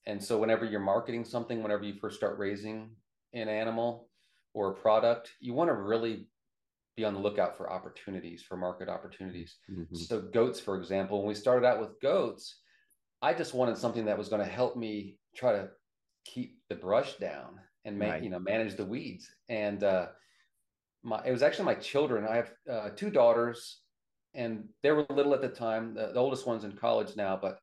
And 0.08 0.24
so 0.24 0.38
whenever 0.38 0.66
you're 0.66 0.80
marketing 0.80 1.26
something, 1.26 1.64
whenever 1.64 1.84
you 1.84 1.96
first 2.00 2.18
start 2.18 2.38
raising 2.38 2.92
an 3.34 3.50
animal 3.50 4.08
or 4.54 4.72
a 4.72 4.76
product, 4.76 5.32
you 5.40 5.54
want 5.54 5.70
to 5.70 5.74
really 5.74 6.28
be 6.96 7.04
on 7.04 7.14
the 7.14 7.20
lookout 7.20 7.58
for 7.58 7.72
opportunities, 7.72 8.44
for 8.44 8.56
market 8.56 8.88
opportunities. 8.88 9.58
Mm-hmm. 9.70 9.96
So, 9.96 10.22
goats, 10.22 10.60
for 10.60 10.78
example, 10.78 11.20
when 11.20 11.28
we 11.28 11.34
started 11.34 11.66
out 11.66 11.80
with 11.80 12.00
goats, 12.02 12.60
I 13.22 13.34
just 13.34 13.54
wanted 13.54 13.78
something 13.78 14.06
that 14.06 14.18
was 14.18 14.30
going 14.30 14.44
to 14.44 14.50
help 14.50 14.78
me 14.78 15.18
try 15.36 15.52
to 15.52 15.70
keep 16.26 16.60
the 16.70 16.76
brush 16.76 17.18
down 17.18 17.60
and 17.84 17.98
make, 17.98 18.12
right. 18.12 18.24
you 18.24 18.30
know, 18.30 18.40
manage 18.40 18.76
the 18.76 18.86
weeds. 18.86 19.28
And 19.50 19.84
uh, 19.84 20.08
my, 21.04 21.22
it 21.26 21.32
was 21.32 21.44
actually 21.44 21.66
my 21.66 21.76
children. 21.76 22.26
I 22.30 22.36
have 22.36 22.54
uh, 22.72 22.90
two 22.96 23.10
daughters, 23.10 23.82
and 24.36 24.68
they 24.84 24.92
were 24.92 25.06
little 25.10 25.34
at 25.34 25.42
the 25.42 25.50
time. 25.50 25.94
The, 25.94 26.08
the 26.14 26.20
oldest 26.20 26.46
one's 26.46 26.64
in 26.64 26.74
college 26.74 27.16
now, 27.16 27.38
but 27.42 27.60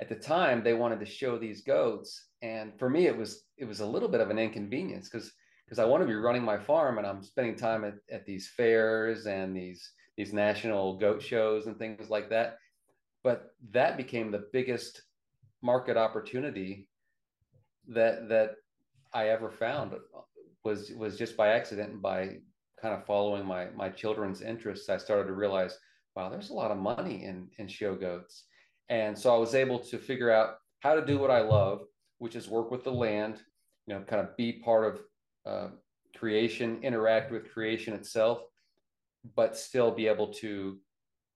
at 0.00 0.08
the 0.08 0.14
time 0.14 0.62
they 0.62 0.74
wanted 0.74 1.00
to 1.00 1.06
show 1.06 1.38
these 1.38 1.62
goats. 1.62 2.28
And 2.42 2.78
for 2.78 2.90
me, 2.90 3.06
it 3.06 3.16
was 3.16 3.44
it 3.56 3.64
was 3.64 3.80
a 3.80 3.86
little 3.86 4.08
bit 4.08 4.20
of 4.20 4.30
an 4.30 4.38
inconvenience 4.38 5.08
because 5.08 5.32
because 5.64 5.78
I 5.78 5.84
want 5.84 6.02
to 6.02 6.06
be 6.06 6.14
running 6.14 6.44
my 6.44 6.58
farm 6.58 6.98
and 6.98 7.06
I'm 7.06 7.22
spending 7.22 7.56
time 7.56 7.84
at, 7.84 7.94
at 8.10 8.26
these 8.26 8.48
fairs 8.56 9.26
and 9.26 9.56
these 9.56 9.90
these 10.16 10.32
national 10.32 10.98
goat 10.98 11.22
shows 11.22 11.66
and 11.66 11.78
things 11.78 12.10
like 12.10 12.28
that. 12.30 12.58
But 13.22 13.54
that 13.70 13.96
became 13.96 14.30
the 14.30 14.46
biggest 14.52 15.02
market 15.62 15.96
opportunity 15.96 16.88
that 17.88 18.28
that 18.28 18.56
I 19.12 19.28
ever 19.28 19.50
found 19.50 19.94
was 20.64 20.92
was 20.96 21.16
just 21.16 21.36
by 21.36 21.48
accident 21.48 21.92
and 21.92 22.02
by 22.02 22.38
kind 22.80 22.94
of 22.94 23.06
following 23.06 23.46
my 23.46 23.68
my 23.74 23.88
children's 23.88 24.42
interests. 24.42 24.88
I 24.88 24.98
started 24.98 25.26
to 25.26 25.32
realize, 25.32 25.78
wow, 26.14 26.28
there's 26.28 26.50
a 26.50 26.54
lot 26.54 26.70
of 26.70 26.78
money 26.78 27.24
in 27.24 27.48
in 27.58 27.68
show 27.68 27.94
goats, 27.94 28.44
and 28.88 29.18
so 29.18 29.34
I 29.34 29.38
was 29.38 29.54
able 29.54 29.78
to 29.80 29.98
figure 29.98 30.30
out 30.30 30.56
how 30.80 30.94
to 30.94 31.04
do 31.04 31.18
what 31.18 31.30
I 31.30 31.40
love, 31.40 31.82
which 32.18 32.36
is 32.36 32.48
work 32.48 32.70
with 32.70 32.84
the 32.84 32.92
land, 32.92 33.40
you 33.86 33.94
know, 33.94 34.02
kind 34.02 34.20
of 34.20 34.36
be 34.36 34.52
part 34.52 34.84
of 34.84 35.00
uh, 35.46 35.68
creation, 36.16 36.78
interact 36.82 37.32
with 37.32 37.52
creation 37.52 37.94
itself, 37.94 38.42
but 39.34 39.56
still 39.56 39.90
be 39.90 40.06
able 40.06 40.32
to 40.34 40.78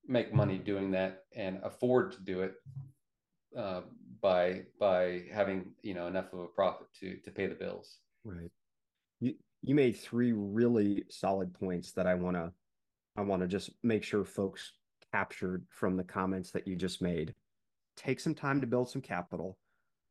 make 0.07 0.33
money 0.33 0.59
doing 0.59 0.91
that 0.93 1.25
and 1.37 1.61
afford 1.62 2.12
to 2.12 2.23
do 2.23 2.43
it 2.43 2.55
uh, 3.57 3.83
by 4.21 4.62
by 4.79 5.23
having 5.33 5.67
you 5.83 5.95
know 5.95 6.07
enough 6.07 6.33
of 6.33 6.41
a 6.41 6.47
profit 6.47 6.87
to 7.01 7.17
to 7.25 7.31
pay 7.31 7.47
the 7.47 7.55
bills. 7.55 7.99
Right. 8.25 8.51
You 9.21 9.35
you 9.62 9.75
made 9.75 9.97
three 9.97 10.33
really 10.33 11.05
solid 11.09 11.53
points 11.55 11.93
that 11.93 12.07
I 12.07 12.14
want 12.14 12.37
to 12.37 12.53
I 13.18 13.22
want 13.22 13.42
to 13.42 13.48
just 13.48 13.70
make 13.83 14.04
sure 14.04 14.24
folks 14.24 14.74
captured 15.12 15.66
from 15.70 15.96
the 15.96 16.04
comments 16.04 16.52
that 16.52 16.68
you 16.68 16.76
just 16.76 17.02
made. 17.02 17.35
Take 17.96 18.20
some 18.20 18.35
time 18.35 18.61
to 18.61 18.66
build 18.66 18.88
some 18.88 19.02
capital. 19.02 19.59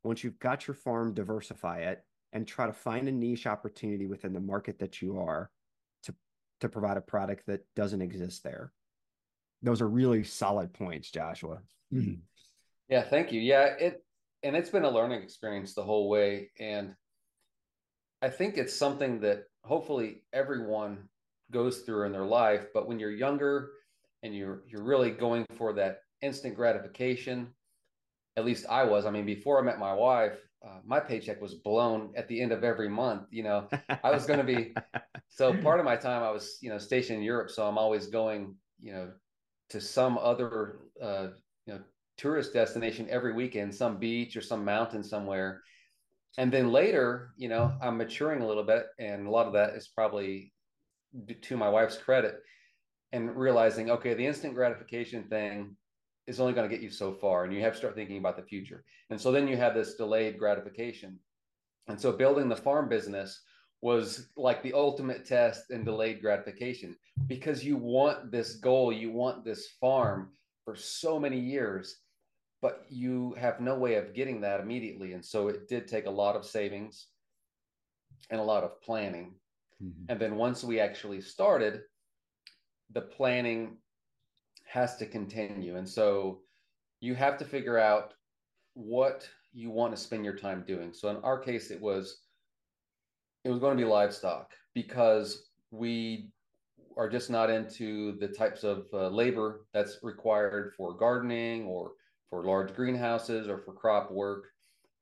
Once 0.03 0.25
you've 0.25 0.39
got 0.39 0.67
your 0.67 0.75
farm, 0.75 1.13
diversify 1.13 1.79
it 1.79 2.03
and 2.33 2.45
try 2.45 2.65
to 2.67 2.73
find 2.73 3.07
a 3.07 3.11
niche 3.11 3.47
opportunity 3.47 4.07
within 4.07 4.33
the 4.33 4.41
market 4.41 4.79
that 4.79 5.01
you 5.01 5.19
are 5.19 5.49
to 6.03 6.13
to 6.59 6.67
provide 6.67 6.97
a 6.97 7.01
product 7.01 7.45
that 7.47 7.61
doesn't 7.77 8.01
exist 8.01 8.43
there. 8.43 8.73
Those 9.63 9.81
are 9.81 9.87
really 9.87 10.25
solid 10.25 10.73
points, 10.73 11.09
Joshua. 11.09 11.59
Mm-hmm. 11.93 12.19
Yeah, 12.89 13.03
thank 13.03 13.31
you. 13.31 13.39
Yeah, 13.39 13.67
it 13.79 14.03
and 14.43 14.53
it's 14.53 14.69
been 14.69 14.83
a 14.83 14.91
learning 14.91 15.23
experience 15.23 15.73
the 15.73 15.83
whole 15.83 16.09
way 16.09 16.51
and 16.59 16.93
I 18.21 18.29
think 18.29 18.57
it's 18.57 18.75
something 18.75 19.21
that 19.21 19.45
hopefully 19.63 20.23
everyone 20.33 21.07
goes 21.51 21.79
through 21.79 22.05
in 22.05 22.12
their 22.12 22.25
life, 22.25 22.67
but 22.73 22.88
when 22.88 22.99
you're 22.99 23.12
younger 23.12 23.71
and 24.23 24.36
you're 24.36 24.63
you're 24.67 24.83
really 24.83 25.12
going 25.12 25.45
for 25.57 25.73
that 25.73 25.99
instant 26.21 26.55
gratification, 26.55 27.47
at 28.36 28.45
least 28.45 28.65
I 28.69 28.83
was. 28.83 29.05
I 29.05 29.12
mean, 29.12 29.25
before 29.25 29.60
I 29.60 29.63
met 29.63 29.79
my 29.79 29.93
wife, 29.93 30.38
uh, 30.65 30.79
my 30.86 30.99
paycheck 30.99 31.41
was 31.41 31.53
blown 31.53 32.12
at 32.15 32.27
the 32.27 32.41
end 32.41 32.51
of 32.51 32.63
every 32.63 32.89
month. 32.89 33.23
You 33.31 33.43
know, 33.43 33.67
I 34.03 34.12
was 34.12 34.25
going 34.25 34.39
to 34.39 34.45
be 34.45 34.73
so 35.29 35.53
part 35.62 35.79
of 35.79 35.86
my 35.86 35.95
time 35.95 36.23
I 36.23 36.31
was 36.31 36.57
you 36.62 36.69
know 36.69 36.77
stationed 36.77 37.19
in 37.19 37.23
Europe, 37.23 37.49
so 37.49 37.65
I'm 37.67 37.77
always 37.77 38.07
going 38.07 38.55
you 38.81 38.93
know 38.93 39.12
to 39.69 39.81
some 39.81 40.17
other 40.17 40.79
uh, 41.01 41.27
you 41.65 41.73
know 41.73 41.79
tourist 42.17 42.53
destination 42.53 43.07
every 43.10 43.33
weekend, 43.33 43.73
some 43.73 43.97
beach 43.97 44.36
or 44.36 44.41
some 44.41 44.65
mountain 44.65 45.03
somewhere. 45.03 45.62
And 46.39 46.51
then 46.51 46.71
later, 46.71 47.31
you 47.36 47.49
know, 47.49 47.73
I'm 47.81 47.97
maturing 47.97 48.41
a 48.41 48.47
little 48.47 48.63
bit, 48.63 48.86
and 48.99 49.25
a 49.25 49.29
lot 49.29 49.47
of 49.47 49.53
that 49.53 49.73
is 49.75 49.88
probably 49.88 50.51
to 51.41 51.57
my 51.57 51.69
wife's 51.69 51.97
credit, 51.97 52.41
and 53.11 53.35
realizing, 53.35 53.89
okay, 53.89 54.13
the 54.13 54.25
instant 54.25 54.53
gratification 54.53 55.23
thing 55.23 55.75
is 56.27 56.39
only 56.39 56.53
going 56.53 56.69
to 56.69 56.75
get 56.75 56.83
you 56.83 56.89
so 56.89 57.13
far 57.13 57.45
and 57.45 57.53
you 57.53 57.61
have 57.61 57.71
to 57.71 57.79
start 57.79 57.95
thinking 57.95 58.17
about 58.17 58.35
the 58.35 58.43
future. 58.43 58.83
And 59.09 59.19
so 59.19 59.31
then 59.31 59.47
you 59.47 59.55
have 59.55 59.73
this 59.73 59.93
delayed 59.93 60.37
gratification. 60.37 61.17
And 61.87 61.99
so 61.99 62.11
building 62.11 62.49
the 62.49 62.55
farm 62.55 62.89
business 62.89 63.41
was 63.81 64.27
like 64.35 64.61
the 64.61 64.73
ultimate 64.73 65.25
test 65.25 65.71
in 65.71 65.85
delayed 65.85 66.19
gratification 66.19 66.97
because 67.27 67.63
you 67.63 67.77
want 67.77 68.29
this 68.31 68.55
goal 68.55 68.91
you 68.91 69.11
want 69.11 69.45
this 69.45 69.69
farm 69.79 70.31
for 70.65 70.75
so 70.75 71.19
many 71.19 71.39
years 71.39 72.01
but 72.61 72.85
you 72.89 73.35
have 73.39 73.59
no 73.59 73.75
way 73.75 73.95
of 73.95 74.13
getting 74.13 74.41
that 74.41 74.59
immediately. 74.59 75.13
And 75.13 75.23
so 75.23 75.47
it 75.47 75.67
did 75.67 75.87
take 75.87 76.05
a 76.05 76.11
lot 76.11 76.35
of 76.35 76.45
savings 76.45 77.07
and 78.29 78.39
a 78.39 78.43
lot 78.43 78.63
of 78.63 78.81
planning 78.81 79.35
mm-hmm. 79.83 80.05
and 80.09 80.19
then 80.19 80.35
once 80.35 80.63
we 80.63 80.79
actually 80.79 81.21
started 81.21 81.81
the 82.93 83.01
planning 83.01 83.77
has 84.67 84.97
to 84.97 85.05
continue. 85.05 85.77
And 85.77 85.87
so 85.87 86.39
you 86.99 87.15
have 87.15 87.37
to 87.37 87.45
figure 87.45 87.77
out 87.77 88.13
what 88.73 89.27
you 89.53 89.69
want 89.69 89.95
to 89.95 90.01
spend 90.01 90.23
your 90.23 90.35
time 90.35 90.63
doing. 90.67 90.93
So 90.93 91.09
in 91.09 91.17
our 91.17 91.39
case, 91.39 91.71
it 91.71 91.81
was 91.81 92.21
it 93.43 93.49
was 93.49 93.59
going 93.59 93.77
to 93.77 93.83
be 93.83 93.89
livestock 93.89 94.51
because 94.73 95.49
we 95.71 96.31
are 96.97 97.09
just 97.09 97.29
not 97.29 97.49
into 97.49 98.17
the 98.19 98.27
types 98.27 98.63
of 98.63 98.87
uh, 98.93 99.07
labor 99.07 99.65
that's 99.73 99.99
required 100.03 100.73
for 100.75 100.97
gardening 100.97 101.65
or 101.65 101.91
for 102.29 102.43
large 102.43 102.75
greenhouses 102.75 103.47
or 103.47 103.59
for 103.59 103.73
crop 103.73 104.11
work. 104.11 104.47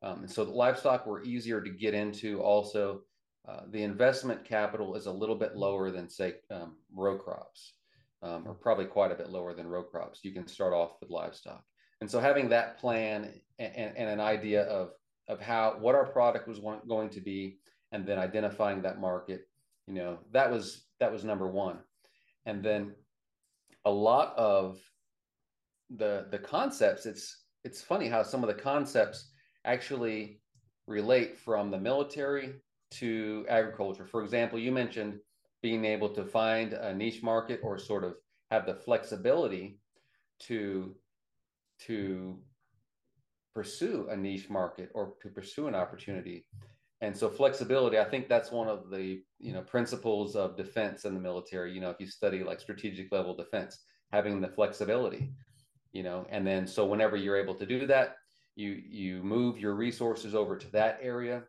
Um, 0.03 0.19
and 0.19 0.31
so 0.31 0.45
the 0.45 0.51
livestock 0.51 1.07
were 1.07 1.23
easier 1.23 1.61
to 1.61 1.69
get 1.69 1.93
into 1.93 2.39
also 2.41 3.01
uh, 3.47 3.61
the 3.69 3.83
investment 3.83 4.43
capital 4.43 4.95
is 4.95 5.05
a 5.05 5.11
little 5.11 5.35
bit 5.35 5.55
lower 5.55 5.91
than 5.91 6.09
say 6.09 6.35
um, 6.49 6.77
row 6.93 7.17
crops, 7.17 7.73
um, 8.23 8.43
or 8.47 8.53
probably 8.55 8.85
quite 8.85 9.11
a 9.11 9.15
bit 9.15 9.29
lower 9.29 9.53
than 9.53 9.67
row 9.67 9.83
crops. 9.83 10.21
You 10.23 10.31
can 10.31 10.47
start 10.47 10.73
off 10.73 10.93
with 10.99 11.11
livestock, 11.11 11.63
and 12.01 12.09
so 12.09 12.19
having 12.19 12.49
that 12.49 12.79
plan 12.79 13.31
and, 13.59 13.75
and, 13.75 13.97
and 13.97 14.09
an 14.09 14.19
idea 14.19 14.63
of 14.63 14.91
of 15.27 15.39
how 15.39 15.77
what 15.79 15.95
our 15.95 16.05
product 16.05 16.47
was 16.47 16.59
going 16.87 17.09
to 17.09 17.21
be, 17.21 17.59
and 17.91 18.05
then 18.05 18.17
identifying 18.17 18.81
that 18.81 18.99
market, 18.99 19.47
you 19.87 19.93
know, 19.93 20.19
that 20.31 20.51
was 20.51 20.85
that 20.99 21.11
was 21.11 21.23
number 21.23 21.47
one, 21.47 21.77
and 22.47 22.63
then 22.63 22.95
a 23.85 23.91
lot 23.91 24.35
of 24.37 24.79
the 25.95 26.25
the 26.31 26.39
concepts. 26.39 27.05
It's 27.05 27.43
it's 27.63 27.81
funny 27.81 28.07
how 28.07 28.23
some 28.23 28.43
of 28.43 28.47
the 28.47 28.61
concepts 28.61 29.31
actually 29.65 30.41
relate 30.87 31.37
from 31.37 31.69
the 31.69 31.79
military 31.79 32.53
to 32.99 33.45
agriculture. 33.49 34.05
For 34.05 34.23
example, 34.23 34.59
you 34.59 34.71
mentioned 34.71 35.19
being 35.61 35.85
able 35.85 36.09
to 36.09 36.23
find 36.23 36.73
a 36.73 36.93
niche 36.93 37.23
market 37.23 37.59
or 37.63 37.77
sort 37.77 38.03
of 38.03 38.15
have 38.51 38.65
the 38.65 38.75
flexibility 38.75 39.79
to 40.39 40.95
to 41.79 42.39
pursue 43.53 44.07
a 44.09 44.15
niche 44.15 44.49
market 44.49 44.89
or 44.93 45.13
to 45.21 45.29
pursue 45.29 45.67
an 45.67 45.75
opportunity. 45.75 46.45
And 47.01 47.15
so 47.15 47.29
flexibility, 47.29 47.99
I 47.99 48.03
think 48.05 48.27
that's 48.27 48.51
one 48.51 48.67
of 48.67 48.89
the 48.89 49.21
you 49.39 49.53
know 49.53 49.61
principles 49.61 50.35
of 50.35 50.57
defense 50.57 51.05
in 51.05 51.13
the 51.13 51.19
military. 51.19 51.73
You 51.73 51.81
know, 51.81 51.89
if 51.89 51.99
you 51.99 52.07
study 52.07 52.43
like 52.43 52.59
strategic 52.59 53.11
level 53.11 53.35
defense, 53.35 53.85
having 54.11 54.41
the 54.41 54.47
flexibility, 54.47 55.31
you 55.91 56.03
know, 56.03 56.25
and 56.29 56.45
then 56.45 56.67
so 56.67 56.85
whenever 56.85 57.15
you're 57.15 57.37
able 57.37 57.55
to 57.55 57.65
do 57.65 57.87
that, 57.87 58.17
you 58.55 58.81
you 58.87 59.23
move 59.23 59.59
your 59.59 59.75
resources 59.75 60.35
over 60.35 60.57
to 60.57 60.71
that 60.71 60.99
area 61.01 61.43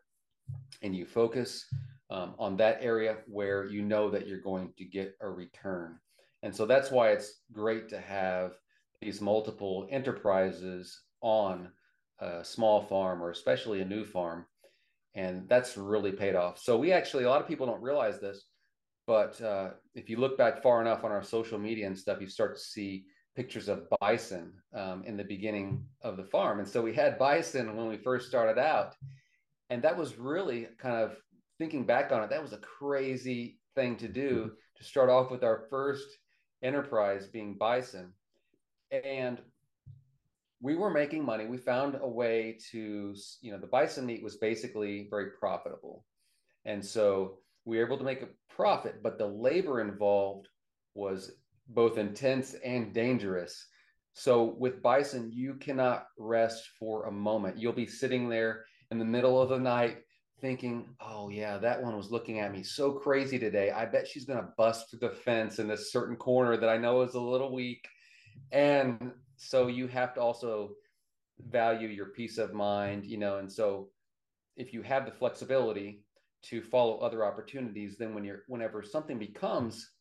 and 0.81 0.95
you 0.95 1.05
focus 1.05 1.65
um, 2.09 2.35
on 2.39 2.57
that 2.57 2.79
area 2.81 3.17
where 3.27 3.65
you 3.65 3.81
know 3.81 4.09
that 4.09 4.27
you're 4.27 4.41
going 4.41 4.73
to 4.77 4.85
get 4.85 5.15
a 5.21 5.29
return. 5.29 5.97
And 6.43 6.55
so 6.55 6.65
that's 6.65 6.91
why 6.91 7.09
it's 7.09 7.41
great 7.51 7.89
to 7.89 7.99
have 7.99 8.53
these 9.01 9.21
multiple 9.21 9.87
enterprises 9.91 11.01
on 11.21 11.69
a 12.19 12.43
small 12.43 12.81
farm 12.81 13.21
or 13.21 13.31
especially 13.31 13.81
a 13.81 13.85
new 13.85 14.05
farm. 14.05 14.45
And 15.15 15.49
that's 15.49 15.77
really 15.77 16.11
paid 16.11 16.35
off. 16.35 16.59
So 16.59 16.77
we 16.77 16.91
actually, 16.91 17.23
a 17.23 17.29
lot 17.29 17.41
of 17.41 17.47
people 17.47 17.65
don't 17.65 17.81
realize 17.81 18.19
this, 18.19 18.45
but 19.07 19.41
uh, 19.41 19.71
if 19.95 20.09
you 20.09 20.17
look 20.17 20.37
back 20.37 20.61
far 20.61 20.79
enough 20.81 21.03
on 21.03 21.11
our 21.11 21.23
social 21.23 21.57
media 21.57 21.87
and 21.87 21.97
stuff, 21.97 22.21
you 22.21 22.27
start 22.27 22.55
to 22.55 22.61
see 22.61 23.05
pictures 23.35 23.67
of 23.67 23.87
bison 23.99 24.53
um, 24.73 25.03
in 25.05 25.17
the 25.17 25.23
beginning 25.23 25.83
of 26.01 26.17
the 26.17 26.23
farm. 26.23 26.59
And 26.59 26.67
so 26.67 26.81
we 26.81 26.93
had 26.93 27.19
bison 27.19 27.75
when 27.75 27.87
we 27.87 27.97
first 27.97 28.27
started 28.27 28.59
out 28.59 28.95
and 29.69 29.81
that 29.83 29.97
was 29.97 30.17
really 30.17 30.67
kind 30.77 30.95
of 30.95 31.17
thinking 31.57 31.85
back 31.85 32.11
on 32.11 32.23
it 32.23 32.29
that 32.29 32.41
was 32.41 32.53
a 32.53 32.57
crazy 32.57 33.59
thing 33.77 33.95
to 33.95 34.07
do 34.07 34.29
mm-hmm. 34.29 34.49
to 34.77 34.83
start 34.83 35.09
off 35.09 35.31
with 35.31 35.43
our 35.43 35.65
first 35.69 36.07
enterprise 36.63 37.27
being 37.27 37.55
bison. 37.57 38.13
And 38.91 39.39
we 40.59 40.75
were 40.75 40.89
making 40.89 41.23
money. 41.23 41.45
We 41.45 41.57
found 41.57 41.97
a 42.01 42.07
way 42.07 42.57
to 42.71 43.15
you 43.41 43.51
know 43.51 43.59
the 43.59 43.67
bison 43.67 44.05
meat 44.05 44.23
was 44.23 44.37
basically 44.37 45.07
very 45.09 45.31
profitable. 45.39 46.03
And 46.65 46.83
so 46.83 47.39
we 47.65 47.77
were 47.77 47.85
able 47.85 47.97
to 47.97 48.03
make 48.03 48.23
a 48.23 48.29
profit 48.49 49.03
but 49.03 49.19
the 49.19 49.27
labor 49.27 49.81
involved 49.81 50.47
was 50.95 51.31
both 51.69 51.97
intense 51.97 52.55
and 52.65 52.93
dangerous. 52.93 53.67
So 54.13 54.55
with 54.57 54.81
bison 54.81 55.31
you 55.31 55.53
cannot 55.55 56.07
rest 56.17 56.69
for 56.79 57.05
a 57.05 57.11
moment. 57.11 57.59
You'll 57.59 57.73
be 57.73 57.85
sitting 57.85 58.27
there 58.27 58.65
in 58.91 58.99
the 58.99 59.05
middle 59.05 59.41
of 59.41 59.49
the 59.49 59.59
night 59.59 59.97
thinking, 60.39 60.85
oh, 60.99 61.29
yeah, 61.29 61.57
that 61.57 61.81
one 61.81 61.97
was 61.97 62.11
looking 62.11 62.39
at 62.39 62.51
me 62.51 62.63
so 62.63 62.91
crazy 62.91 63.39
today. 63.39 63.71
I 63.71 63.85
bet 63.85 64.07
she's 64.07 64.25
going 64.25 64.39
to 64.39 64.49
bust 64.57 64.89
through 64.89 64.99
the 64.99 65.09
fence 65.09 65.59
in 65.59 65.67
this 65.67 65.91
certain 65.91 66.15
corner 66.15 66.57
that 66.57 66.69
I 66.69 66.77
know 66.77 67.01
is 67.01 67.15
a 67.15 67.19
little 67.19 67.53
weak. 67.53 67.87
And 68.51 69.11
so 69.35 69.67
you 69.67 69.87
have 69.87 70.13
to 70.13 70.21
also 70.21 70.71
value 71.49 71.87
your 71.87 72.07
peace 72.07 72.37
of 72.37 72.53
mind, 72.53 73.05
you 73.05 73.17
know, 73.17 73.37
and 73.37 73.51
so 73.51 73.89
if 74.55 74.73
you 74.73 74.81
have 74.83 75.05
the 75.05 75.11
flexibility 75.11 76.03
to 76.43 76.61
follow 76.61 76.97
other 76.99 77.25
opportunities, 77.25 77.97
then 77.97 78.13
when 78.13 78.23
you're, 78.23 78.43
whenever 78.47 78.83
something 78.83 79.17
becomes 79.17 79.91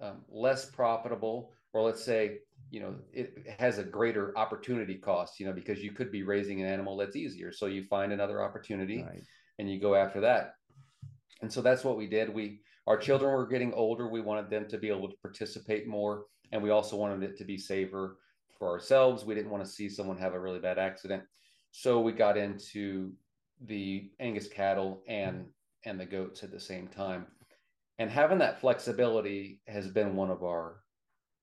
um, 0.00 0.22
less 0.28 0.66
profitable, 0.66 1.52
or 1.72 1.82
let's 1.82 2.04
say 2.04 2.38
you 2.70 2.80
know 2.80 2.94
it 3.12 3.46
has 3.58 3.78
a 3.78 3.84
greater 3.84 4.36
opportunity 4.36 4.96
cost 4.96 5.38
you 5.38 5.46
know 5.46 5.52
because 5.52 5.82
you 5.82 5.92
could 5.92 6.10
be 6.10 6.22
raising 6.22 6.60
an 6.60 6.66
animal 6.66 6.96
that's 6.96 7.16
easier. 7.16 7.52
So 7.52 7.66
you 7.66 7.84
find 7.84 8.12
another 8.12 8.42
opportunity 8.42 9.02
right. 9.02 9.22
and 9.58 9.70
you 9.70 9.80
go 9.80 9.94
after 9.94 10.20
that. 10.22 10.54
And 11.42 11.52
so 11.52 11.60
that's 11.60 11.84
what 11.84 11.96
we 11.96 12.06
did. 12.06 12.32
We 12.32 12.60
our 12.86 12.96
children 12.96 13.32
were 13.32 13.46
getting 13.46 13.72
older. 13.72 14.08
We 14.08 14.20
wanted 14.20 14.50
them 14.50 14.68
to 14.68 14.78
be 14.78 14.88
able 14.88 15.08
to 15.08 15.16
participate 15.22 15.86
more 15.86 16.24
and 16.52 16.62
we 16.62 16.70
also 16.70 16.96
wanted 16.96 17.22
it 17.22 17.36
to 17.38 17.44
be 17.44 17.58
safer 17.58 18.18
for 18.58 18.68
ourselves. 18.68 19.24
We 19.24 19.34
didn't 19.34 19.50
want 19.50 19.64
to 19.64 19.70
see 19.70 19.88
someone 19.88 20.18
have 20.18 20.34
a 20.34 20.40
really 20.40 20.60
bad 20.60 20.78
accident. 20.78 21.22
So 21.72 22.00
we 22.00 22.12
got 22.12 22.36
into 22.36 23.12
the 23.66 24.10
angus 24.20 24.48
cattle 24.48 25.02
and 25.08 25.46
and 25.84 26.00
the 26.00 26.06
goats 26.06 26.42
at 26.42 26.50
the 26.50 26.60
same 26.60 26.88
time. 26.88 27.26
And 27.98 28.10
having 28.10 28.38
that 28.38 28.60
flexibility 28.60 29.60
has 29.66 29.88
been 29.88 30.16
one 30.16 30.30
of 30.30 30.42
our 30.42 30.80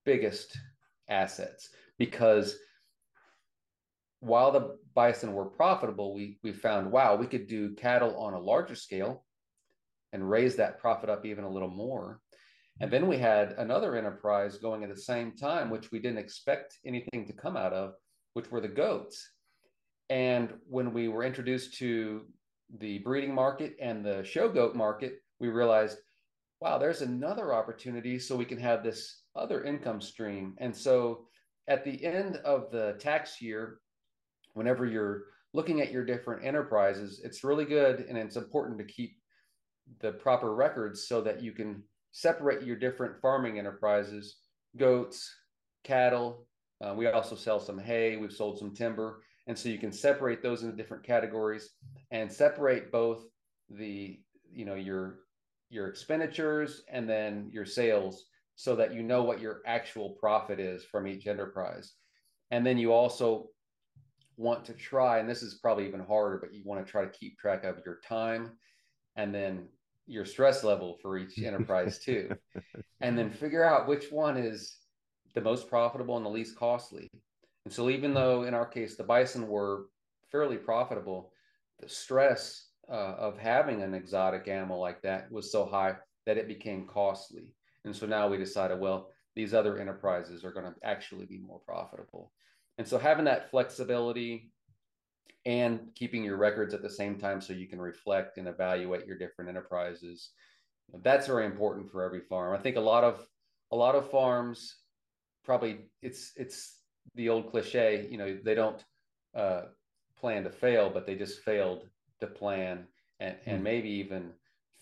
biggest 0.04 0.58
assets 1.12 1.70
because 2.00 2.58
while 4.22 4.52
the 4.52 4.78
bison 4.96 5.34
were 5.34 5.46
profitable, 5.46 6.14
we, 6.14 6.40
we 6.44 6.54
found, 6.54 6.92
wow, 6.92 7.16
we 7.16 7.28
could 7.28 7.48
do 7.48 7.76
cattle 7.76 8.18
on 8.18 8.34
a 8.34 8.40
larger 8.40 8.76
scale 8.76 9.26
and 10.14 10.30
raise 10.30 10.56
that 10.56 10.80
profit 10.80 11.10
up 11.10 11.26
even 11.26 11.44
a 11.44 11.50
little 11.50 11.70
more. 11.70 12.20
And 12.80 12.92
then 12.92 13.08
we 13.08 13.18
had 13.18 13.54
another 13.58 13.96
enterprise 13.96 14.58
going 14.58 14.84
at 14.84 14.90
the 14.90 15.02
same 15.02 15.36
time, 15.36 15.70
which 15.70 15.92
we 15.92 16.00
didn't 16.00 16.20
expect 16.20 16.78
anything 16.86 17.26
to 17.28 17.34
come 17.34 17.58
out 17.58 17.74
of, 17.74 17.94
which 18.34 18.50
were 18.50 18.62
the 18.62 18.68
goats. 18.68 19.28
And 20.10 20.54
when 20.68 20.94
we 20.94 21.08
were 21.08 21.24
introduced 21.24 21.76
to 21.76 22.26
the 22.80 23.00
breeding 23.00 23.34
market 23.34 23.76
and 23.82 24.06
the 24.06 24.24
show 24.24 24.50
goat 24.50 24.76
market, 24.76 25.16
we 25.40 25.50
realized, 25.50 25.98
wow, 26.60 26.78
there's 26.78 27.02
another 27.02 27.54
opportunity 27.54 28.20
so 28.20 28.36
we 28.36 28.46
can 28.46 28.60
have 28.60 28.84
this 28.84 29.21
other 29.36 29.64
income 29.64 30.02
stream. 30.02 30.56
And 30.58 30.76
so 30.76 31.26
at 31.68 31.84
the 31.84 32.04
end 32.04 32.38
of 32.38 32.72
the 32.72 32.96
tax 33.00 33.42
year, 33.42 33.80
whenever 34.54 34.86
you're 34.86 35.24
looking 35.54 35.82
at 35.82 35.92
your 35.92 36.06
different 36.06 36.46
enterprises, 36.46 37.22
it's 37.24 37.44
really 37.44 37.66
good 37.66 38.02
and 38.02 38.18
it's 38.18 38.36
important 38.36 38.78
to 38.80 38.86
keep 38.86 39.18
the 40.00 40.12
proper 40.12 40.56
records 40.56 41.08
so 41.08 41.22
that 41.22 41.42
you 41.42 41.52
can 41.52 41.84
separate 42.12 42.64
your 42.64 42.76
different 42.76 43.20
farming 43.22 43.60
enterprises 43.60 44.38
goats, 44.78 45.30
cattle. 45.84 46.48
Uh, 46.82 46.94
we 46.96 47.08
also 47.08 47.36
sell 47.36 47.60
some 47.60 47.78
hay, 47.78 48.18
we've 48.18 48.32
sold 48.32 48.58
some 48.58 48.74
timber. 48.74 49.24
And 49.48 49.58
so 49.58 49.70
you 49.70 49.78
can 49.78 49.92
separate 49.92 50.42
those 50.42 50.64
into 50.64 50.76
different 50.76 51.04
categories 51.04 51.72
and 52.12 52.32
separate 52.32 52.92
both 52.92 53.26
the, 53.70 54.20
you 54.52 54.66
know, 54.66 54.76
your 54.76 55.20
your 55.70 55.88
expenditures 55.88 56.84
and 56.90 57.10
then 57.10 57.50
your 57.54 57.66
sales 57.66 58.26
so 58.62 58.76
that 58.76 58.94
you 58.94 59.02
know 59.02 59.24
what 59.24 59.42
your 59.42 59.62
actual 59.66 60.12
profit 60.20 60.60
is 60.60 60.86
from 60.86 61.08
each 61.08 61.26
enterprise. 61.26 61.94
And 62.52 62.64
then 62.64 62.78
you 62.78 62.94
also 62.94 63.48
want 64.38 64.66
to 64.66 64.74
try, 64.74 65.18
and 65.18 65.28
this 65.28 65.42
is 65.42 65.56
probably 65.56 65.88
even 65.88 66.00
harder, 66.00 66.38
but 66.38 66.54
you 66.54 66.62
want 66.64 66.86
to 66.86 66.92
try 66.92 67.04
to 67.04 67.10
keep 67.10 67.40
track 67.40 67.64
of 67.64 67.82
your 67.84 67.98
time 68.08 68.52
and 69.16 69.34
then 69.34 69.68
your 70.06 70.26
stress 70.26 70.64
level 70.64 71.00
for 71.02 71.18
each 71.18 71.40
enterprise 71.44 71.98
too. 71.98 72.30
and 73.02 73.18
then 73.18 73.32
figure 73.32 73.64
out 73.64 73.88
which 73.88 74.12
one 74.12 74.38
is 74.38 74.78
the 75.34 75.42
most 75.42 75.68
profitable 75.68 76.18
and 76.18 76.26
the 76.26 76.30
least 76.30 76.56
costly. 76.56 77.08
And 77.66 77.74
so, 77.74 77.90
even 77.90 78.14
though 78.14 78.44
in 78.44 78.54
our 78.54 78.68
case 78.68 78.96
the 78.96 79.04
bison 79.04 79.48
were 79.48 79.86
fairly 80.32 80.58
profitable, 80.58 81.34
the 81.80 81.90
stress 81.90 82.68
uh, 82.88 83.16
of 83.18 83.40
having 83.40 83.82
an 83.82 83.96
exotic 83.96 84.48
animal 84.48 84.80
like 84.80 85.02
that 85.02 85.32
was 85.32 85.52
so 85.52 85.66
high 85.66 85.96
that 86.28 86.38
it 86.38 86.48
became 86.48 86.86
costly. 86.86 87.56
And 87.86 87.96
so 87.96 88.06
now 88.06 88.28
we 88.28 88.38
decided, 88.38 88.80
well, 88.80 89.10
these 89.36 89.54
other 89.54 89.78
enterprises 89.80 90.44
are 90.44 90.52
going 90.52 90.66
to 90.66 90.76
actually 90.84 91.26
be 91.26 91.40
more 91.40 91.60
profitable. 91.60 92.32
And 92.78 92.88
so 92.88 92.98
having 92.98 93.26
that 93.26 93.50
flexibility 93.50 94.52
and 95.46 95.90
keeping 95.96 96.24
your 96.24 96.38
records 96.38 96.74
at 96.74 96.82
the 96.82 96.90
same 96.90 97.18
time 97.18 97.42
so 97.42 97.54
you 97.54 97.68
can 97.68 97.82
reflect 97.82 98.38
and 98.38 98.48
evaluate 98.48 99.08
your 99.08 99.18
different 99.18 99.50
enterprises 99.50 100.32
that's 101.04 101.28
very 101.28 101.46
important 101.46 101.90
for 101.90 102.04
every 102.04 102.20
farm 102.20 102.54
i 102.54 102.62
think 102.62 102.76
a 102.76 102.82
lot 102.82 103.04
of 103.04 103.26
a 103.72 103.76
lot 103.76 103.96
of 103.96 104.10
farms 104.12 104.76
probably 105.44 105.80
it's 106.02 106.32
it's 106.36 106.82
the 107.16 107.30
old 107.30 107.50
cliche 107.50 108.08
you 108.12 108.18
know 108.18 108.38
they 108.44 108.54
don't 108.54 108.84
uh, 109.36 109.64
plan 110.20 110.44
to 110.44 110.52
fail 110.52 110.90
but 110.90 111.06
they 111.08 111.16
just 111.16 111.42
failed 111.42 111.88
to 112.20 112.28
plan 112.28 112.86
and, 113.20 113.36
and 113.46 113.58
hmm. 113.58 113.64
maybe 113.64 113.90
even 113.90 114.32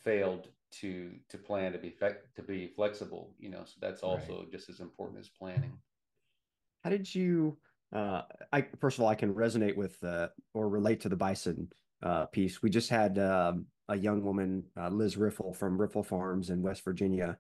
failed 0.04 0.48
to 0.72 1.12
to 1.30 1.38
plan 1.38 1.72
to 1.72 1.80
be 1.80 1.96
to 2.36 2.44
be 2.44 2.68
flexible 2.76 3.34
you 3.40 3.50
know 3.50 3.64
so 3.66 3.74
that's 3.82 4.04
also 4.04 4.40
right. 4.40 4.52
just 4.52 4.70
as 4.70 4.80
important 4.80 5.20
as 5.20 5.30
planning 5.30 5.74
how 6.84 6.90
did 6.90 7.14
you 7.14 7.58
uh 7.94 8.22
i 8.54 8.66
first 8.80 8.98
of 8.98 9.04
all 9.04 9.10
i 9.10 9.16
can 9.16 9.34
resonate 9.34 9.76
with 9.76 10.02
uh 10.04 10.28
or 10.54 10.70
relate 10.70 11.00
to 11.00 11.10
the 11.10 11.16
bison 11.16 11.68
uh 12.04 12.26
piece 12.28 12.62
we 12.62 12.70
just 12.70 12.90
had 12.90 13.18
um 13.18 13.66
a 13.90 13.98
young 13.98 14.24
woman, 14.24 14.64
uh, 14.78 14.88
Liz 14.90 15.18
Riffle 15.18 15.54
from 15.54 15.80
Riffle 15.80 16.04
Farms 16.04 16.52
in 16.52 16.62
West 16.62 16.86
Virginia, 16.86 17.38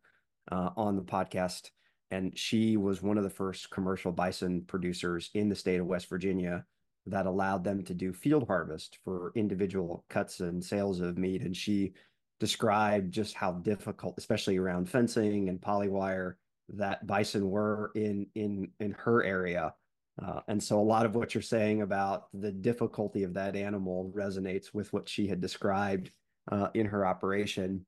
uh, 0.52 0.72
on 0.76 0.96
the 0.96 1.04
podcast. 1.04 1.70
And 2.12 2.38
she 2.38 2.76
was 2.76 3.04
one 3.04 3.20
of 3.20 3.24
the 3.24 3.30
first 3.30 3.70
commercial 3.70 4.12
bison 4.12 4.64
producers 4.66 5.30
in 5.36 5.48
the 5.48 5.56
state 5.56 5.80
of 5.80 5.86
West 5.86 6.10
Virginia 6.10 6.66
that 7.06 7.28
allowed 7.28 7.64
them 7.64 7.84
to 7.84 7.94
do 7.94 8.12
field 8.12 8.48
harvest 8.48 8.98
for 9.06 9.32
individual 9.36 10.06
cuts 10.10 10.40
and 10.40 10.64
sales 10.64 11.00
of 11.02 11.20
meat. 11.20 11.44
And 11.44 11.56
she 11.56 11.94
described 12.40 13.14
just 13.14 13.36
how 13.36 13.54
difficult, 13.54 14.16
especially 14.18 14.58
around 14.58 14.90
fencing 14.90 15.50
and 15.50 15.60
polywire, 15.60 16.36
that 16.70 17.06
bison 17.08 17.50
were 17.50 17.92
in 17.96 18.28
in 18.36 18.72
in 18.80 18.92
her 18.92 19.24
area. 19.24 19.74
Uh, 20.24 20.42
and 20.48 20.62
so 20.62 20.80
a 20.80 20.82
lot 20.82 21.06
of 21.06 21.16
what 21.16 21.34
you're 21.34 21.42
saying 21.42 21.82
about 21.82 22.28
the 22.34 22.52
difficulty 22.52 23.24
of 23.24 23.34
that 23.34 23.56
animal 23.56 24.12
resonates 24.14 24.74
with 24.74 24.92
what 24.92 25.08
she 25.08 25.28
had 25.28 25.40
described 25.40 26.12
uh, 26.52 26.68
in 26.74 26.86
her 26.86 27.06
operation. 27.06 27.86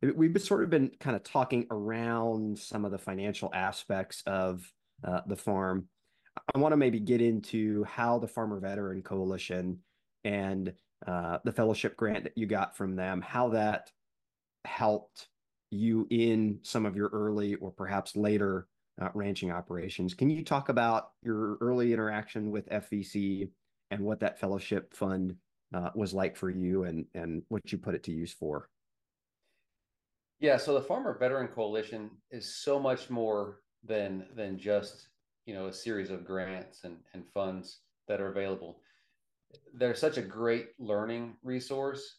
We've 0.00 0.40
sort 0.40 0.64
of 0.64 0.70
been 0.70 0.90
kind 1.00 1.16
of 1.16 1.22
talking 1.22 1.66
around 1.70 2.58
some 2.58 2.84
of 2.84 2.92
the 2.92 2.98
financial 2.98 3.50
aspects 3.52 4.22
of 4.26 4.68
uh, 5.06 5.20
the 5.26 5.36
farm. 5.36 5.88
I 6.54 6.58
want 6.58 6.72
to 6.72 6.76
maybe 6.76 7.00
get 7.00 7.20
into 7.20 7.84
how 7.84 8.18
the 8.18 8.28
Farmer 8.28 8.58
Veteran 8.58 9.02
Coalition 9.02 9.78
and 10.24 10.72
uh, 11.06 11.38
the 11.44 11.52
fellowship 11.52 11.96
grant 11.96 12.24
that 12.24 12.36
you 12.36 12.46
got 12.46 12.76
from 12.76 12.96
them, 12.96 13.20
how 13.20 13.48
that 13.50 13.90
helped 14.64 15.28
you 15.70 16.06
in 16.10 16.58
some 16.62 16.86
of 16.86 16.96
your 16.96 17.08
early 17.08 17.54
or 17.56 17.70
perhaps 17.70 18.16
later 18.16 18.68
uh, 19.00 19.08
ranching 19.14 19.50
operations. 19.50 20.14
Can 20.14 20.30
you 20.30 20.44
talk 20.44 20.68
about 20.68 21.10
your 21.22 21.56
early 21.60 21.92
interaction 21.92 22.50
with 22.50 22.68
FVC 22.68 23.50
and 23.90 24.00
what 24.00 24.20
that 24.20 24.38
fellowship 24.38 24.94
fund 24.94 25.36
uh, 25.74 25.90
was 25.94 26.14
like 26.14 26.36
for 26.36 26.50
you 26.50 26.84
and 26.84 27.04
and 27.14 27.42
what 27.48 27.72
you 27.72 27.78
put 27.78 27.94
it 27.94 28.04
to 28.04 28.12
use 28.12 28.32
for? 28.32 28.68
Yeah, 30.40 30.56
so 30.56 30.74
the 30.74 30.82
Farmer 30.82 31.16
Veteran 31.18 31.48
Coalition 31.48 32.10
is 32.30 32.54
so 32.54 32.78
much 32.78 33.10
more 33.10 33.60
than 33.82 34.26
than 34.36 34.58
just 34.58 35.08
you 35.46 35.54
know 35.54 35.66
a 35.66 35.72
series 35.72 36.10
of 36.10 36.24
grants 36.24 36.84
and, 36.84 36.96
and 37.12 37.24
funds 37.32 37.80
that 38.08 38.20
are 38.20 38.28
available. 38.28 38.80
They're 39.74 39.94
such 39.94 40.16
a 40.16 40.22
great 40.22 40.68
learning 40.78 41.36
resource. 41.42 42.18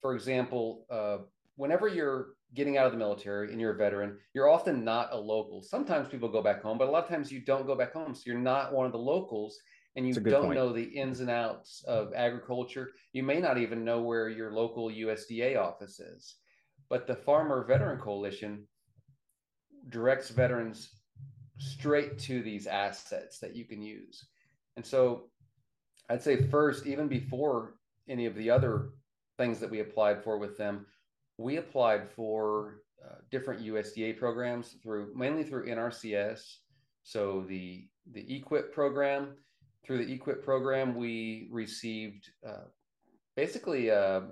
For 0.00 0.14
example, 0.14 0.86
uh, 0.90 1.18
whenever 1.56 1.88
you're 1.88 2.34
getting 2.54 2.76
out 2.76 2.86
of 2.86 2.92
the 2.92 2.98
military 2.98 3.50
and 3.50 3.60
you're 3.60 3.72
a 3.72 3.76
veteran, 3.76 4.18
you're 4.34 4.48
often 4.48 4.84
not 4.84 5.12
a 5.12 5.16
local. 5.16 5.62
Sometimes 5.62 6.08
people 6.08 6.28
go 6.28 6.42
back 6.42 6.62
home, 6.62 6.78
but 6.78 6.88
a 6.88 6.90
lot 6.90 7.04
of 7.04 7.08
times 7.08 7.30
you 7.30 7.40
don't 7.40 7.66
go 7.66 7.74
back 7.74 7.92
home. 7.92 8.14
So 8.14 8.22
you're 8.26 8.38
not 8.38 8.72
one 8.72 8.86
of 8.86 8.92
the 8.92 8.98
locals 8.98 9.58
and 9.96 10.06
you 10.06 10.14
don't 10.14 10.46
point. 10.46 10.54
know 10.54 10.72
the 10.72 10.82
ins 10.82 11.20
and 11.20 11.30
outs 11.30 11.84
of 11.86 12.12
agriculture. 12.14 12.90
You 13.12 13.22
may 13.22 13.40
not 13.40 13.58
even 13.58 13.84
know 13.84 14.00
where 14.00 14.28
your 14.28 14.52
local 14.52 14.88
USDA 14.88 15.58
office 15.58 16.00
is. 16.00 16.36
But 16.88 17.06
the 17.06 17.16
Farmer 17.16 17.64
Veteran 17.66 18.00
Coalition 18.00 18.66
directs 19.88 20.30
veterans 20.30 20.90
straight 21.58 22.18
to 22.18 22.42
these 22.42 22.66
assets 22.66 23.38
that 23.38 23.54
you 23.54 23.64
can 23.64 23.82
use. 23.82 24.26
And 24.76 24.84
so 24.84 25.30
I'd 26.12 26.22
say 26.22 26.46
first, 26.48 26.86
even 26.86 27.08
before 27.08 27.74
any 28.06 28.26
of 28.26 28.34
the 28.34 28.50
other 28.50 28.90
things 29.38 29.58
that 29.60 29.70
we 29.70 29.80
applied 29.80 30.22
for 30.22 30.36
with 30.36 30.58
them, 30.58 30.84
we 31.38 31.56
applied 31.56 32.10
for 32.10 32.82
uh, 33.02 33.14
different 33.30 33.64
USDA 33.64 34.18
programs 34.18 34.76
through 34.82 35.12
mainly 35.16 35.42
through 35.42 35.66
NRCS. 35.68 36.40
So 37.02 37.46
the 37.48 37.88
the 38.12 38.20
EQIP 38.24 38.72
program, 38.72 39.36
through 39.86 40.04
the 40.04 40.18
EQIP 40.18 40.44
program, 40.44 40.94
we 40.94 41.48
received 41.50 42.28
uh, 42.46 42.66
basically 43.34 43.88
a, 43.88 44.24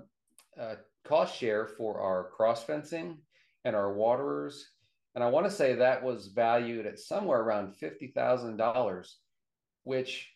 a, 0.57 0.75
cost 1.03 1.35
share 1.35 1.65
for 1.65 1.99
our 1.99 2.29
cross 2.29 2.63
fencing 2.63 3.17
and 3.65 3.75
our 3.75 3.91
waterers. 3.91 4.69
And 5.15 5.23
I 5.23 5.29
want 5.29 5.47
to 5.47 5.51
say 5.51 5.73
that 5.73 6.03
was 6.03 6.27
valued 6.27 6.85
at 6.85 6.99
somewhere 6.99 7.41
around 7.41 7.73
$50,000, 7.81 9.07
which, 9.83 10.31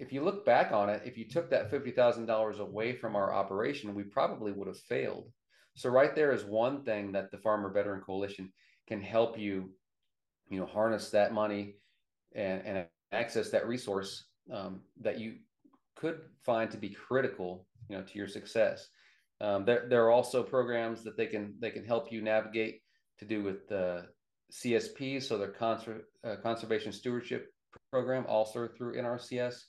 if 0.00 0.14
you 0.14 0.24
look 0.24 0.46
back 0.46 0.72
on 0.72 0.88
it, 0.88 1.02
if 1.04 1.18
you 1.18 1.28
took 1.28 1.50
that 1.50 1.70
$50,000 1.70 2.58
away 2.58 2.94
from 2.94 3.14
our 3.14 3.34
operation, 3.34 3.94
we 3.94 4.02
probably 4.02 4.50
would 4.50 4.66
have 4.66 4.78
failed. 4.78 5.30
So 5.76 5.90
right 5.90 6.14
there 6.14 6.32
is 6.32 6.42
one 6.42 6.82
thing 6.84 7.12
that 7.12 7.30
the 7.30 7.38
Farmer 7.38 7.70
Veteran 7.70 8.00
Coalition 8.00 8.50
can 8.88 9.02
help 9.02 9.38
you, 9.38 9.70
you 10.48 10.58
know, 10.58 10.64
harness 10.64 11.10
that 11.10 11.34
money 11.34 11.74
and, 12.34 12.62
and 12.64 12.86
access 13.12 13.50
that 13.50 13.68
resource 13.68 14.24
um, 14.50 14.80
that 15.02 15.20
you 15.20 15.34
could 15.96 16.22
find 16.46 16.70
to 16.70 16.78
be 16.78 16.88
critical, 16.88 17.66
you 17.90 17.96
know, 17.96 18.02
to 18.02 18.18
your 18.18 18.26
success. 18.26 18.88
Um, 19.42 19.66
there, 19.66 19.86
there 19.88 20.04
are 20.04 20.10
also 20.10 20.42
programs 20.42 21.04
that 21.04 21.16
they 21.16 21.26
can 21.26 21.54
they 21.60 21.70
can 21.70 21.84
help 21.84 22.10
you 22.10 22.20
navigate 22.22 22.80
to 23.18 23.24
do 23.26 23.42
with 23.42 23.68
the 23.68 24.06
CSP, 24.52 25.22
so 25.22 25.38
their 25.38 25.52
conser- 25.52 26.02
uh, 26.24 26.36
conservation 26.42 26.90
stewardship 26.90 27.48
program, 27.90 28.24
also 28.28 28.66
through 28.66 28.96
NRCS, 28.96 29.60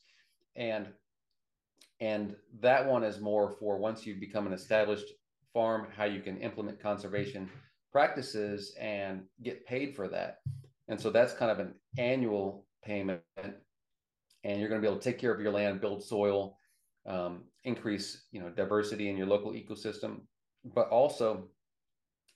and 0.56 0.88
and 2.00 2.36
that 2.60 2.86
one 2.86 3.04
is 3.04 3.20
more 3.20 3.56
for 3.60 3.78
once 3.78 4.06
you 4.06 4.16
become 4.20 4.48
an 4.48 4.54
established 4.54 5.06
farm, 5.54 5.88
how 5.96 6.06
you 6.06 6.22
can 6.22 6.38
implement 6.38 6.82
conservation 6.82 7.50
practices 7.92 8.74
and 8.80 9.22
get 9.44 9.66
paid 9.68 9.96
for 9.96 10.08
that. 10.08 10.40
And 10.88 11.00
so 11.00 11.10
that's 11.10 11.34
kind 11.34 11.52
of 11.52 11.60
an 11.60 11.76
annual 11.98 12.66
payment. 12.84 13.22
And 14.44 14.60
you're 14.60 14.70
going 14.70 14.82
to 14.82 14.86
be 14.86 14.90
able 14.90 15.00
to 15.00 15.04
take 15.04 15.20
care 15.20 15.34
of 15.34 15.40
your 15.40 15.52
land, 15.52 15.82
build 15.82 16.04
soil, 16.04 16.58
um, 17.06 17.44
increase 17.64 18.26
you 18.32 18.42
know 18.42 18.50
diversity 18.50 19.10
in 19.10 19.18
your 19.18 19.28
local 19.28 19.52
ecosystem, 19.52 20.22
but 20.76 20.90
also 20.90 21.48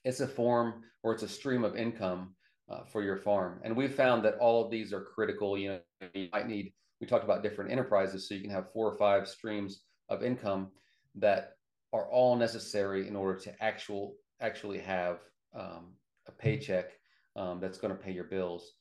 it's 0.03 0.19
a 0.19 0.27
form 0.27 0.83
or 1.03 1.13
it's 1.13 1.23
a 1.23 1.27
stream 1.27 1.63
of 1.63 1.75
income 1.75 2.35
uh, 2.69 2.83
for 2.91 3.03
your 3.03 3.17
farm. 3.17 3.59
And 3.63 3.75
we've 3.75 3.93
found 3.93 4.23
that 4.25 4.37
all 4.37 4.63
of 4.63 4.71
these 4.71 4.93
are 4.93 5.01
critical. 5.01 5.57
You 5.57 5.69
know, 5.69 5.79
you 6.13 6.29
might 6.31 6.47
need. 6.47 6.73
We 7.01 7.07
talked 7.07 7.23
about 7.23 7.43
different 7.43 7.71
enterprises, 7.71 8.27
so 8.27 8.35
you 8.35 8.41
can 8.41 8.51
have 8.51 8.71
four 8.71 8.87
or 8.87 8.97
five 8.97 9.27
streams 9.27 9.81
of 10.09 10.23
income 10.23 10.71
that 11.15 11.53
are 11.93 12.09
all 12.09 12.35
necessary 12.35 13.07
in 13.07 13.15
order 13.15 13.39
to 13.39 13.63
actual 13.63 14.15
actually 14.41 14.79
have 14.79 15.19
um, 15.55 15.93
a 16.27 16.31
paycheck 16.31 16.91
um, 17.35 17.59
that's 17.59 17.77
going 17.77 17.95
to 17.95 18.01
pay 18.01 18.11
your 18.11 18.25
bills. 18.25 18.73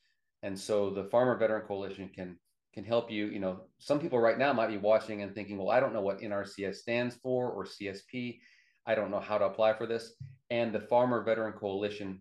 And 0.42 0.58
so 0.58 0.90
the 0.90 1.04
Farmer 1.04 1.36
Veteran 1.36 1.66
Coalition 1.66 2.10
can 2.14 2.36
can 2.74 2.84
help 2.84 3.10
you. 3.10 3.26
You 3.26 3.38
know, 3.38 3.60
some 3.78 4.00
people 4.00 4.18
right 4.18 4.38
now 4.38 4.52
might 4.52 4.68
be 4.68 4.76
watching 4.76 5.22
and 5.22 5.34
thinking, 5.34 5.56
well, 5.56 5.70
I 5.70 5.80
don't 5.80 5.94
know 5.94 6.02
what 6.02 6.20
NRCS 6.20 6.76
stands 6.76 7.14
for 7.16 7.50
or 7.50 7.64
CSP. 7.64 8.40
I 8.86 8.94
don't 8.94 9.10
know 9.10 9.20
how 9.20 9.38
to 9.38 9.46
apply 9.46 9.74
for 9.74 9.86
this. 9.86 10.12
And 10.50 10.72
the 10.72 10.80
Farmer 10.80 11.22
Veteran 11.22 11.54
Coalition, 11.54 12.20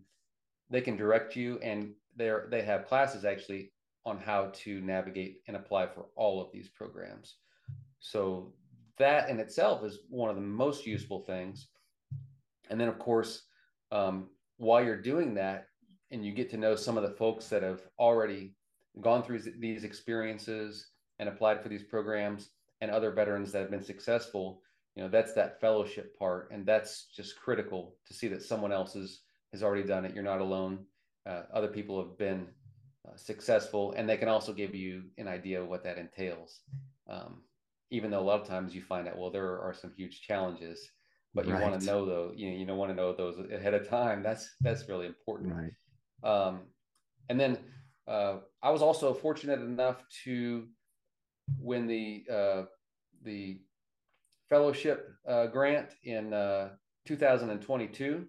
they 0.70 0.80
can 0.80 0.96
direct 0.96 1.36
you, 1.36 1.58
and 1.58 1.92
they're 2.16 2.48
they 2.50 2.62
have 2.62 2.86
classes 2.86 3.24
actually 3.24 3.72
on 4.06 4.18
how 4.18 4.50
to 4.54 4.80
navigate 4.80 5.38
and 5.48 5.56
apply 5.56 5.86
for 5.86 6.06
all 6.16 6.40
of 6.40 6.52
these 6.52 6.68
programs. 6.68 7.36
So 8.00 8.52
that 8.98 9.28
in 9.30 9.40
itself 9.40 9.84
is 9.84 10.00
one 10.08 10.30
of 10.30 10.36
the 10.36 10.42
most 10.42 10.86
useful 10.86 11.20
things. 11.20 11.68
And 12.70 12.80
then, 12.80 12.88
of 12.88 12.98
course, 12.98 13.42
um, 13.92 14.28
while 14.58 14.82
you're 14.84 15.00
doing 15.00 15.34
that, 15.34 15.68
and 16.10 16.24
you 16.24 16.32
get 16.32 16.50
to 16.50 16.56
know 16.56 16.76
some 16.76 16.96
of 16.96 17.02
the 17.02 17.16
folks 17.16 17.48
that 17.48 17.62
have 17.62 17.80
already 17.98 18.54
gone 19.00 19.22
through 19.22 19.40
these 19.58 19.84
experiences 19.84 20.90
and 21.18 21.28
applied 21.28 21.62
for 21.62 21.68
these 21.68 21.82
programs, 21.82 22.50
and 22.80 22.90
other 22.90 23.10
veterans 23.10 23.50
that 23.50 23.60
have 23.60 23.70
been 23.70 23.82
successful, 23.82 24.60
you 24.94 25.02
know, 25.02 25.08
that's 25.08 25.32
that 25.32 25.60
fellowship 25.60 26.16
part, 26.18 26.50
and 26.52 26.66
that's 26.66 27.06
just 27.16 27.40
critical 27.40 27.96
to 28.06 28.12
see 28.12 28.28
that 28.28 28.42
someone 28.42 28.72
else 28.72 28.92
has 28.94 29.20
has 29.52 29.62
already 29.62 29.86
done 29.86 30.04
it. 30.04 30.14
You're 30.14 30.22
not 30.24 30.40
alone. 30.40 30.84
Uh, 31.26 31.42
other 31.52 31.68
people 31.68 31.98
have 31.98 32.18
been 32.18 32.46
uh, 33.06 33.16
successful, 33.16 33.92
and 33.96 34.08
they 34.08 34.16
can 34.16 34.28
also 34.28 34.52
give 34.52 34.74
you 34.74 35.04
an 35.18 35.28
idea 35.28 35.60
of 35.60 35.68
what 35.68 35.84
that 35.84 35.98
entails. 35.98 36.60
Um, 37.08 37.42
even 37.90 38.10
though 38.10 38.20
a 38.20 38.24
lot 38.24 38.40
of 38.40 38.46
times 38.48 38.74
you 38.74 38.82
find 38.82 39.06
out, 39.06 39.18
well, 39.18 39.30
there 39.30 39.60
are 39.60 39.74
some 39.74 39.92
huge 39.96 40.22
challenges, 40.22 40.90
but 41.34 41.46
you 41.46 41.52
right. 41.52 41.62
want 41.62 41.78
to 41.78 41.86
know 41.86 42.06
though, 42.06 42.32
you 42.34 42.50
know, 42.50 42.56
you 42.56 42.66
don't 42.66 42.78
want 42.78 42.90
to 42.90 42.94
know 42.94 43.12
those 43.12 43.36
ahead 43.52 43.74
of 43.74 43.88
time. 43.88 44.22
That's, 44.22 44.54
that's 44.60 44.88
really 44.88 45.06
important. 45.06 45.52
Right. 45.54 46.28
Um, 46.28 46.60
and 47.28 47.38
then 47.38 47.58
uh, 48.08 48.38
I 48.62 48.70
was 48.70 48.82
also 48.82 49.12
fortunate 49.12 49.60
enough 49.60 50.02
to 50.24 50.66
win 51.58 51.86
the, 51.86 52.24
uh, 52.32 52.62
the 53.22 53.60
fellowship 54.48 55.10
uh, 55.28 55.46
grant 55.46 55.90
in 56.04 56.32
uh, 56.32 56.70
2022. 57.06 58.24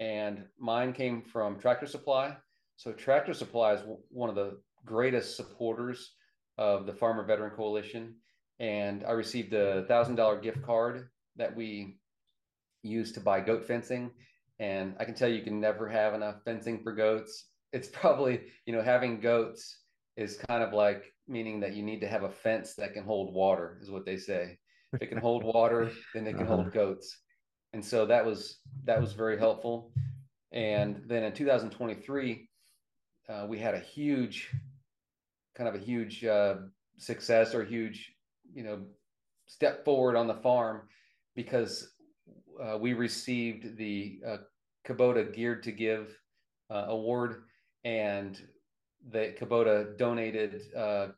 And 0.00 0.44
mine 0.58 0.92
came 0.92 1.22
from 1.22 1.58
Tractor 1.58 1.86
Supply. 1.86 2.36
So 2.78 2.92
Tractor 2.92 3.34
Supply 3.34 3.74
is 3.74 3.80
one 4.08 4.30
of 4.30 4.36
the 4.36 4.60
greatest 4.86 5.36
supporters 5.36 6.14
of 6.56 6.86
the 6.86 6.92
Farmer 6.92 7.24
Veteran 7.24 7.50
Coalition 7.50 8.14
and 8.60 9.04
I 9.04 9.12
received 9.12 9.52
a 9.52 9.84
thousand 9.86 10.14
dollar 10.14 10.40
gift 10.40 10.62
card 10.62 11.08
that 11.36 11.54
we 11.56 11.98
used 12.84 13.14
to 13.14 13.20
buy 13.20 13.40
goat 13.40 13.66
fencing. 13.66 14.12
And 14.60 14.94
I 15.00 15.04
can 15.04 15.14
tell 15.14 15.28
you, 15.28 15.36
you 15.36 15.42
can 15.42 15.60
never 15.60 15.88
have 15.88 16.14
enough 16.14 16.36
fencing 16.44 16.80
for 16.82 16.92
goats. 16.92 17.46
It's 17.72 17.88
probably, 17.88 18.42
you 18.64 18.72
know, 18.72 18.82
having 18.82 19.20
goats 19.20 19.82
is 20.16 20.38
kind 20.48 20.62
of 20.62 20.72
like 20.72 21.04
meaning 21.26 21.58
that 21.60 21.74
you 21.74 21.82
need 21.82 22.00
to 22.00 22.08
have 22.08 22.22
a 22.22 22.30
fence 22.30 22.74
that 22.74 22.94
can 22.94 23.04
hold 23.04 23.34
water, 23.34 23.78
is 23.82 23.90
what 23.90 24.06
they 24.06 24.16
say. 24.16 24.58
If 24.92 25.02
it 25.02 25.08
can 25.08 25.18
hold 25.18 25.42
water, 25.44 25.90
then 26.14 26.26
it 26.26 26.32
can 26.32 26.46
uh-huh. 26.46 26.56
hold 26.56 26.72
goats. 26.72 27.18
And 27.72 27.84
so 27.84 28.06
that 28.06 28.24
was 28.24 28.60
that 28.84 29.00
was 29.00 29.14
very 29.14 29.36
helpful. 29.36 29.92
And 30.52 31.02
then 31.06 31.24
in 31.24 31.32
2023, 31.32 32.48
uh, 33.28 33.46
we 33.48 33.58
had 33.58 33.74
a 33.74 33.80
huge, 33.80 34.50
kind 35.56 35.68
of 35.68 35.74
a 35.74 35.84
huge 35.84 36.24
uh, 36.24 36.56
success 36.96 37.54
or 37.54 37.64
huge, 37.64 38.12
you 38.52 38.62
know, 38.62 38.80
step 39.46 39.84
forward 39.84 40.16
on 40.16 40.26
the 40.26 40.34
farm 40.34 40.82
because 41.34 41.92
uh, 42.62 42.76
we 42.78 42.92
received 42.92 43.76
the 43.76 44.20
uh, 44.26 44.36
Kubota 44.86 45.34
Geared 45.34 45.62
to 45.64 45.72
Give 45.72 46.16
uh, 46.70 46.86
award, 46.88 47.42
and 47.84 48.40
the 49.10 49.34
Kubota 49.38 49.96
donated 49.96 50.62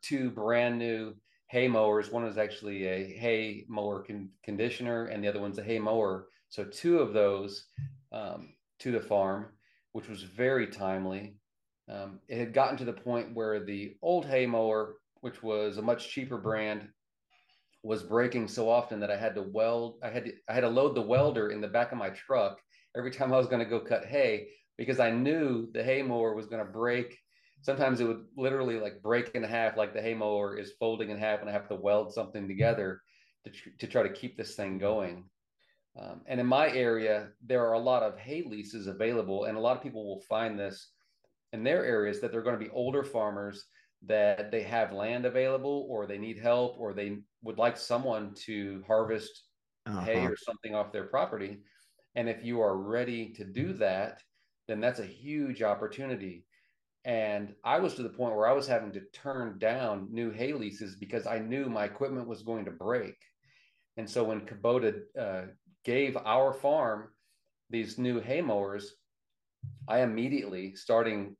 two 0.01 0.29
brand 0.29 0.77
new 0.77 1.13
hay 1.47 1.67
mowers. 1.67 2.11
One 2.11 2.23
was 2.23 2.37
actually 2.37 2.85
a 2.85 3.03
hay 3.17 3.65
mower 3.67 4.03
con- 4.03 4.29
conditioner, 4.43 5.07
and 5.07 5.23
the 5.23 5.27
other 5.27 5.41
one's 5.41 5.57
a 5.57 5.63
hay 5.63 5.79
mower. 5.79 6.27
So 6.49 6.63
two 6.63 6.99
of 6.99 7.13
those 7.13 7.65
um, 8.11 8.53
to 8.79 8.91
the 8.91 8.99
farm, 8.99 9.47
which 9.91 10.07
was 10.07 10.23
very 10.23 10.67
timely. 10.67 11.35
Um, 11.91 12.19
it 12.29 12.37
had 12.37 12.53
gotten 12.53 12.77
to 12.77 12.85
the 12.85 12.93
point 12.93 13.35
where 13.35 13.59
the 13.59 13.95
old 14.01 14.25
hay 14.25 14.45
mower, 14.45 14.95
which 15.19 15.43
was 15.43 15.77
a 15.77 15.81
much 15.81 16.09
cheaper 16.09 16.37
brand, 16.37 16.87
was 17.83 18.03
breaking 18.03 18.47
so 18.47 18.69
often 18.69 18.99
that 18.99 19.11
I 19.11 19.17
had 19.17 19.35
to 19.35 19.41
weld. 19.41 19.97
I 20.03 20.09
had 20.09 20.25
to, 20.25 20.33
I 20.47 20.53
had 20.53 20.61
to 20.61 20.69
load 20.69 20.95
the 20.95 21.01
welder 21.01 21.49
in 21.49 21.59
the 21.59 21.67
back 21.67 21.91
of 21.91 21.97
my 21.97 22.09
truck 22.09 22.59
every 22.95 23.11
time 23.11 23.33
I 23.33 23.37
was 23.37 23.47
going 23.47 23.63
to 23.63 23.69
go 23.69 23.79
cut 23.79 24.05
hay 24.05 24.47
because 24.77 24.99
I 24.99 25.11
knew 25.11 25.69
the 25.73 25.83
hay 25.83 26.01
mower 26.01 26.33
was 26.33 26.47
going 26.47 26.65
to 26.65 26.71
break. 26.71 27.17
Sometimes 27.61 27.99
it 27.99 28.05
would 28.05 28.25
literally 28.37 28.79
like 28.79 29.01
break 29.01 29.31
in 29.35 29.43
half, 29.43 29.77
like 29.77 29.93
the 29.93 30.01
hay 30.01 30.13
mower 30.13 30.57
is 30.57 30.73
folding 30.79 31.09
in 31.09 31.17
half, 31.17 31.41
and 31.41 31.49
I 31.49 31.53
have 31.53 31.67
to 31.69 31.75
weld 31.75 32.13
something 32.13 32.47
together 32.47 33.01
to, 33.45 33.51
to 33.79 33.87
try 33.87 34.03
to 34.03 34.13
keep 34.13 34.37
this 34.37 34.55
thing 34.55 34.77
going. 34.77 35.25
Um, 35.99 36.21
and 36.25 36.39
in 36.39 36.45
my 36.45 36.69
area, 36.69 37.29
there 37.45 37.65
are 37.67 37.73
a 37.73 37.79
lot 37.79 38.01
of 38.01 38.17
hay 38.17 38.43
leases 38.43 38.87
available, 38.87 39.45
and 39.45 39.57
a 39.57 39.61
lot 39.61 39.75
of 39.75 39.83
people 39.83 40.07
will 40.07 40.21
find 40.21 40.57
this 40.57 40.89
in 41.53 41.63
their 41.63 41.85
areas 41.85 42.19
that 42.19 42.31
they're 42.31 42.41
going 42.41 42.57
to 42.57 42.65
be 42.65 42.71
older 42.71 43.03
farmers 43.03 43.65
that 44.03 44.51
they 44.51 44.63
have 44.63 44.93
land 44.93 45.25
available 45.25 45.85
or 45.89 46.05
they 46.05 46.17
need 46.17 46.39
help 46.39 46.75
or 46.79 46.93
they 46.93 47.17
would 47.43 47.57
like 47.57 47.77
someone 47.77 48.33
to 48.33 48.83
harvest 48.87 49.43
uh-huh. 49.85 50.01
hay 50.01 50.25
or 50.25 50.35
something 50.35 50.73
off 50.73 50.91
their 50.91 51.05
property. 51.05 51.59
And 52.15 52.27
if 52.27 52.43
you 52.43 52.61
are 52.61 52.77
ready 52.77 53.33
to 53.33 53.45
do 53.45 53.73
that, 53.73 54.21
then 54.67 54.79
that's 54.79 54.99
a 54.99 55.05
huge 55.05 55.61
opportunity. 55.61 56.45
And 57.03 57.53
I 57.63 57.79
was 57.79 57.95
to 57.95 58.03
the 58.03 58.09
point 58.09 58.35
where 58.35 58.47
I 58.47 58.53
was 58.53 58.67
having 58.67 58.91
to 58.93 59.01
turn 59.13 59.57
down 59.59 60.07
new 60.11 60.31
hay 60.31 60.53
leases 60.53 60.95
because 60.95 61.25
I 61.25 61.39
knew 61.39 61.67
my 61.67 61.85
equipment 61.85 62.27
was 62.27 62.43
going 62.43 62.65
to 62.65 62.71
break. 62.71 63.15
And 63.97 64.09
so 64.09 64.23
when 64.23 64.41
Kubota 64.41 65.01
uh, 65.19 65.41
gave 65.83 66.15
our 66.17 66.53
farm 66.53 67.09
these 67.69 67.97
new 67.97 68.19
hay 68.19 68.41
mowers, 68.41 68.93
I 69.87 70.01
immediately, 70.01 70.75
starting 70.75 71.35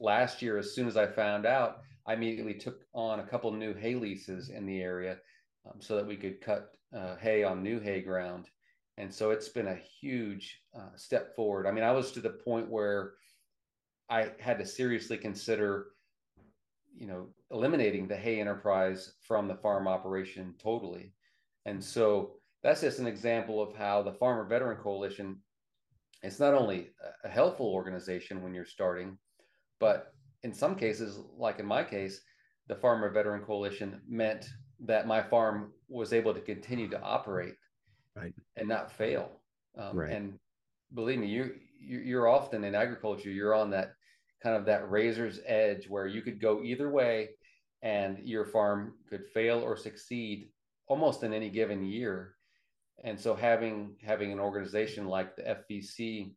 last 0.00 0.42
year, 0.42 0.58
as 0.58 0.74
soon 0.74 0.86
as 0.86 0.96
I 0.96 1.06
found 1.06 1.46
out, 1.46 1.78
I 2.06 2.14
immediately 2.14 2.54
took 2.54 2.80
on 2.94 3.20
a 3.20 3.26
couple 3.26 3.50
new 3.52 3.74
hay 3.74 3.94
leases 3.94 4.50
in 4.50 4.66
the 4.66 4.80
area 4.80 5.18
um, 5.66 5.80
so 5.80 5.96
that 5.96 6.06
we 6.06 6.16
could 6.16 6.40
cut 6.40 6.72
uh, 6.96 7.16
hay 7.16 7.42
on 7.42 7.62
new 7.62 7.80
hay 7.80 8.00
ground. 8.00 8.48
And 8.98 9.12
so 9.12 9.30
it's 9.30 9.48
been 9.48 9.68
a 9.68 9.78
huge 10.00 10.60
uh, 10.76 10.96
step 10.96 11.34
forward. 11.34 11.66
I 11.66 11.72
mean, 11.72 11.84
I 11.84 11.92
was 11.92 12.12
to 12.12 12.20
the 12.20 12.30
point 12.30 12.70
where 12.70 13.14
I 14.08 14.30
had 14.38 14.58
to 14.58 14.66
seriously 14.66 15.18
consider, 15.18 15.88
you 16.96 17.06
know, 17.06 17.28
eliminating 17.50 18.06
the 18.06 18.16
hay 18.16 18.40
enterprise 18.40 19.14
from 19.26 19.48
the 19.48 19.56
farm 19.56 19.88
operation 19.88 20.54
totally. 20.62 21.12
And 21.66 21.82
so 21.82 22.36
that's 22.62 22.80
just 22.80 23.00
an 23.00 23.06
example 23.06 23.60
of 23.60 23.76
how 23.76 24.02
the 24.02 24.14
Farmer 24.14 24.44
Veteran 24.44 24.78
Coalition 24.78 25.38
it's 26.22 26.40
not 26.40 26.54
only 26.54 26.88
a 27.24 27.28
helpful 27.28 27.66
organization 27.66 28.42
when 28.42 28.54
you're 28.54 28.64
starting, 28.64 29.18
but 29.80 30.12
in 30.42 30.52
some 30.52 30.74
cases, 30.74 31.18
like 31.36 31.58
in 31.58 31.66
my 31.66 31.82
case, 31.82 32.20
the 32.68 32.74
Farmer 32.74 33.10
Veteran 33.10 33.42
Coalition 33.42 34.00
meant 34.08 34.48
that 34.80 35.06
my 35.06 35.22
farm 35.22 35.72
was 35.88 36.12
able 36.12 36.34
to 36.34 36.40
continue 36.40 36.88
to 36.88 37.00
operate 37.00 37.54
right. 38.14 38.32
and 38.56 38.68
not 38.68 38.92
fail. 38.92 39.40
Um, 39.78 39.96
right. 39.96 40.12
And 40.12 40.38
believe 40.94 41.18
me, 41.18 41.26
you 41.26 41.54
you're 41.78 42.28
often 42.28 42.64
in 42.64 42.74
agriculture. 42.74 43.30
You're 43.30 43.54
on 43.54 43.70
that 43.70 43.92
kind 44.42 44.56
of 44.56 44.64
that 44.66 44.90
razor's 44.90 45.40
edge 45.46 45.88
where 45.88 46.06
you 46.06 46.22
could 46.22 46.40
go 46.40 46.62
either 46.62 46.90
way, 46.90 47.30
and 47.82 48.18
your 48.20 48.44
farm 48.44 48.94
could 49.08 49.26
fail 49.26 49.60
or 49.60 49.76
succeed 49.76 50.48
almost 50.88 51.22
in 51.22 51.32
any 51.32 51.50
given 51.50 51.84
year. 51.84 52.34
And 53.04 53.20
so 53.20 53.34
having 53.34 53.96
having 54.02 54.32
an 54.32 54.40
organization 54.40 55.06
like 55.06 55.36
the 55.36 55.42
FVC 55.42 56.34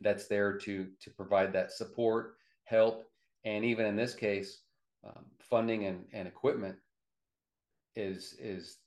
that's 0.00 0.26
there 0.26 0.58
to 0.58 0.86
to 1.00 1.10
provide 1.10 1.52
that 1.54 1.72
support, 1.72 2.34
help, 2.72 3.04
and 3.44 3.64
even 3.64 3.86
in 3.86 3.94
this 3.94 4.14
case, 4.14 4.62
um, 5.04 5.24
funding 5.38 5.86
and, 5.86 6.04
and 6.12 6.26
equipment 6.26 6.76
is 7.94 8.34
is 8.40 8.78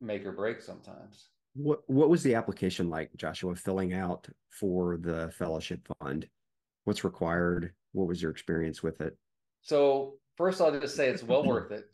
make 0.00 0.26
or 0.26 0.32
break 0.32 0.60
sometimes. 0.60 1.28
What 1.54 1.80
what 1.86 2.10
was 2.10 2.22
the 2.22 2.34
application 2.34 2.90
like, 2.90 3.10
Joshua, 3.16 3.54
filling 3.54 3.94
out 3.94 4.28
for 4.50 4.98
the 4.98 5.30
fellowship 5.38 5.86
fund? 6.00 6.28
What's 6.84 7.04
required? 7.04 7.72
What 7.92 8.08
was 8.08 8.20
your 8.20 8.30
experience 8.30 8.82
with 8.82 9.00
it? 9.00 9.16
So 9.62 10.14
first, 10.36 10.60
I'll 10.60 10.78
just 10.78 10.96
say 10.96 11.08
it's 11.08 11.22
well 11.22 11.44
worth 11.52 11.70
it. 11.70 11.84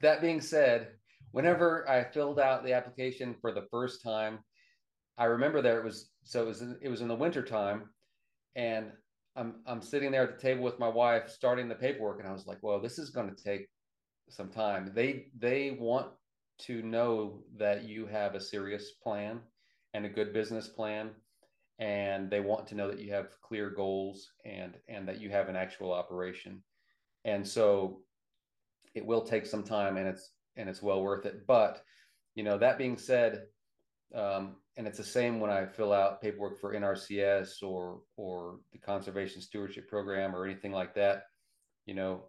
That 0.00 0.20
being 0.20 0.40
said, 0.40 0.88
whenever 1.32 1.88
I 1.88 2.04
filled 2.04 2.38
out 2.38 2.64
the 2.64 2.72
application 2.72 3.34
for 3.40 3.52
the 3.52 3.66
first 3.70 4.02
time, 4.02 4.38
I 5.18 5.24
remember 5.24 5.62
that 5.62 5.76
it 5.76 5.84
was 5.84 6.10
so 6.22 6.42
it 6.42 6.46
was 6.46 6.62
in, 6.62 6.78
it 6.80 6.88
was 6.88 7.00
in 7.00 7.08
the 7.08 7.14
winter 7.14 7.42
time, 7.42 7.90
and 8.54 8.92
I'm 9.36 9.54
I'm 9.66 9.82
sitting 9.82 10.10
there 10.10 10.24
at 10.24 10.36
the 10.36 10.42
table 10.42 10.62
with 10.62 10.78
my 10.78 10.88
wife 10.88 11.30
starting 11.30 11.68
the 11.68 11.74
paperwork, 11.74 12.20
and 12.20 12.28
I 12.28 12.32
was 12.32 12.46
like, 12.46 12.58
well, 12.62 12.80
this 12.80 12.98
is 12.98 13.10
going 13.10 13.34
to 13.34 13.42
take 13.42 13.68
some 14.28 14.48
time. 14.48 14.92
They 14.94 15.26
they 15.38 15.76
want 15.78 16.08
to 16.60 16.82
know 16.82 17.42
that 17.56 17.84
you 17.84 18.06
have 18.06 18.34
a 18.34 18.40
serious 18.40 18.92
plan 19.02 19.40
and 19.94 20.06
a 20.06 20.08
good 20.08 20.32
business 20.32 20.68
plan 20.68 21.10
and 21.78 22.30
they 22.30 22.40
want 22.40 22.66
to 22.68 22.74
know 22.74 22.88
that 22.88 23.00
you 23.00 23.12
have 23.12 23.40
clear 23.40 23.70
goals 23.70 24.32
and 24.44 24.74
and 24.88 25.08
that 25.08 25.20
you 25.20 25.30
have 25.30 25.48
an 25.48 25.56
actual 25.56 25.92
operation 25.92 26.62
and 27.24 27.46
so 27.46 28.00
it 28.94 29.04
will 29.04 29.22
take 29.22 29.46
some 29.46 29.62
time 29.62 29.96
and 29.96 30.06
it's 30.06 30.30
and 30.56 30.68
it's 30.68 30.82
well 30.82 31.02
worth 31.02 31.26
it 31.26 31.46
but 31.46 31.82
you 32.34 32.44
know 32.44 32.58
that 32.58 32.78
being 32.78 32.96
said 32.96 33.42
um, 34.14 34.56
and 34.76 34.86
it's 34.86 34.98
the 34.98 35.04
same 35.04 35.40
when 35.40 35.50
i 35.50 35.66
fill 35.66 35.92
out 35.92 36.20
paperwork 36.20 36.60
for 36.60 36.74
nrcs 36.74 37.62
or 37.62 38.00
or 38.16 38.58
the 38.72 38.78
conservation 38.78 39.40
stewardship 39.40 39.88
program 39.88 40.34
or 40.34 40.44
anything 40.44 40.72
like 40.72 40.94
that 40.94 41.24
you 41.86 41.94
know 41.94 42.24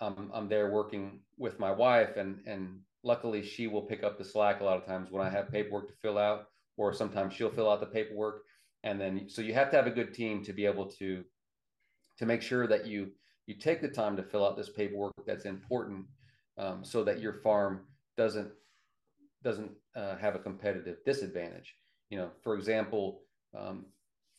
i'm 0.00 0.30
i'm 0.34 0.48
there 0.48 0.70
working 0.70 1.20
with 1.38 1.58
my 1.58 1.70
wife 1.70 2.16
and 2.16 2.40
and 2.46 2.78
luckily 3.04 3.42
she 3.42 3.66
will 3.66 3.82
pick 3.82 4.02
up 4.02 4.18
the 4.18 4.24
slack 4.24 4.60
a 4.60 4.64
lot 4.64 4.78
of 4.78 4.86
times 4.86 5.10
when 5.10 5.24
I 5.24 5.30
have 5.30 5.52
paperwork 5.52 5.88
to 5.88 5.94
fill 6.02 6.18
out, 6.18 6.46
or 6.76 6.92
sometimes 6.92 7.34
she'll 7.34 7.50
fill 7.50 7.70
out 7.70 7.80
the 7.80 7.86
paperwork. 7.86 8.42
And 8.82 9.00
then, 9.00 9.28
so 9.28 9.42
you 9.42 9.54
have 9.54 9.70
to 9.70 9.76
have 9.76 9.86
a 9.86 9.90
good 9.90 10.12
team 10.12 10.42
to 10.44 10.52
be 10.52 10.66
able 10.66 10.86
to, 10.92 11.22
to 12.18 12.26
make 12.26 12.42
sure 12.42 12.66
that 12.66 12.86
you, 12.86 13.12
you 13.46 13.54
take 13.54 13.80
the 13.80 13.88
time 13.88 14.16
to 14.16 14.22
fill 14.22 14.44
out 14.44 14.56
this 14.56 14.70
paperwork 14.70 15.12
that's 15.26 15.44
important 15.44 16.06
um, 16.58 16.84
so 16.84 17.04
that 17.04 17.20
your 17.20 17.34
farm 17.34 17.80
doesn't, 18.16 18.50
doesn't 19.44 19.70
uh, 19.94 20.16
have 20.16 20.34
a 20.34 20.40
competitive 20.40 20.96
disadvantage. 21.04 21.74
You 22.10 22.18
know, 22.18 22.30
for 22.42 22.54
example, 22.54 23.22
um, 23.56 23.86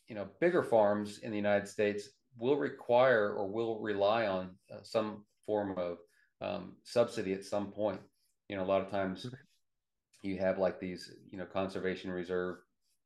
you 0.07 0.15
know, 0.15 0.27
bigger 0.41 0.63
farms 0.63 1.19
in 1.19 1.31
the 1.31 1.37
United 1.37 1.67
States 1.67 2.09
will 2.37 2.57
require 2.57 3.33
or 3.33 3.47
will 3.47 3.79
rely 3.79 4.27
on 4.27 4.51
uh, 4.73 4.79
some 4.83 5.23
form 5.45 5.77
of 5.77 5.97
um, 6.41 6.73
subsidy 6.83 7.33
at 7.33 7.45
some 7.45 7.71
point. 7.71 8.01
You 8.49 8.57
know 8.57 8.63
a 8.63 8.65
lot 8.65 8.81
of 8.81 8.91
times 8.91 9.25
you 10.21 10.37
have 10.37 10.59
like 10.59 10.79
these 10.79 11.11
you 11.31 11.37
know 11.37 11.45
conservation 11.45 12.11
reserve 12.11 12.57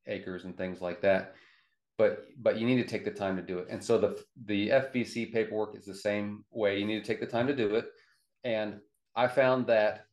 acres 0.08 0.44
and 0.44 0.58
things 0.58 0.82
like 0.82 1.02
that 1.02 1.36
but 2.00 2.28
but 2.42 2.58
you 2.58 2.66
need 2.66 2.82
to 2.82 2.88
take 2.88 3.04
the 3.04 3.12
time 3.12 3.36
to 3.36 3.44
do 3.44 3.60
it. 3.60 3.68
And 3.70 3.84
so 3.84 4.00
the 4.00 4.24
the 4.46 4.70
fvc 4.70 5.32
paperwork 5.34 5.76
is 5.76 5.86
the 5.86 5.94
same 5.94 6.46
way. 6.50 6.80
You 6.80 6.86
need 6.86 7.04
to 7.04 7.06
take 7.06 7.20
the 7.20 7.28
time 7.28 7.46
to 7.46 7.56
do 7.56 7.76
it. 7.76 7.86
And 8.44 8.80
i 9.16 9.28
found 9.28 9.68
that 9.68 10.06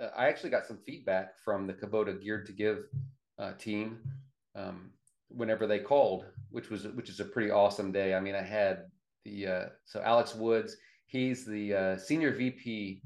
uh, 0.00 0.08
i 0.16 0.26
actually 0.26 0.50
got 0.50 0.66
some 0.66 0.78
feedback 0.78 1.38
from 1.44 1.66
the 1.66 1.72
kubota 1.72 2.20
geared 2.22 2.46
to 2.46 2.52
give 2.52 2.84
uh, 3.38 3.52
team 3.54 3.98
um, 4.54 4.90
whenever 5.28 5.66
they 5.66 5.78
called 5.78 6.24
which 6.50 6.70
was 6.70 6.86
which 6.88 7.08
is 7.08 7.20
a 7.20 7.24
pretty 7.24 7.50
awesome 7.50 7.90
day 7.92 8.14
i 8.14 8.20
mean 8.20 8.34
i 8.34 8.42
had 8.42 8.84
the 9.24 9.46
uh, 9.46 9.66
so 9.84 10.00
alex 10.02 10.34
woods 10.34 10.76
he's 11.06 11.44
the 11.44 11.74
uh, 11.74 11.96
senior 11.96 12.32
vp 12.32 13.02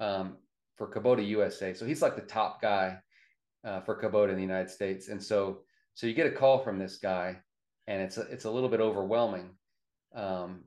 um, 0.00 0.36
for 0.76 0.90
Kubota 0.90 1.26
USA. 1.26 1.74
So 1.74 1.86
he's 1.86 2.02
like 2.02 2.16
the 2.16 2.22
top 2.22 2.60
guy 2.60 2.98
uh, 3.64 3.80
for 3.80 4.00
Kubota 4.00 4.30
in 4.30 4.36
the 4.36 4.42
United 4.42 4.70
States. 4.70 5.08
And 5.08 5.22
so, 5.22 5.60
so 5.94 6.06
you 6.06 6.14
get 6.14 6.26
a 6.26 6.32
call 6.32 6.58
from 6.58 6.78
this 6.78 6.98
guy, 6.98 7.38
and 7.86 8.02
it's 8.02 8.16
a, 8.16 8.22
it's 8.22 8.44
a 8.44 8.50
little 8.50 8.68
bit 8.68 8.80
overwhelming 8.80 9.50
um, 10.14 10.64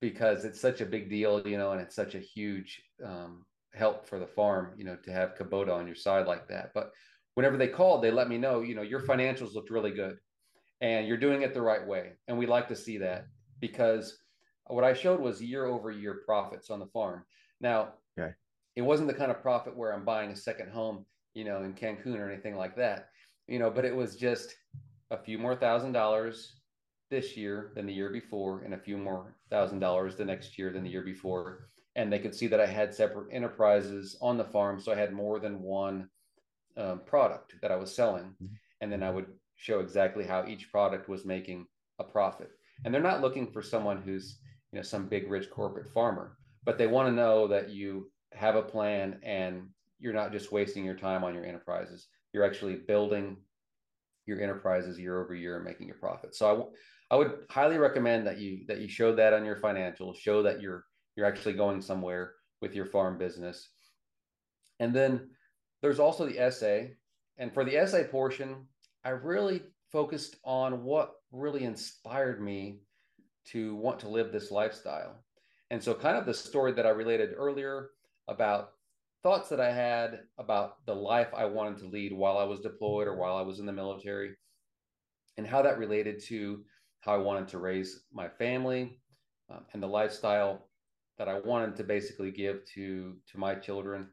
because 0.00 0.44
it's 0.44 0.60
such 0.60 0.80
a 0.80 0.86
big 0.86 1.10
deal, 1.10 1.46
you 1.46 1.58
know, 1.58 1.72
and 1.72 1.80
it's 1.80 1.96
such 1.96 2.14
a 2.14 2.20
huge 2.20 2.82
um, 3.04 3.44
help 3.74 4.06
for 4.06 4.18
the 4.18 4.26
farm, 4.26 4.72
you 4.76 4.84
know, 4.84 4.96
to 5.04 5.12
have 5.12 5.34
Kubota 5.34 5.74
on 5.74 5.86
your 5.86 5.96
side 5.96 6.26
like 6.26 6.48
that. 6.48 6.72
But 6.74 6.92
whenever 7.34 7.56
they 7.56 7.68
called, 7.68 8.02
they 8.02 8.10
let 8.10 8.28
me 8.28 8.38
know, 8.38 8.60
you 8.60 8.74
know, 8.74 8.82
your 8.82 9.00
financials 9.00 9.54
looked 9.54 9.70
really 9.70 9.92
good 9.92 10.16
and 10.80 11.06
you're 11.06 11.16
doing 11.16 11.42
it 11.42 11.54
the 11.54 11.62
right 11.62 11.86
way. 11.86 12.12
And 12.28 12.36
we 12.36 12.46
like 12.46 12.68
to 12.68 12.76
see 12.76 12.98
that 12.98 13.26
because 13.60 14.18
what 14.66 14.84
I 14.84 14.92
showed 14.92 15.20
was 15.20 15.40
year 15.42 15.66
over 15.66 15.90
year 15.90 16.22
profits 16.26 16.70
on 16.70 16.80
the 16.80 16.86
farm. 16.86 17.24
Now, 17.60 17.94
okay. 18.18 18.32
it 18.76 18.82
wasn't 18.82 19.08
the 19.08 19.14
kind 19.14 19.30
of 19.30 19.42
profit 19.42 19.76
where 19.76 19.92
I'm 19.92 20.04
buying 20.04 20.30
a 20.30 20.36
second 20.36 20.70
home, 20.70 21.06
you 21.34 21.44
know, 21.44 21.62
in 21.62 21.74
Cancun 21.74 22.18
or 22.18 22.30
anything 22.30 22.56
like 22.56 22.76
that, 22.76 23.08
you 23.46 23.58
know, 23.58 23.70
but 23.70 23.84
it 23.84 23.94
was 23.94 24.16
just 24.16 24.54
a 25.10 25.16
few 25.16 25.38
more 25.38 25.54
thousand 25.54 25.92
dollars 25.92 26.54
this 27.10 27.36
year 27.36 27.72
than 27.74 27.86
the 27.86 27.92
year 27.92 28.10
before 28.10 28.62
and 28.62 28.74
a 28.74 28.78
few 28.78 28.96
more 28.96 29.34
thousand 29.50 29.78
dollars 29.78 30.16
the 30.16 30.24
next 30.24 30.58
year 30.58 30.72
than 30.72 30.82
the 30.82 30.90
year 30.90 31.02
before 31.02 31.68
and 31.96 32.12
they 32.12 32.18
could 32.18 32.34
see 32.34 32.46
that 32.46 32.60
i 32.60 32.66
had 32.66 32.94
separate 32.94 33.32
enterprises 33.32 34.16
on 34.20 34.36
the 34.36 34.44
farm 34.44 34.80
so 34.80 34.92
i 34.92 34.96
had 34.96 35.12
more 35.12 35.38
than 35.38 35.62
one 35.62 36.08
um, 36.76 37.00
product 37.06 37.54
that 37.62 37.70
i 37.70 37.76
was 37.76 37.94
selling 37.94 38.34
mm-hmm. 38.42 38.54
and 38.80 38.90
then 38.90 39.02
i 39.02 39.10
would 39.10 39.26
show 39.56 39.80
exactly 39.80 40.24
how 40.24 40.44
each 40.46 40.70
product 40.70 41.08
was 41.08 41.24
making 41.24 41.66
a 41.98 42.04
profit 42.04 42.50
and 42.84 42.92
they're 42.92 43.00
not 43.00 43.20
looking 43.20 43.46
for 43.46 43.62
someone 43.62 44.00
who's 44.02 44.38
you 44.72 44.76
know 44.78 44.82
some 44.82 45.06
big 45.06 45.30
rich 45.30 45.50
corporate 45.50 45.88
farmer 45.92 46.36
but 46.64 46.78
they 46.78 46.86
want 46.86 47.08
to 47.08 47.14
know 47.14 47.46
that 47.46 47.70
you 47.70 48.10
have 48.32 48.56
a 48.56 48.62
plan 48.62 49.18
and 49.22 49.68
you're 49.98 50.14
not 50.14 50.32
just 50.32 50.52
wasting 50.52 50.84
your 50.84 50.96
time 50.96 51.22
on 51.22 51.34
your 51.34 51.44
enterprises 51.44 52.08
you're 52.32 52.44
actually 52.44 52.76
building 52.76 53.36
your 54.26 54.40
enterprises 54.40 54.98
year 54.98 55.22
over 55.22 55.34
year 55.34 55.56
and 55.56 55.64
making 55.64 55.90
a 55.90 55.94
profit. 55.94 56.34
So 56.34 56.70
I, 57.10 57.14
I 57.14 57.18
would 57.18 57.32
highly 57.50 57.78
recommend 57.78 58.26
that 58.26 58.38
you 58.38 58.64
that 58.68 58.78
you 58.78 58.88
show 58.88 59.14
that 59.16 59.32
on 59.32 59.44
your 59.44 59.56
financials, 59.56 60.16
show 60.16 60.42
that 60.42 60.60
you're 60.60 60.84
you're 61.16 61.26
actually 61.26 61.54
going 61.54 61.80
somewhere 61.80 62.32
with 62.60 62.74
your 62.74 62.86
farm 62.86 63.18
business. 63.18 63.68
And 64.80 64.94
then 64.94 65.30
there's 65.80 66.00
also 66.00 66.26
the 66.26 66.38
essay. 66.38 66.94
And 67.38 67.52
for 67.52 67.64
the 67.64 67.76
essay 67.76 68.04
portion, 68.04 68.66
I 69.04 69.10
really 69.10 69.62
focused 69.90 70.36
on 70.44 70.84
what 70.84 71.12
really 71.32 71.64
inspired 71.64 72.40
me 72.40 72.80
to 73.44 73.74
want 73.76 73.98
to 74.00 74.08
live 74.08 74.32
this 74.32 74.50
lifestyle. 74.50 75.16
And 75.70 75.82
so 75.82 75.94
kind 75.94 76.16
of 76.16 76.26
the 76.26 76.34
story 76.34 76.72
that 76.72 76.86
I 76.86 76.90
related 76.90 77.30
earlier 77.36 77.90
about 78.28 78.70
thoughts 79.22 79.48
that 79.48 79.60
I 79.60 79.72
had 79.72 80.20
about 80.38 80.84
the 80.86 80.94
life 80.94 81.28
I 81.34 81.44
wanted 81.44 81.78
to 81.78 81.86
lead 81.86 82.12
while 82.12 82.38
I 82.38 82.44
was 82.44 82.60
deployed 82.60 83.06
or 83.06 83.16
while 83.16 83.36
I 83.36 83.42
was 83.42 83.58
in 83.58 83.66
the 83.66 83.72
military, 83.72 84.32
and 85.36 85.46
how 85.46 85.62
that 85.62 85.78
related 85.78 86.22
to 86.24 86.64
how 87.00 87.14
I 87.14 87.18
wanted 87.18 87.48
to 87.48 87.58
raise 87.58 88.04
my 88.12 88.28
family 88.28 88.98
um, 89.50 89.64
and 89.72 89.82
the 89.82 89.88
lifestyle 89.88 90.68
that 91.18 91.28
I 91.28 91.40
wanted 91.40 91.76
to 91.76 91.84
basically 91.84 92.30
give 92.30 92.64
to 92.74 93.16
to 93.30 93.38
my 93.38 93.54
children. 93.54 94.08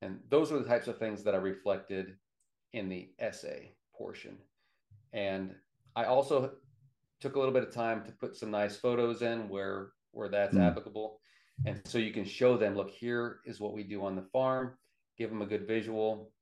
And 0.00 0.20
those 0.28 0.50
were 0.50 0.58
the 0.58 0.68
types 0.68 0.88
of 0.88 0.98
things 0.98 1.22
that 1.22 1.34
I 1.34 1.38
reflected 1.38 2.16
in 2.72 2.88
the 2.88 3.10
essay 3.18 3.74
portion. 3.96 4.36
And 5.12 5.54
I 5.94 6.04
also 6.04 6.52
took 7.20 7.36
a 7.36 7.38
little 7.38 7.54
bit 7.54 7.62
of 7.62 7.72
time 7.72 8.04
to 8.04 8.12
put 8.12 8.36
some 8.36 8.50
nice 8.50 8.76
photos 8.76 9.22
in 9.22 9.48
where 9.48 9.92
where 10.12 10.28
that's 10.28 10.56
mm. 10.56 10.66
applicable 10.66 11.20
and 11.64 11.80
so 11.84 11.98
you 11.98 12.12
can 12.12 12.24
show 12.24 12.56
them, 12.56 12.74
look, 12.74 12.90
here 12.90 13.40
is 13.44 13.60
what 13.60 13.72
we 13.72 13.84
do 13.84 14.04
on 14.04 14.16
the 14.16 14.26
farm, 14.32 14.72
give 15.16 15.30
them 15.30 15.42
a 15.42 15.46
good 15.46 15.66
visual. 15.66 16.32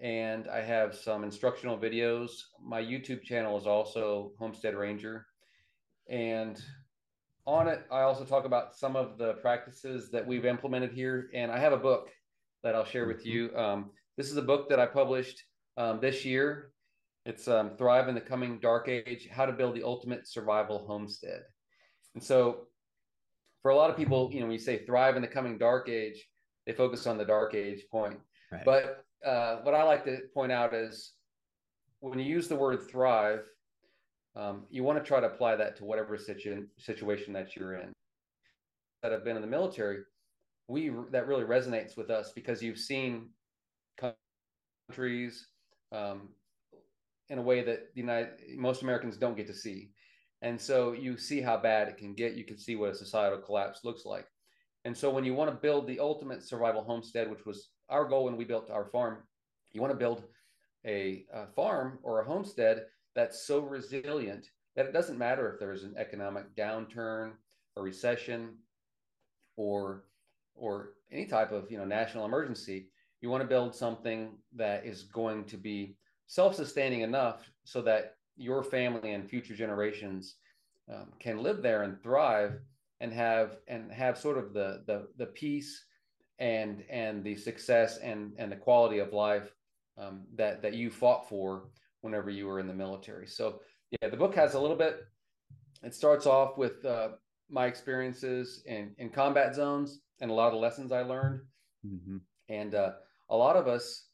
and 0.00 0.48
I 0.48 0.60
have 0.60 0.94
some 0.94 1.24
instructional 1.24 1.76
videos. 1.76 2.30
My 2.62 2.80
YouTube 2.80 3.22
channel 3.22 3.58
is 3.58 3.66
also 3.66 4.32
Homestead 4.38 4.74
Ranger. 4.74 5.26
And 6.08 6.62
on 7.46 7.66
it, 7.68 7.84
I 7.90 8.02
also 8.02 8.24
talk 8.24 8.44
about 8.44 8.76
some 8.76 8.94
of 8.94 9.18
the 9.18 9.34
practices 9.34 10.10
that 10.10 10.26
we've 10.26 10.44
implemented 10.44 10.92
here. 10.92 11.30
And 11.34 11.50
I 11.50 11.58
have 11.58 11.72
a 11.72 11.78
book 11.78 12.10
that 12.62 12.74
I'll 12.74 12.84
share 12.84 13.06
with 13.06 13.20
mm-hmm. 13.20 13.28
you. 13.28 13.56
Um, 13.56 13.90
this 14.16 14.30
is 14.30 14.36
a 14.36 14.42
book 14.42 14.68
that 14.68 14.78
I 14.78 14.86
published 14.86 15.42
um, 15.76 16.00
this 16.00 16.24
year. 16.24 16.70
It's 17.24 17.48
um, 17.48 17.76
Thrive 17.76 18.08
in 18.08 18.14
the 18.14 18.20
Coming 18.20 18.58
Dark 18.60 18.88
Age 18.88 19.28
How 19.30 19.46
to 19.46 19.52
Build 19.52 19.74
the 19.74 19.82
Ultimate 19.82 20.28
Survival 20.28 20.86
Homestead. 20.86 21.42
And 22.14 22.22
so, 22.22 22.68
for 23.62 23.70
a 23.70 23.76
lot 23.76 23.90
of 23.90 23.96
people, 23.96 24.30
you 24.32 24.40
know, 24.40 24.46
when 24.46 24.52
you 24.52 24.58
say 24.58 24.84
thrive 24.86 25.16
in 25.16 25.22
the 25.22 25.28
coming 25.28 25.58
dark 25.58 25.88
age, 25.88 26.24
they 26.66 26.72
focus 26.72 27.06
on 27.06 27.18
the 27.18 27.24
dark 27.24 27.54
age 27.54 27.82
point. 27.90 28.18
Right. 28.50 28.64
But 28.64 29.04
uh, 29.24 29.56
what 29.62 29.74
I 29.74 29.82
like 29.82 30.04
to 30.04 30.18
point 30.34 30.52
out 30.52 30.74
is 30.74 31.12
when 32.00 32.18
you 32.18 32.24
use 32.24 32.48
the 32.48 32.56
word 32.56 32.88
thrive, 32.88 33.44
um, 34.36 34.64
you 34.70 34.84
want 34.84 34.98
to 34.98 35.04
try 35.04 35.20
to 35.20 35.26
apply 35.26 35.56
that 35.56 35.76
to 35.76 35.84
whatever 35.84 36.16
situ- 36.16 36.66
situation 36.78 37.32
that 37.32 37.56
you're 37.56 37.74
in. 37.74 37.92
That 39.02 39.12
have 39.12 39.24
been 39.24 39.36
in 39.36 39.42
the 39.42 39.48
military, 39.48 39.98
we 40.66 40.90
that 41.12 41.26
really 41.26 41.44
resonates 41.44 41.96
with 41.96 42.10
us 42.10 42.32
because 42.34 42.62
you've 42.62 42.78
seen 42.78 43.30
countries, 44.90 45.46
um, 45.92 46.28
in 47.30 47.38
a 47.38 47.42
way 47.42 47.62
that 47.62 47.94
the 47.94 48.00
United 48.00 48.30
most 48.56 48.82
Americans 48.82 49.16
don't 49.16 49.36
get 49.36 49.46
to 49.46 49.54
see. 49.54 49.90
And 50.42 50.60
so 50.60 50.92
you 50.92 51.16
see 51.16 51.40
how 51.40 51.56
bad 51.56 51.88
it 51.88 51.96
can 51.96 52.14
get. 52.14 52.34
You 52.34 52.44
can 52.44 52.58
see 52.58 52.76
what 52.76 52.90
a 52.90 52.94
societal 52.94 53.38
collapse 53.38 53.80
looks 53.84 54.04
like. 54.04 54.26
And 54.84 54.96
so 54.96 55.10
when 55.10 55.24
you 55.24 55.34
want 55.34 55.50
to 55.50 55.56
build 55.56 55.86
the 55.86 56.00
ultimate 56.00 56.42
survival 56.42 56.84
homestead, 56.84 57.30
which 57.30 57.44
was 57.44 57.70
our 57.88 58.04
goal 58.04 58.24
when 58.24 58.36
we 58.36 58.44
built 58.44 58.70
our 58.70 58.84
farm, 58.84 59.18
you 59.72 59.80
want 59.80 59.92
to 59.92 59.98
build 59.98 60.24
a, 60.86 61.24
a 61.32 61.46
farm 61.46 61.98
or 62.02 62.20
a 62.20 62.24
homestead 62.24 62.86
that's 63.14 63.46
so 63.46 63.60
resilient 63.60 64.50
that 64.76 64.86
it 64.86 64.92
doesn't 64.92 65.18
matter 65.18 65.52
if 65.52 65.58
there's 65.58 65.82
an 65.82 65.94
economic 65.96 66.54
downturn, 66.54 67.32
a 67.76 67.82
recession, 67.82 68.54
or 69.56 70.04
or 70.54 70.90
any 71.10 71.26
type 71.26 71.52
of 71.52 71.70
you 71.70 71.78
know 71.78 71.84
national 71.84 72.24
emergency. 72.24 72.88
You 73.20 73.30
want 73.30 73.42
to 73.42 73.48
build 73.48 73.74
something 73.74 74.38
that 74.54 74.86
is 74.86 75.02
going 75.02 75.44
to 75.46 75.56
be 75.56 75.96
self-sustaining 76.28 77.00
enough 77.00 77.50
so 77.64 77.82
that 77.82 78.14
your 78.36 78.62
family 78.62 79.12
and 79.12 79.28
future 79.28 79.56
generations 79.56 80.36
um, 80.92 81.08
can 81.18 81.42
live 81.42 81.60
there 81.60 81.82
and 81.82 82.00
thrive 82.00 82.60
and 83.00 83.12
have 83.12 83.56
and 83.66 83.90
have 83.90 84.16
sort 84.16 84.38
of 84.38 84.52
the 84.52 84.84
the, 84.86 85.08
the 85.16 85.26
peace 85.26 85.84
and 86.38 86.84
and 86.90 87.24
the 87.24 87.36
success 87.36 87.98
and 87.98 88.32
and 88.38 88.50
the 88.50 88.56
quality 88.56 88.98
of 88.98 89.12
life 89.12 89.50
um, 89.96 90.22
that 90.34 90.62
that 90.62 90.74
you 90.74 90.90
fought 90.90 91.28
for 91.28 91.68
whenever 92.00 92.30
you 92.30 92.46
were 92.46 92.60
in 92.60 92.66
the 92.66 92.74
military. 92.74 93.26
So 93.26 93.60
yeah 93.90 94.08
the 94.08 94.16
book 94.16 94.34
has 94.34 94.54
a 94.54 94.60
little 94.60 94.76
bit 94.76 95.06
it 95.82 95.94
starts 95.94 96.26
off 96.26 96.58
with 96.58 96.84
uh, 96.84 97.10
my 97.50 97.66
experiences 97.66 98.62
in 98.66 98.94
in 98.98 99.08
combat 99.10 99.54
zones 99.54 100.00
and 100.20 100.30
a 100.30 100.34
lot 100.34 100.52
of 100.52 100.60
lessons 100.60 100.92
i 100.92 101.02
learned. 101.02 101.40
Mm-hmm. 101.86 102.16
and 102.48 102.74
uh, 102.74 102.92
a 103.30 103.36
lot 103.36 103.54
of 103.54 103.68
us 103.68 104.08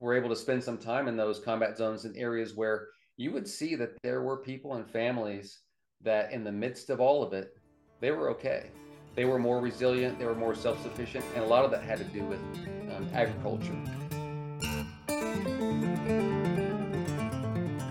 were 0.00 0.16
able 0.16 0.30
to 0.30 0.36
spend 0.36 0.64
some 0.64 0.78
time 0.78 1.08
in 1.08 1.16
those 1.16 1.38
combat 1.38 1.76
zones 1.76 2.06
in 2.06 2.16
areas 2.16 2.56
where 2.56 2.88
you 3.18 3.32
would 3.32 3.46
see 3.46 3.74
that 3.74 4.00
there 4.02 4.22
were 4.22 4.38
people 4.38 4.74
and 4.74 4.88
families 4.88 5.60
that 6.00 6.32
in 6.32 6.42
the 6.42 6.50
midst 6.50 6.88
of 6.88 6.98
all 6.98 7.22
of 7.22 7.34
it 7.34 7.50
they 8.00 8.10
were 8.10 8.30
okay 8.30 8.70
they 9.14 9.24
were 9.24 9.38
more 9.38 9.60
resilient 9.60 10.18
they 10.18 10.24
were 10.24 10.34
more 10.34 10.54
self-sufficient 10.54 11.24
and 11.34 11.44
a 11.44 11.46
lot 11.46 11.64
of 11.64 11.70
that 11.70 11.82
had 11.82 11.98
to 11.98 12.04
do 12.04 12.22
with 12.24 12.40
um, 12.94 13.08
agriculture 13.12 13.74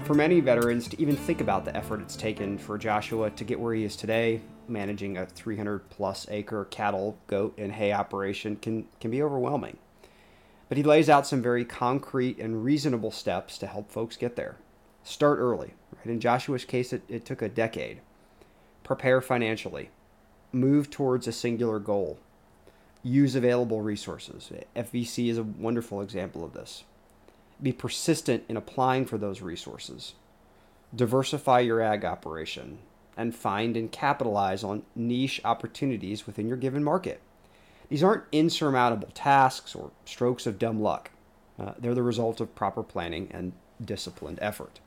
for 0.06 0.14
many 0.16 0.40
veterans 0.40 0.88
to 0.88 1.00
even 1.02 1.16
think 1.16 1.42
about 1.42 1.66
the 1.66 1.76
effort 1.76 2.02
it's 2.02 2.16
taken 2.16 2.58
for 2.58 2.78
joshua 2.78 3.30
to 3.32 3.44
get 3.44 3.60
where 3.60 3.74
he 3.74 3.84
is 3.84 3.96
today 3.96 4.42
managing 4.70 5.18
a 5.18 5.26
300 5.26 5.90
plus 5.90 6.28
acre 6.30 6.66
cattle, 6.66 7.18
goat, 7.28 7.56
and 7.58 7.74
hay 7.74 7.92
operation 7.92 8.56
can, 8.56 8.88
can 9.00 9.12
be 9.12 9.22
overwhelming. 9.22 9.78
But 10.68 10.78
he 10.78 10.84
lays 10.84 11.10
out 11.10 11.28
some 11.28 11.42
very 11.42 11.66
concrete 11.66 12.38
and 12.38 12.64
reasonable 12.64 13.12
steps 13.12 13.58
to 13.58 13.68
help 13.68 13.92
folks 13.92 14.16
get 14.16 14.36
there. 14.36 14.58
Start 15.04 15.40
early. 15.40 15.74
Right? 15.96 16.06
In 16.06 16.20
Joshua's 16.20 16.66
case, 16.66 16.94
it, 16.94 17.02
it 17.10 17.26
took 17.26 17.42
a 17.42 17.50
decade. 17.50 18.02
Prepare 18.84 19.22
financially. 19.22 19.90
Move 20.52 20.90
towards 20.90 21.28
a 21.28 21.32
singular 21.32 21.80
goal. 21.80 22.18
Use 23.04 23.36
available 23.36 23.82
resources. 23.82 24.52
FVC 24.76 25.30
is 25.30 25.38
a 25.38 25.44
wonderful 25.44 26.02
example 26.02 26.44
of 26.44 26.54
this. 26.54 26.84
Be 27.62 27.72
persistent 27.72 28.44
in 28.50 28.58
applying 28.58 29.06
for 29.06 29.18
those 29.18 29.42
resources. 29.42 30.16
Diversify 30.96 31.60
your 31.60 31.82
ag 31.82 32.04
operation 32.04 32.80
and 33.16 33.36
find 33.36 33.78
and 33.78 33.92
capitalize 33.92 34.64
on 34.64 34.84
niche 34.96 35.40
opportunities 35.46 36.26
within 36.26 36.48
your 36.48 36.58
given 36.58 36.84
market. 36.84 37.22
These 37.90 38.04
aren't 38.04 38.24
insurmountable 38.32 39.10
tasks 39.14 39.76
or 39.76 39.92
strokes 40.06 40.48
of 40.48 40.58
dumb 40.58 40.82
luck. 40.82 41.12
Uh, 41.60 41.74
they're 41.78 41.94
the 41.94 42.02
result 42.02 42.40
of 42.40 42.56
proper 42.56 42.82
planning 42.82 43.28
and 43.32 43.52
disciplined 43.84 44.40
effort. 44.42 44.80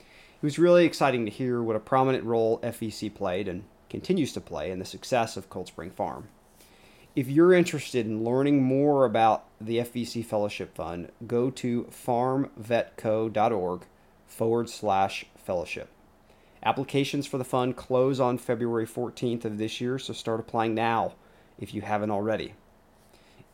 It 0.00 0.42
was 0.42 0.58
really 0.58 0.84
exciting 0.84 1.24
to 1.26 1.30
hear 1.30 1.62
what 1.62 1.76
a 1.76 1.80
prominent 1.80 2.24
role 2.24 2.58
FVC 2.60 3.14
played 3.14 3.46
and 3.46 3.64
continues 3.88 4.32
to 4.32 4.40
play 4.40 4.70
in 4.70 4.78
the 4.78 4.84
success 4.84 5.36
of 5.36 5.50
Cold 5.50 5.68
Spring 5.68 5.90
Farm. 5.90 6.28
If 7.16 7.28
you're 7.28 7.54
interested 7.54 8.04
in 8.04 8.24
learning 8.24 8.62
more 8.62 9.06
about 9.06 9.46
the 9.58 9.78
FVC 9.78 10.24
Fellowship 10.24 10.74
Fund, 10.74 11.10
go 11.26 11.50
to 11.50 11.84
farmvetco.org 11.84 13.86
forward 14.26 14.68
slash 14.68 15.24
fellowship. 15.34 15.88
Applications 16.62 17.26
for 17.26 17.38
the 17.38 17.44
fund 17.44 17.74
close 17.74 18.20
on 18.20 18.36
February 18.36 18.86
14th 18.86 19.46
of 19.46 19.56
this 19.56 19.80
year, 19.80 19.98
so 19.98 20.12
start 20.12 20.40
applying 20.40 20.74
now 20.74 21.14
if 21.58 21.72
you 21.72 21.80
haven't 21.80 22.10
already. 22.10 22.52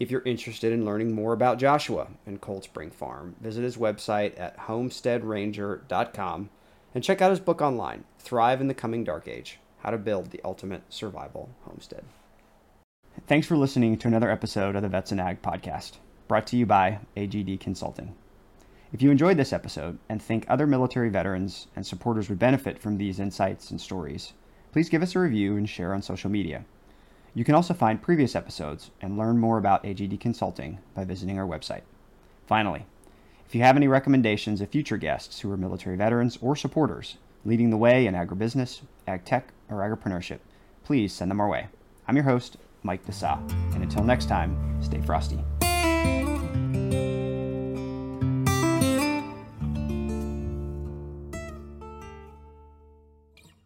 If 0.00 0.10
you're 0.10 0.22
interested 0.22 0.72
in 0.72 0.84
learning 0.84 1.14
more 1.14 1.32
about 1.32 1.60
Joshua 1.60 2.08
and 2.26 2.40
Cold 2.40 2.64
Spring 2.64 2.90
Farm, 2.90 3.36
visit 3.40 3.62
his 3.62 3.76
website 3.76 4.40
at 4.40 4.58
homesteadranger.com 4.58 6.50
and 6.94 7.04
check 7.04 7.22
out 7.22 7.30
his 7.30 7.38
book 7.38 7.62
online, 7.62 8.02
Thrive 8.18 8.60
in 8.60 8.66
the 8.66 8.74
Coming 8.74 9.04
Dark 9.04 9.28
Age 9.28 9.60
How 9.82 9.90
to 9.90 9.98
Build 9.98 10.30
the 10.30 10.40
Ultimate 10.44 10.82
Survival 10.90 11.50
Homestead. 11.62 12.04
Thanks 13.26 13.48
for 13.48 13.56
listening 13.56 13.98
to 13.98 14.06
another 14.06 14.30
episode 14.30 14.76
of 14.76 14.82
the 14.82 14.88
Vets 14.88 15.10
and 15.10 15.20
Ag 15.20 15.42
podcast, 15.42 15.94
brought 16.28 16.46
to 16.46 16.56
you 16.56 16.64
by 16.64 17.00
AGD 17.16 17.58
Consulting. 17.58 18.14
If 18.92 19.02
you 19.02 19.10
enjoyed 19.10 19.38
this 19.38 19.52
episode 19.52 19.98
and 20.08 20.22
think 20.22 20.46
other 20.46 20.68
military 20.68 21.08
veterans 21.08 21.66
and 21.74 21.84
supporters 21.84 22.28
would 22.28 22.38
benefit 22.38 22.78
from 22.78 22.96
these 22.96 23.18
insights 23.18 23.72
and 23.72 23.80
stories, 23.80 24.34
please 24.70 24.88
give 24.88 25.02
us 25.02 25.16
a 25.16 25.18
review 25.18 25.56
and 25.56 25.68
share 25.68 25.92
on 25.94 26.00
social 26.00 26.30
media. 26.30 26.64
You 27.34 27.42
can 27.42 27.56
also 27.56 27.74
find 27.74 28.00
previous 28.00 28.36
episodes 28.36 28.92
and 29.00 29.18
learn 29.18 29.38
more 29.38 29.58
about 29.58 29.82
AGD 29.82 30.20
Consulting 30.20 30.78
by 30.94 31.02
visiting 31.02 31.40
our 31.40 31.46
website. 31.46 31.82
Finally, 32.46 32.86
if 33.48 33.52
you 33.56 33.62
have 33.62 33.74
any 33.74 33.88
recommendations 33.88 34.60
of 34.60 34.68
future 34.68 34.96
guests 34.96 35.40
who 35.40 35.50
are 35.50 35.56
military 35.56 35.96
veterans 35.96 36.38
or 36.40 36.54
supporters 36.54 37.16
leading 37.44 37.70
the 37.70 37.76
way 37.76 38.06
in 38.06 38.14
agribusiness, 38.14 38.82
ag 39.06 39.24
tech, 39.24 39.52
or 39.70 39.78
agripreneurship, 39.78 40.38
please 40.84 41.12
send 41.12 41.30
them 41.30 41.40
our 41.40 41.48
way. 41.48 41.68
I'm 42.06 42.16
your 42.16 42.24
host, 42.24 42.56
Mike 42.82 43.06
Desa, 43.06 43.38
and 43.74 43.82
until 43.82 44.04
next 44.04 44.26
time, 44.28 44.82
stay 44.82 45.00
frosty. 45.00 45.44